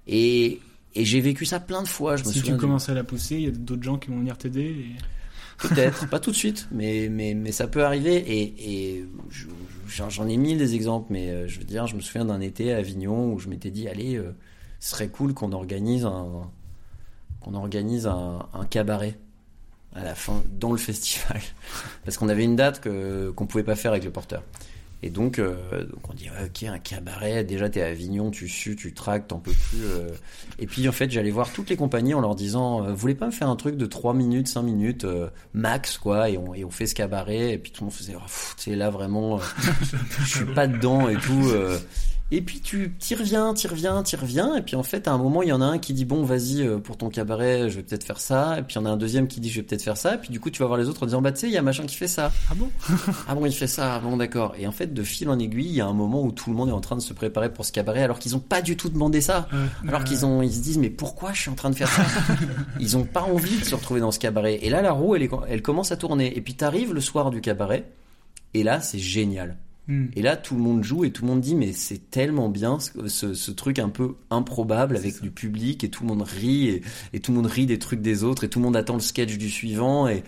[0.06, 0.60] Et,
[0.94, 3.04] et j'ai vécu ça plein de fois, je me Si tu du- commences à la
[3.04, 4.62] pousser, il y a d'autres gens qui vont venir t'aider.
[4.62, 4.96] et-
[5.58, 8.16] Peut-être, pas tout de suite, mais, mais, mais ça peut arriver.
[8.16, 9.46] Et, et je-
[10.08, 12.72] j'en ai mille des exemples, mais euh, je veux dire, je me souviens d'un été
[12.72, 14.34] à Avignon où je m'étais dit, allez, euh,
[14.80, 16.50] ce serait cool qu'on organise un,
[17.40, 19.16] qu'on organise un, un cabaret
[19.94, 21.40] à la fin, dans le festival.
[22.04, 24.42] Parce qu'on avait une date que, qu'on pouvait pas faire avec le porteur.
[25.06, 25.54] Et donc, euh,
[25.84, 29.28] donc on dit, ouais, ok, un cabaret, déjà t'es à Avignon, tu sues, tu traques,
[29.28, 29.84] t'en peux plus.
[29.84, 30.08] euh.
[30.58, 33.14] Et puis en fait, j'allais voir toutes les compagnies en leur disant, euh, vous voulez
[33.14, 35.06] pas me faire un truc de 3 minutes, 5 minutes,
[35.52, 38.14] max, quoi, et on, et on fait ce cabaret, et puis tout le monde faisait,
[38.16, 39.40] oh, pff, tu sais, là vraiment,
[40.20, 41.50] je suis pas dedans et tout.
[42.30, 45.18] Et puis tu t'y reviens, t'y reviens, t'y reviens, et puis en fait, à un
[45.18, 47.76] moment, il y en a un qui dit, bon, vas-y, euh, pour ton cabaret, je
[47.76, 49.56] vais peut-être faire ça, et puis il y en a un deuxième qui dit, je
[49.60, 51.20] vais peut-être faire ça, et puis du coup, tu vas voir les autres en disant,
[51.20, 52.32] bah tu sais, il y a machin qui fait ça.
[52.50, 52.70] Ah bon?
[53.28, 54.54] Ah bon, il fait ça, bon d'accord.
[54.58, 56.56] Et en fait, de fil en aiguille, il y a un moment où tout le
[56.56, 58.76] monde est en train de se préparer pour ce cabaret alors qu'ils ont pas du
[58.76, 59.46] tout demandé ça.
[59.86, 62.02] Alors qu'ils ont, ils se disent, mais pourquoi je suis en train de faire ça?
[62.80, 64.58] Ils ont pas envie de se retrouver dans ce cabaret.
[64.62, 66.36] Et là, la roue, elle, est- elle commence à tourner.
[66.36, 67.84] Et puis t'arrives le soir du cabaret,
[68.54, 69.56] et là, c'est génial.
[70.16, 72.78] Et là, tout le monde joue et tout le monde dit, mais c'est tellement bien
[72.80, 76.82] ce, truc un peu improbable avec du public et tout le monde rit et,
[77.12, 79.00] et tout le monde rit des trucs des autres et tout le monde attend le
[79.00, 80.22] sketch du suivant et,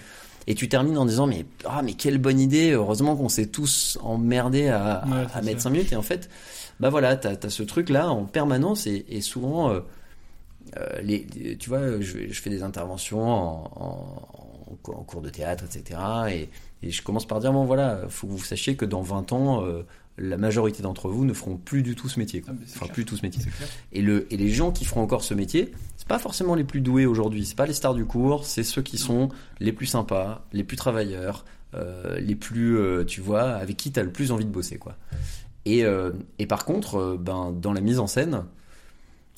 [0.46, 3.98] et tu termines en disant, mais, ah, mais quelle bonne idée, heureusement qu'on s'est tous
[4.02, 5.64] emmerdés à, Ouais, mettre ça.
[5.64, 5.92] 5 minutes.
[5.92, 6.28] Et en fait,
[6.78, 9.80] bah voilà, t'as as ce truc-là en permanence et, et souvent, euh,
[10.76, 14.28] euh, les, les- tu vois, je, je fais des interventions en,
[14.66, 16.01] en- en cours- de théâtre, etc.
[16.30, 16.48] Et,
[16.86, 19.64] et je commence par dire, bon voilà, faut que vous sachiez que dans 20 ans,
[19.64, 19.82] euh,
[20.18, 22.40] la majorité d'entre vous ne feront plus du tout ce métier.
[22.40, 22.55] Quoi.
[22.74, 23.43] Enfin, plus tout ce métier.
[23.93, 26.80] Et, le, et les gens qui feront encore ce métier, c'est pas forcément les plus
[26.80, 29.28] doués aujourd'hui, c'est pas les stars du cours, c'est ceux qui sont
[29.60, 31.44] les plus sympas, les plus travailleurs,
[31.74, 34.78] euh, les plus, euh, tu vois, avec qui tu as le plus envie de bosser,
[34.78, 34.97] quoi.
[35.66, 35.82] Et,
[36.38, 38.44] et par contre, ben, dans la mise en scène,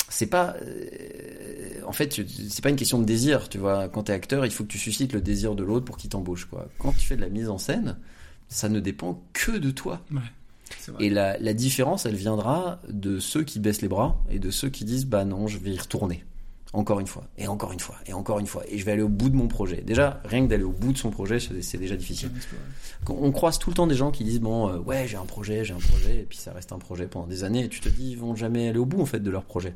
[0.08, 3.88] c'est pas euh, en fait c'est pas une question de désir tu vois.
[3.88, 6.46] Quand t'es acteur il faut que tu suscites le désir de l'autre pour qu'il t'embauche
[6.46, 6.68] quoi.
[6.78, 7.98] Quand tu fais de la mise en scène
[8.48, 10.00] ça ne dépend que de toi.
[10.10, 10.20] Ouais,
[10.80, 11.04] c'est vrai.
[11.04, 14.70] et la, la différence elle viendra de ceux qui baissent les bras et de ceux
[14.70, 16.24] qui disent bah non je vais y retourner.
[16.74, 17.24] Encore une fois.
[17.38, 17.96] Et encore une fois.
[18.06, 18.62] Et encore une fois.
[18.68, 19.80] Et je vais aller au bout de mon projet.
[19.80, 22.30] Déjà rien que d'aller au bout de son projet c'est c'est déjà difficile.
[23.08, 25.64] On croise tout le temps des gens qui disent bon euh, ouais j'ai un projet
[25.64, 27.88] j'ai un projet et puis ça reste un projet pendant des années et tu te
[27.88, 29.74] dis ils vont jamais aller au bout en fait de leur projet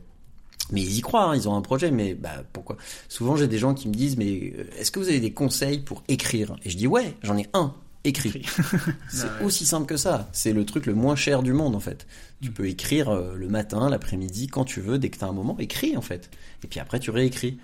[0.70, 2.76] mais ils y croient, hein, ils ont un projet, mais bah pourquoi?
[3.09, 5.78] Souvent j'ai des gens qui me disent mais euh, est-ce que vous avez des conseils
[5.80, 6.56] pour écrire?
[6.64, 7.74] Et je dis ouais, j'en ai un,
[8.05, 8.43] écrit.
[9.10, 9.44] c'est Ouais.
[9.44, 10.28] aussi simple que ça.
[10.32, 12.06] C'est le truc le moins cher du monde en fait.
[12.40, 15.32] Tu peux écrire euh, le matin, l'après-midi, quand tu veux, dès que tu as un
[15.32, 16.30] moment, écris en fait.
[16.64, 17.59] Et puis après tu réécris.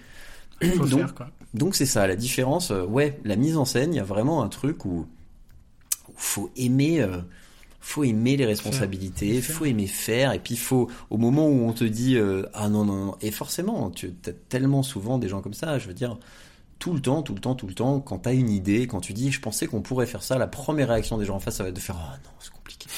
[0.76, 1.30] Faut donc faire, quoi.
[1.54, 2.72] donc c'est ça la différence.
[2.72, 5.06] euh, ouais, la mise en scène, il y a vraiment un truc où
[6.08, 7.18] où faut aimer euh,
[7.80, 11.84] faut aimer les responsabilités, faut aimer faire, et puis faut au moment où on te
[11.84, 13.16] dit euh, ah non non, non.
[13.20, 16.18] et forcément tu as tellement souvent des gens comme ça, je veux dire
[16.78, 19.12] tout le temps, tout le temps, tout le temps, quand t'as une idée, quand tu
[19.12, 21.62] dis je pensais qu'on pourrait faire ça, la première réaction des gens en face ça
[21.62, 22.30] va être de faire ah non.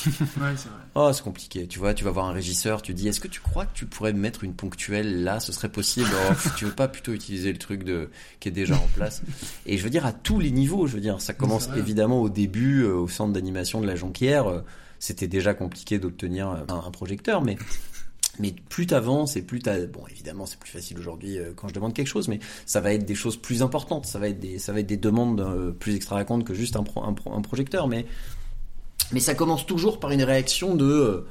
[0.07, 0.79] Ouais, c'est vrai.
[0.97, 1.67] Oh, c'est compliqué.
[1.69, 3.87] Tu vois, tu vas voir un régisseur, tu dis, est-ce que tu crois que tu
[3.87, 5.39] pourrais mettre une ponctuelle là?
[5.39, 6.09] Ce serait possible.
[6.29, 8.11] Oh, tu veux pas plutôt utiliser le truc de
[8.41, 9.23] qui est déjà en place
[9.67, 10.87] Et je veux dire à tous les niveaux.
[10.89, 14.49] Je veux dire, ça commence évidemment au début euh, au centre d'animation de la Jonquière.
[14.49, 14.63] euh,
[14.99, 17.57] C'était déjà compliqué d'obtenir euh, un, un projecteur, mais
[18.39, 21.75] mais plus t'avances et plus t'as bon évidemment c'est plus facile aujourd'hui euh, quand je
[21.75, 24.59] demande quelque chose mais ça va être des choses plus importantes ça va être des
[24.59, 27.43] ça va être des demandes euh, plus extravagantes que juste un, pro- un, pro- un
[27.43, 28.07] projecteur mais
[29.13, 31.27] mais ça commence toujours par une réaction de euh,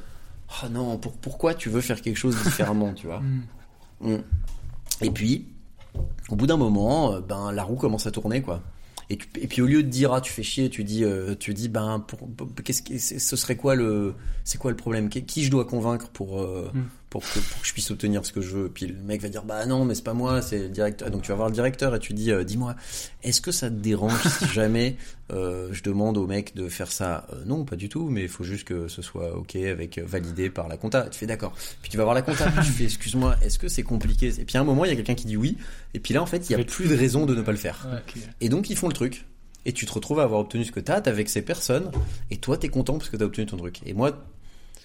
[0.63, 3.21] oh non pour, pourquoi tu veux faire quelque chose différemment tu vois
[4.01, 4.19] Mm.
[5.01, 5.45] et puis
[6.29, 8.61] au bout d'un moment euh, ben la roue commence à tourner quoi
[9.09, 11.35] et, tu- et puis au lieu de dire ah tu fais chier tu dis euh,
[11.37, 14.13] tu dis ben pour, pour- qu'est-ce que ce serait quoi le
[14.45, 15.09] c'est quoi le problème?
[15.09, 16.79] Qui, qui je dois convaincre pour euh, Mm.
[17.09, 18.69] Pour que, pour que je puisse obtenir ce que je veux.
[18.69, 21.09] Puis le mec va dire bah non mais c'est pas moi, c'est le directeur.
[21.09, 22.75] Donc tu vas voir le directeur et tu dis euh, dis-moi,
[23.23, 24.95] est-ce que ça te dérange si jamais
[25.31, 27.25] euh, je demande au mec de faire ça?
[27.33, 30.49] Euh, Non, pas du tout, mais il faut juste que ce soit ok avec validé
[30.49, 31.03] par la compta.
[31.09, 31.53] Tu fais d'accord.
[31.81, 34.27] Puis tu vas voir la compta, puis tu fais excuse-moi, est-ce que c'est compliqué?
[34.39, 35.57] Et puis à un moment il y a quelqu'un qui dit oui,
[35.93, 37.57] et puis là en fait il y a plus de raison de ne pas le
[37.57, 37.87] faire.
[38.41, 39.25] Et donc ils font le truc.
[39.65, 41.91] Et tu te retrouves à avoir obtenu ce que t'as, t'es avec ces personnes,
[42.31, 43.81] et toi t'es content parce que t'as obtenu ton truc.
[43.85, 44.17] Et moi,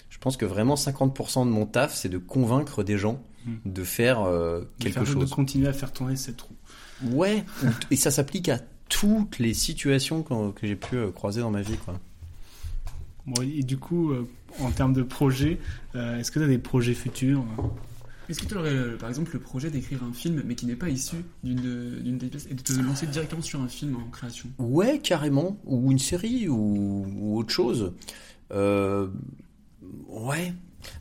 [0.09, 3.57] je pense que vraiment 50% de mon taf, c'est de convaincre des gens Hmm.
[3.63, 5.29] de faire euh, De quelque faire- chose.
[5.29, 6.55] De continuer à faire tourner cette roue.
[7.11, 8.57] Ouais, ou- et ça s'applique à
[8.89, 11.99] toutes les situations que, que j'ai pu euh, croiser dans ma vie, quoi.
[13.27, 14.27] Bon, et du coup, euh,
[14.61, 15.59] en termes de projets,
[15.93, 17.43] euh, est-ce que tu as des projets futurs
[18.29, 20.75] Est-ce que tu aurais, euh, par exemple, le projet d'écrire un film, mais qui n'est
[20.75, 24.09] pas issu d'une d'une des pièces, et de te lancer directement sur un film en
[24.09, 24.49] création?
[24.57, 25.57] Ouais, carrément.
[25.65, 27.93] Ou une série, ou, ou autre chose.
[28.51, 29.07] Euh,
[30.07, 30.53] ouais.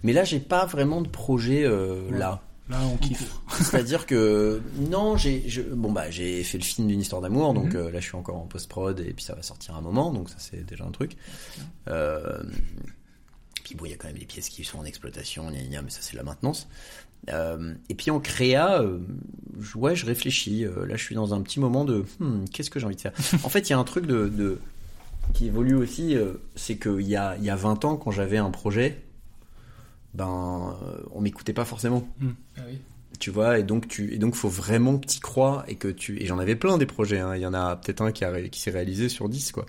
[0.02, 2.19] Mais là, j'ai pas vraiment de projet euh, Ouais.
[2.19, 2.43] là.
[2.70, 3.31] Là, on kiffe.
[3.61, 7.77] C'est-à-dire que non, j'ai bon bah j'ai fait le film d'une histoire d'amour, donc Mhm.
[7.77, 10.11] euh, là je suis encore en post prod et puis ça va sortir un moment,
[10.15, 11.19] donc ça c'est déjà un truc.
[11.89, 12.43] Euh,
[13.65, 15.82] puis bon, il y a quand même des pièces qui sont en exploitation, gna, gna,
[15.82, 16.66] mais ça c'est la maintenance.
[17.31, 18.82] Euh, et puis en créa,
[19.74, 20.65] ouais, je réfléchis.
[20.65, 23.12] Là, je suis dans un petit moment de hmm, qu'est-ce que j'ai envie de faire?
[23.44, 24.59] En fait, il y a un truc de, de-
[25.33, 28.37] qui évolue aussi, euh, c'est qu'il y a, il y a 20 ans, quand j'avais
[28.39, 29.03] un projet,
[30.15, 32.07] ben, euh, on m'écoutait pas forcément.
[32.57, 32.79] Ah oui.
[33.21, 36.21] Tu vois, et donc tu, et donc faut vraiment que tu crois et que tu,
[36.21, 37.21] et j'en avais plein des projets.
[37.21, 37.35] hein.
[37.37, 39.67] Il y en a peut-être un qui, a qui s'est réalisé sur 10 quoi.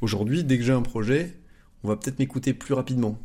[0.00, 1.34] Aujourd'hui, dès que j'ai un projet,
[1.82, 3.18] on va peut-être m'écouter plus rapidement.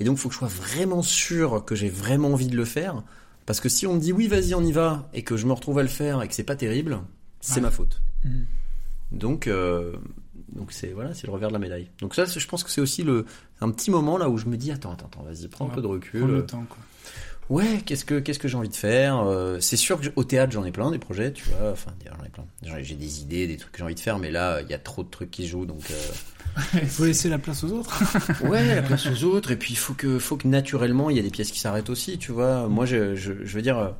[0.00, 3.02] Et donc, faut que je sois vraiment sûr que j'ai vraiment envie de le faire.
[3.46, 5.52] Parce que si on me dit oui, vas-y, on y va, et que je me
[5.52, 7.00] retrouve à le faire et que c'est pas terrible,
[7.40, 7.60] c'est Ouais.
[7.62, 8.00] ma faute.
[8.24, 8.46] Mhm.
[9.12, 9.92] Donc, euh,
[10.54, 11.88] donc c'est voilà, c'est le revers de la médaille.
[12.00, 13.24] Donc ça, je pense que c'est aussi le
[13.60, 15.82] un petit moment là où je me dis attends, attends, attends, vas-y, prends un peu
[15.82, 16.24] de recul.
[16.26, 16.78] le temps, quoi.
[17.50, 20.52] Ouais, qu'est-ce que qu'est-ce que j'ai envie de faire Euh, C'est sûr que au théâtre
[20.52, 21.72] j'en ai plein des projets, tu vois.
[21.72, 22.46] Enfin, j'en ai plein.
[22.82, 24.78] J'ai des idées, des trucs que j'ai envie de faire, mais là il y a
[24.78, 25.82] trop de trucs qui se jouent, donc.
[25.90, 25.94] euh,
[26.82, 28.00] Il faut laisser la place aux autres.
[28.44, 31.20] Ouais, la place aux autres, et puis il faut que, faut que naturellement il y
[31.20, 32.68] a des pièces qui s'arrêtent aussi, tu vois.
[32.68, 33.90] Moi, je, je, je veux dire, euh,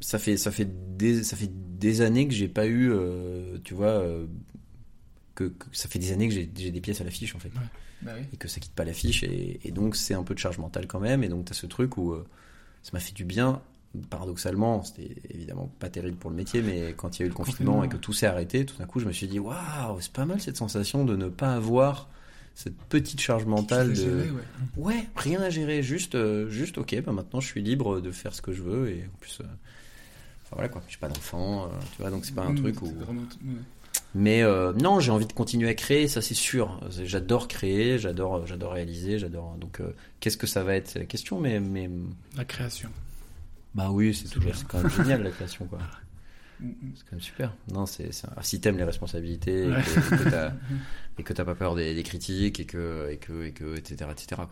[0.00, 3.74] ça fait, ça fait des, ça fait des années que j'ai pas eu, euh, tu
[3.74, 4.26] vois, euh,
[5.36, 7.50] que, que ça fait des années que j'ai des pièces à l'affiche en fait.
[8.02, 8.24] Bah oui.
[8.32, 10.86] Et que ça quitte pas l'affiche, et, et donc c'est un peu de charge mentale
[10.88, 12.26] quand même, et donc t'as ce truc où euh,
[12.82, 13.62] ça m'a fait du bien.
[14.10, 17.34] Paradoxalement, c'était évidemment pas terrible pour le métier, mais quand il y a eu le
[17.34, 20.12] confinement et que tout s'est arrêté, tout d'un coup, je me suis dit, waouh, c'est
[20.12, 22.08] pas mal cette sensation de ne pas avoir
[22.54, 23.94] cette petite charge mentale de.
[23.94, 24.42] gérer, ouais.
[24.76, 28.34] Ouais, rien à gérer, juste, euh, juste ok, bah maintenant je suis libre de faire
[28.34, 29.44] ce que je veux et en plus, euh,
[30.44, 32.82] enfin voilà quoi, j'ai pas d'enfant, euh, tu vois, donc c'est pas un Mmh, truc
[32.82, 32.86] où.
[32.86, 33.54] vraiment- ouais.
[34.18, 36.80] Mais euh, non, j'ai envie de continuer à créer, ça c'est sûr.
[37.04, 39.56] J'adore créer, j'adore, j'adore réaliser, j'adore.
[39.60, 41.90] Donc euh, qu'est-ce que ça va être, c'est la question, mais mais
[42.36, 42.88] La création.
[43.74, 45.78] bah oui, c'est toujours, c'est quand même génial la création quoi.
[46.58, 47.52] C'est quand même super.
[47.70, 49.82] Non, c'est c'est un- si t'aimes les responsabilités et Ouais.
[49.82, 50.52] que, et que t'as
[51.18, 54.10] et que t'as pas peur des, des critiques et que et que et que etc
[54.10, 54.48] etc quoi.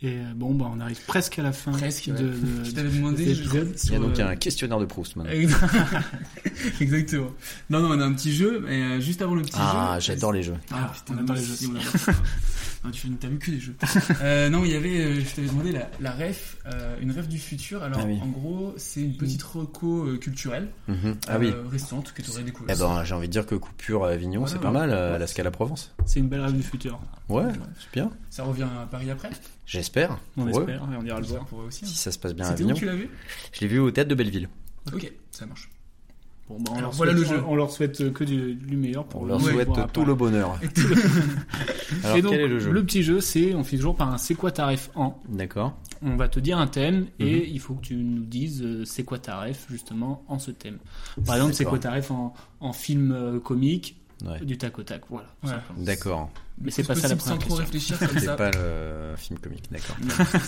[0.00, 2.20] Et euh, bon, bah, on arrive presque à la fin Presque, de, ouais.
[2.20, 3.74] de- Je t'avais de demandé, épisode.
[3.86, 5.32] Il y a donc euh, un questionnaire de Proust maintenant.
[6.80, 7.30] Exactement.
[7.70, 10.12] Non, non, on a un petit jeu, mais euh, juste avant le petit Ah, jeu.
[10.12, 10.54] j'adore les jeux.
[10.72, 11.54] Ah, putain, on adore les jeux
[12.84, 13.74] Non, tu t'as vu que des jeux.
[14.22, 17.28] Euh, non, il y avait, euh, je t'avais demandé la, la ref, euh, une ref
[17.28, 17.82] du futur.
[17.82, 18.18] Alors, Ah oui.
[18.22, 21.16] en gros, c'est une petite reco culturelle, Mhm.
[21.26, 21.52] Ah euh, oui.
[21.70, 22.74] récente que tu aurais découvert.
[22.76, 24.74] Eh ben, j'ai envie de dire que coupure à Avignon, Voilà, c'est pas ouais.
[24.74, 25.92] mal à la Scala Provence.
[26.06, 27.00] C'est une belle rêve du futur.
[27.28, 27.44] Ouais,
[27.80, 28.10] c'est bien.
[28.30, 29.30] Ça revient à Paris après
[29.66, 30.18] J'espère.
[30.36, 30.50] On eux.
[30.50, 31.44] espère, et on ira le voir.
[31.46, 31.84] pour eux aussi.
[31.84, 31.88] hein.
[31.88, 32.78] Si ça se passe bien à C'était où Avignon.
[32.78, 33.10] tu l'as vu?
[33.52, 34.48] Je l'ai vu au théâtre de Belleville.
[34.92, 35.68] Ok, ça marche.
[36.48, 37.42] Bon, bah, on, Alors, leur voilà souhaite, le jeu.
[37.46, 40.58] on leur souhaite que du, du meilleur pour On leur souhaite tout le bonheur.
[40.62, 40.96] Et tout le-
[42.04, 44.18] Alors et donc, quel est le jeu petit jeu, c'est on fait toujours par un
[44.18, 45.18] c'est quoi ta ref en.
[45.28, 45.76] D'accord.
[46.02, 47.44] On va te dire un thème et Mhm.
[47.48, 50.78] il faut que tu nous dises euh, c'est quoi ta ref justement en ce thème.
[51.26, 54.40] Par exemple, c'est quoi ta ref en, en film euh, comique Ouais.
[54.44, 55.02] du tac au tac.
[55.10, 55.28] Voilà.
[55.44, 55.52] Ouais.
[55.76, 56.30] D'accord.
[56.60, 57.64] Mais c'est pas ça la sans première trop question.
[57.64, 59.96] réfléchir comme C'est pas le film comique, d'accord.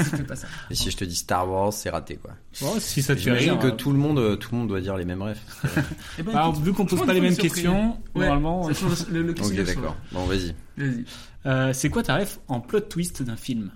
[0.05, 0.49] C'était pas ça.
[0.71, 2.33] Et si je te dis Star Wars, c'est raté quoi.
[2.61, 4.97] Bon, si ça J'imagine que euh, tout le monde, euh, tout le monde doit dire
[4.97, 5.39] les mêmes rêves.
[6.19, 8.65] Eh ben, Alors, écoute, vu qu'on pose pas les mêmes questions, Ouais, normalement.
[8.65, 9.97] ça change le, le ok, d'accord.
[10.11, 10.55] Bon, vas-y.
[10.77, 11.05] Vas-y.
[11.47, 13.71] euh, c'est quoi ta ref en plot twist d'un film?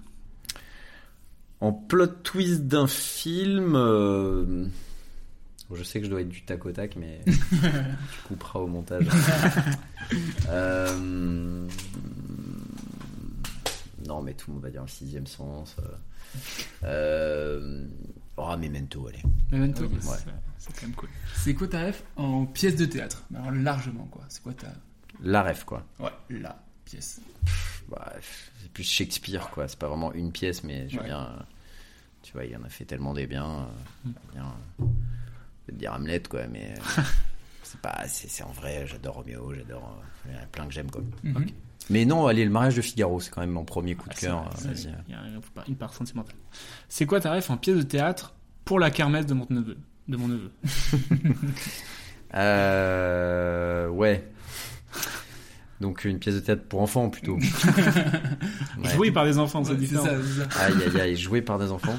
[1.61, 4.67] En plot twist d'un film, euh,
[5.69, 7.35] bon, je sais que je dois être du tac au tac, mais tu
[8.29, 9.07] couperas au montage.
[10.51, 11.67] Euh,
[14.07, 15.77] Non, mais tout le monde va dire le sixième sens.
[15.79, 15.83] euh.
[16.85, 17.87] Euh...
[18.37, 19.23] Oh, Memento, allez.
[19.51, 19.85] Memento.
[19.87, 19.99] Ouais.
[20.59, 21.09] c'est- quand même cool.
[21.37, 23.25] C'est quoi ta ref en pièce de théâtre?
[23.35, 24.25] Alors largement quoi.
[24.29, 24.69] C'est quoi ta
[25.23, 25.87] La rêve, quoi.
[26.01, 27.21] ouais la pièce
[27.89, 28.13] Bah,
[28.61, 29.69] c'est plus Shakespeare, quoi.
[29.69, 31.09] C'est pas vraiment une pièce, mais je veux Ouais.
[31.09, 31.21] bien.
[31.23, 31.43] euh,
[32.23, 33.67] tu vois, il en a fait tellement des biens.
[34.07, 34.13] euh, Mm.
[34.35, 34.55] bien,
[35.67, 37.03] je vais te dire Hamlet, quoi, mais euh,
[37.63, 40.67] c'est pas, c'est c'est en vrai, j'adore Roméo, j'adore, euh, il y en a plein
[40.67, 41.03] que j'aime, quoi.
[41.37, 41.49] Ok.
[41.91, 44.21] Mais non, allez, le mariage de Figaro, c'est quand même mon premier coup de Ah,
[44.21, 44.51] cœur.
[44.67, 44.75] euh.
[45.09, 46.35] Il y a un- une part sentimentale.
[46.89, 48.35] C'est quoi ta ref en pièce de théâtre
[48.65, 49.77] pour la kermesse de mon neveu
[50.09, 50.51] De mon neveu.
[52.37, 54.29] Euh, ouais.
[55.81, 57.39] Donc une pièce de théâtre pour enfants plutôt.
[58.83, 58.91] Ouais.
[58.91, 60.05] Joué par des enfants, c'est Ouais, c'est différent.
[60.05, 60.65] ça, ça.
[60.65, 61.95] Aïe aïe aïe, joué par des enfants.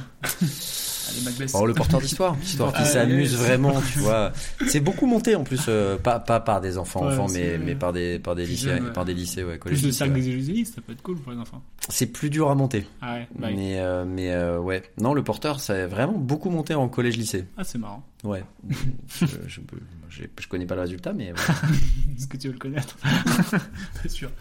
[1.10, 1.46] Allez.
[1.54, 4.32] Oh, le porteur d'histoire, histoire qui Ah, s'amuse vraiment, tu vois.
[4.68, 7.66] C'est beaucoup monté en plus, euh, pas, pas par des enfants, Ouais, enfants, c'est- mais,
[7.66, 8.92] mais par des, par des jeune, ouais.
[8.94, 10.22] par des lycées, ouais, Plus lycées, cercle ouais.
[10.22, 11.62] des Élysées, ça peut être cool pour les enfants.
[11.90, 12.88] C'est plus dur à monter.
[13.02, 13.56] Ah ouais, bah oui.
[13.58, 14.84] Mais, euh, mais euh, ouais.
[15.00, 17.46] Non, le porteur, ça a vraiment beaucoup monté en collège-lycée.
[17.58, 18.04] Ah, c'est marrant.
[18.24, 18.44] Ouais.
[19.20, 19.62] je, je,
[20.10, 21.62] je, je connais pas le résultat, mais voilà.
[22.18, 22.98] Est-ce que tu veux le connaître?
[22.98, 24.32] Pas sûr.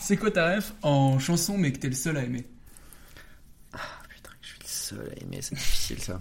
[0.00, 2.44] C'est quoi ta ref en chanson mais que t'es le seul à aimer
[3.72, 6.20] Putain, je suis le seul à aimer, c'est difficile ça.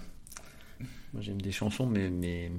[1.14, 2.52] Moi j'aime des chansons, mais, mais.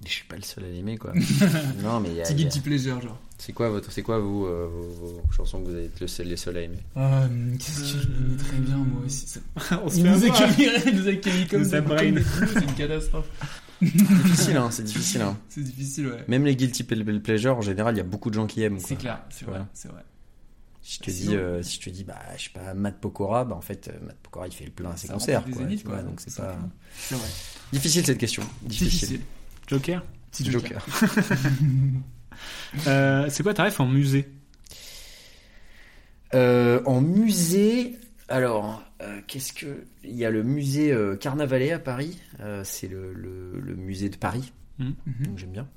[0.00, 1.12] Mais je suis pas le seul à l'aimer quoi.
[1.82, 2.24] non, mais il y a.
[2.24, 3.18] Petit guilty pleasure, genre.
[3.38, 6.26] C'est quoi, votre, c'est quoi vous, euh, vos, vos chansons que vous êtes le seul,
[6.26, 6.78] les seuls à aimer?
[6.96, 7.28] Euh,
[7.58, 9.40] Qu'est-ce que je le mettrais bien, moi aussi ça...
[9.84, 10.42] On se Il nous a avoir.
[10.42, 13.28] accueilli, il nous a accueilli comme ça, c'est une catastrophe.
[13.82, 15.20] difficile, hein, c'est difficile.
[15.22, 15.38] Hein.
[15.48, 16.24] C'est difficile, ouais.
[16.26, 18.80] Même les guilty ple- pleasure, en général, il y a beaucoup de gens qui aiment.
[18.80, 20.02] C'est clair, c'est vrai, c'est vrai.
[20.88, 22.98] Si je te Sinon- dis, euh, si je te dis, bah, je sais pas, Matt
[22.98, 25.52] Pokora, bah en fait, euh, Matt Pokora, il fait le plein à ses concerts, quoi,
[25.96, 26.56] vois, donc c'est pas
[27.10, 27.18] vrai.
[27.72, 28.42] difficile cette question.
[28.62, 28.88] Difficile.
[28.88, 29.20] Difficile.
[29.66, 30.02] Joker?
[30.32, 30.86] Petit Joker.
[32.86, 34.28] Euh, C'est quoi ta ref en musée?
[36.34, 37.96] Euh, en musée,
[38.28, 39.84] alors, euh, qu'est-ce que.
[40.04, 42.18] Il y a le musée euh, Carnavalet à Paris.
[42.40, 44.52] Euh, c'est le, le- le musée de Paris.
[44.78, 44.94] Mhm.
[45.24, 45.68] Donc j'aime bien.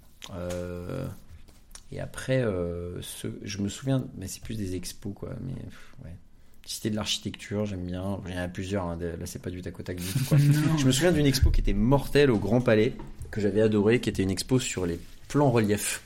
[1.91, 5.29] Et après, euh, ce, je me souviens, mais c'est plus des expos, quoi.
[5.45, 6.15] Mais pff, ouais.
[6.65, 8.19] Cité de l'architecture, j'aime bien.
[8.27, 8.85] Il y en a plusieurs.
[8.85, 10.37] hein, de- Là, c'est pas du tac au tac du tout, quoi.
[10.39, 10.77] Non.
[10.77, 12.93] Je me souviens d'une expo qui était mortelle au Grand Palais,
[13.31, 16.01] que j'avais adoré, qui était une expo sur les plans reliefs.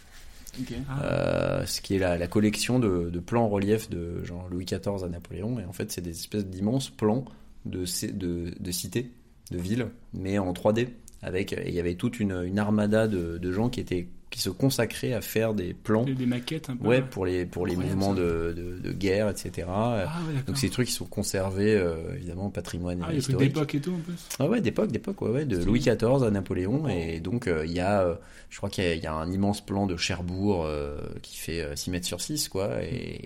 [1.04, 4.64] Euh, ce qui est la, la collection de, de plans en relief de genre Louis
[4.66, 5.60] XIV à Napoléon.
[5.60, 7.26] Et en fait, c'est des espèces d'immenses plans
[7.66, 7.84] de,
[8.14, 9.12] de, de cités,
[9.52, 10.88] de villes, mais en 3D.
[11.22, 14.42] Avec, et il y avait toute une, une armada de, de gens qui, étaient, qui
[14.42, 17.66] se consacraient à faire des plans Des, des maquettes un peu ouais, pour les, pour
[17.66, 19.66] les mouvements de, de, de guerre, etc.
[19.70, 20.42] Ah ouais.
[20.46, 23.54] Donc, des trucs qui sont conservés, euh, évidemment, patrimoine Ah, historique.
[23.54, 24.16] d'époque et tout en plus.
[24.40, 25.64] Ah ouais, d'époque, d'époque, ouais, ouais, de.
[25.64, 26.84] Louis XIV à Napoléon.
[26.86, 26.90] Oh.
[26.90, 28.16] Et donc, euh, il y a, euh,
[28.50, 31.38] je crois qu'il y, a- il y a un immense plan de Cherbourg euh, qui
[31.38, 33.22] fait euh, 6 mètres sur 6, quoi, et,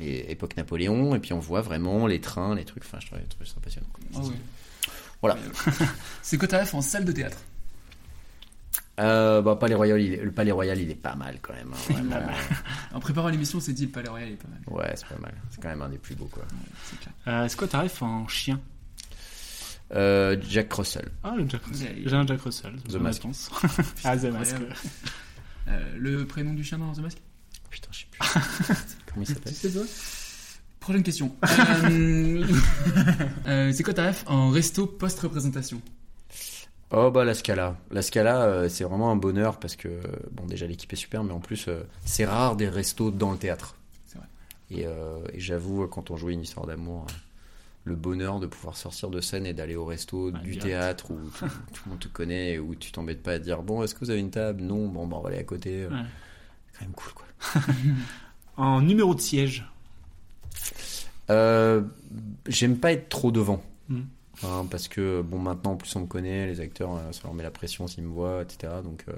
[0.00, 1.14] et, et époque Napoléon.
[1.16, 2.84] Et puis, on voit vraiment les trains, les trucs.
[2.84, 3.86] Enfin, je trouvais, je trouvais ça impressionnant.
[4.14, 4.34] Ah ouais.
[5.22, 5.36] Voilà.
[6.22, 7.36] C'est quoi ta ref en salle de théâtre?
[9.00, 11.72] Euh, bah, Palais Royal, il est- le Palais Royal, il est pas mal quand même.
[11.72, 12.20] hein.
[12.94, 14.60] En préparant l'émission, on s'est dit le Palais Royal est pas mal.
[14.68, 15.32] ouais, c'est pas mal.
[15.50, 16.42] C'est quand même un des plus beaux, quoi.
[16.84, 17.14] C'est clair.
[17.28, 18.60] Euh, C'est quoi ta ref en chien?
[19.92, 21.08] Euh, Jack Russell.
[21.24, 21.88] Ah, le Jack Russell.
[21.96, 22.02] Ouais.
[22.06, 22.76] J'ai un Jack Russell.
[22.88, 23.22] The Mask.
[24.04, 24.54] ah, The Mask.
[25.68, 27.18] Euh, le prénom du chien dans The Mask?
[27.70, 28.20] Putain, je sais plus.
[29.12, 29.52] Comment il s'appelle?
[29.54, 29.82] Sais toi
[30.78, 31.34] Prochaine question.
[31.90, 32.46] Euh,
[33.46, 35.80] euh, c'est quoi ta ref en resto post-représentation?
[36.92, 37.76] Oh bah la Scala.
[37.90, 40.00] La Scala, euh, c'est vraiment un bonheur parce que,
[40.32, 43.38] bon déjà l'équipe est super, mais en plus euh, c'est rare des restos dans le
[43.38, 43.76] théâtre.
[44.06, 44.26] C'est vrai.
[44.70, 47.06] Et, euh, et j'avoue, quand on jouait une histoire d'amour,
[47.84, 50.62] le bonheur de pouvoir sortir de scène et d'aller au resto du direct.
[50.62, 53.62] théâtre où tout, tout le monde te connaît et où tu t'embêtes pas à dire
[53.62, 54.62] bon est-ce que vous avez une table?
[54.62, 55.86] Non, bon bah on va aller à côté.
[55.86, 55.92] Ouais.
[56.72, 57.26] C'est quand même cool quoi.
[58.56, 59.64] En numéro de siège?
[61.28, 63.62] J'aime pas être trop devant.
[63.88, 64.00] Mm.
[64.42, 67.34] Hein, parce que bon maintenant en plus on me connaît, les acteurs euh, ça leur
[67.34, 68.72] met la pression s'ils me voient, etc.
[68.82, 69.12] Donc, euh,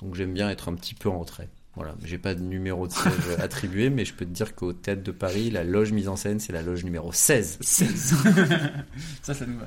[0.00, 1.48] donc j'aime bien être un petit peu en retrait.
[1.76, 5.02] Voilà, j'ai pas de numéro de siège attribué, mais je peux te dire qu'au théâtre
[5.02, 7.58] de Paris, la loge mise en scène, c'est la loge numéro 16.
[7.60, 8.14] 16.
[9.22, 9.66] ça, ça nous va.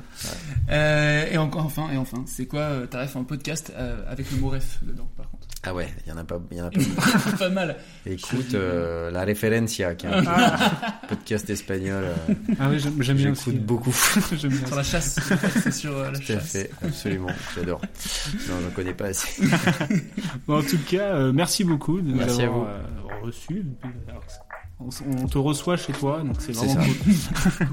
[0.70, 4.32] Euh, et encore, enfin, et enfin, c'est quoi euh, ta ref en podcast euh, avec
[4.32, 5.48] le mot ref dedans, par contre?
[5.64, 6.80] Ah ouais, il y en a pas, il y en a pas.
[7.40, 7.76] Pas mal.
[8.06, 10.24] Écoute, euh, la Referencia, qui est un
[11.10, 13.46] podcast espagnol, euh, Ah oui, j'aime bien aussi.
[13.46, 13.94] j'écoute beaucoup.
[14.38, 15.20] J'aime bien Sur la chasse.
[15.64, 17.82] c'est sur euh, la Tout à fait, absolument, j'adore.
[18.48, 19.44] Non, j'en connais pas assez.
[20.48, 22.66] Bon, en tout cas, euh, merci beaucoup de nous Merci à avoir vous.
[22.66, 23.66] euh, reçus.
[24.80, 27.14] On, te reçoit chez toi, donc c'est vraiment cool.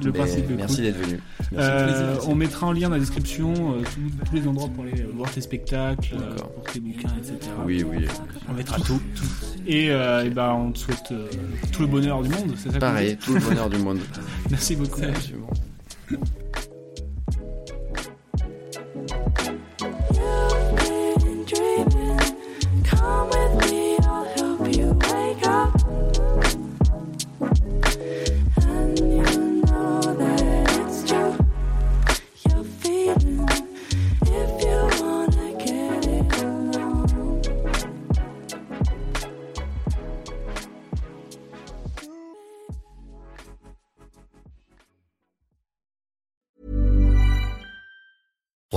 [0.04, 0.84] Le Mais principe merci cool.
[0.84, 1.20] d'être venu.
[1.52, 1.70] Merci.
[1.70, 5.02] Euh, on mettra en lien dans la description euh, tous, tous les endroits pour aller
[5.14, 7.38] voir tes spectacles, euh, pour tes bouquins, etc.
[7.66, 8.06] Oui, oui.
[8.48, 9.02] On mettra tout.
[9.66, 11.28] Et, euh, et ben, on te souhaite euh,
[11.72, 12.54] tout le bonheur du monde.
[12.56, 13.98] C'est ça qu'on Pareil, tout le bonheur du monde.
[14.50, 15.02] Merci beaucoup.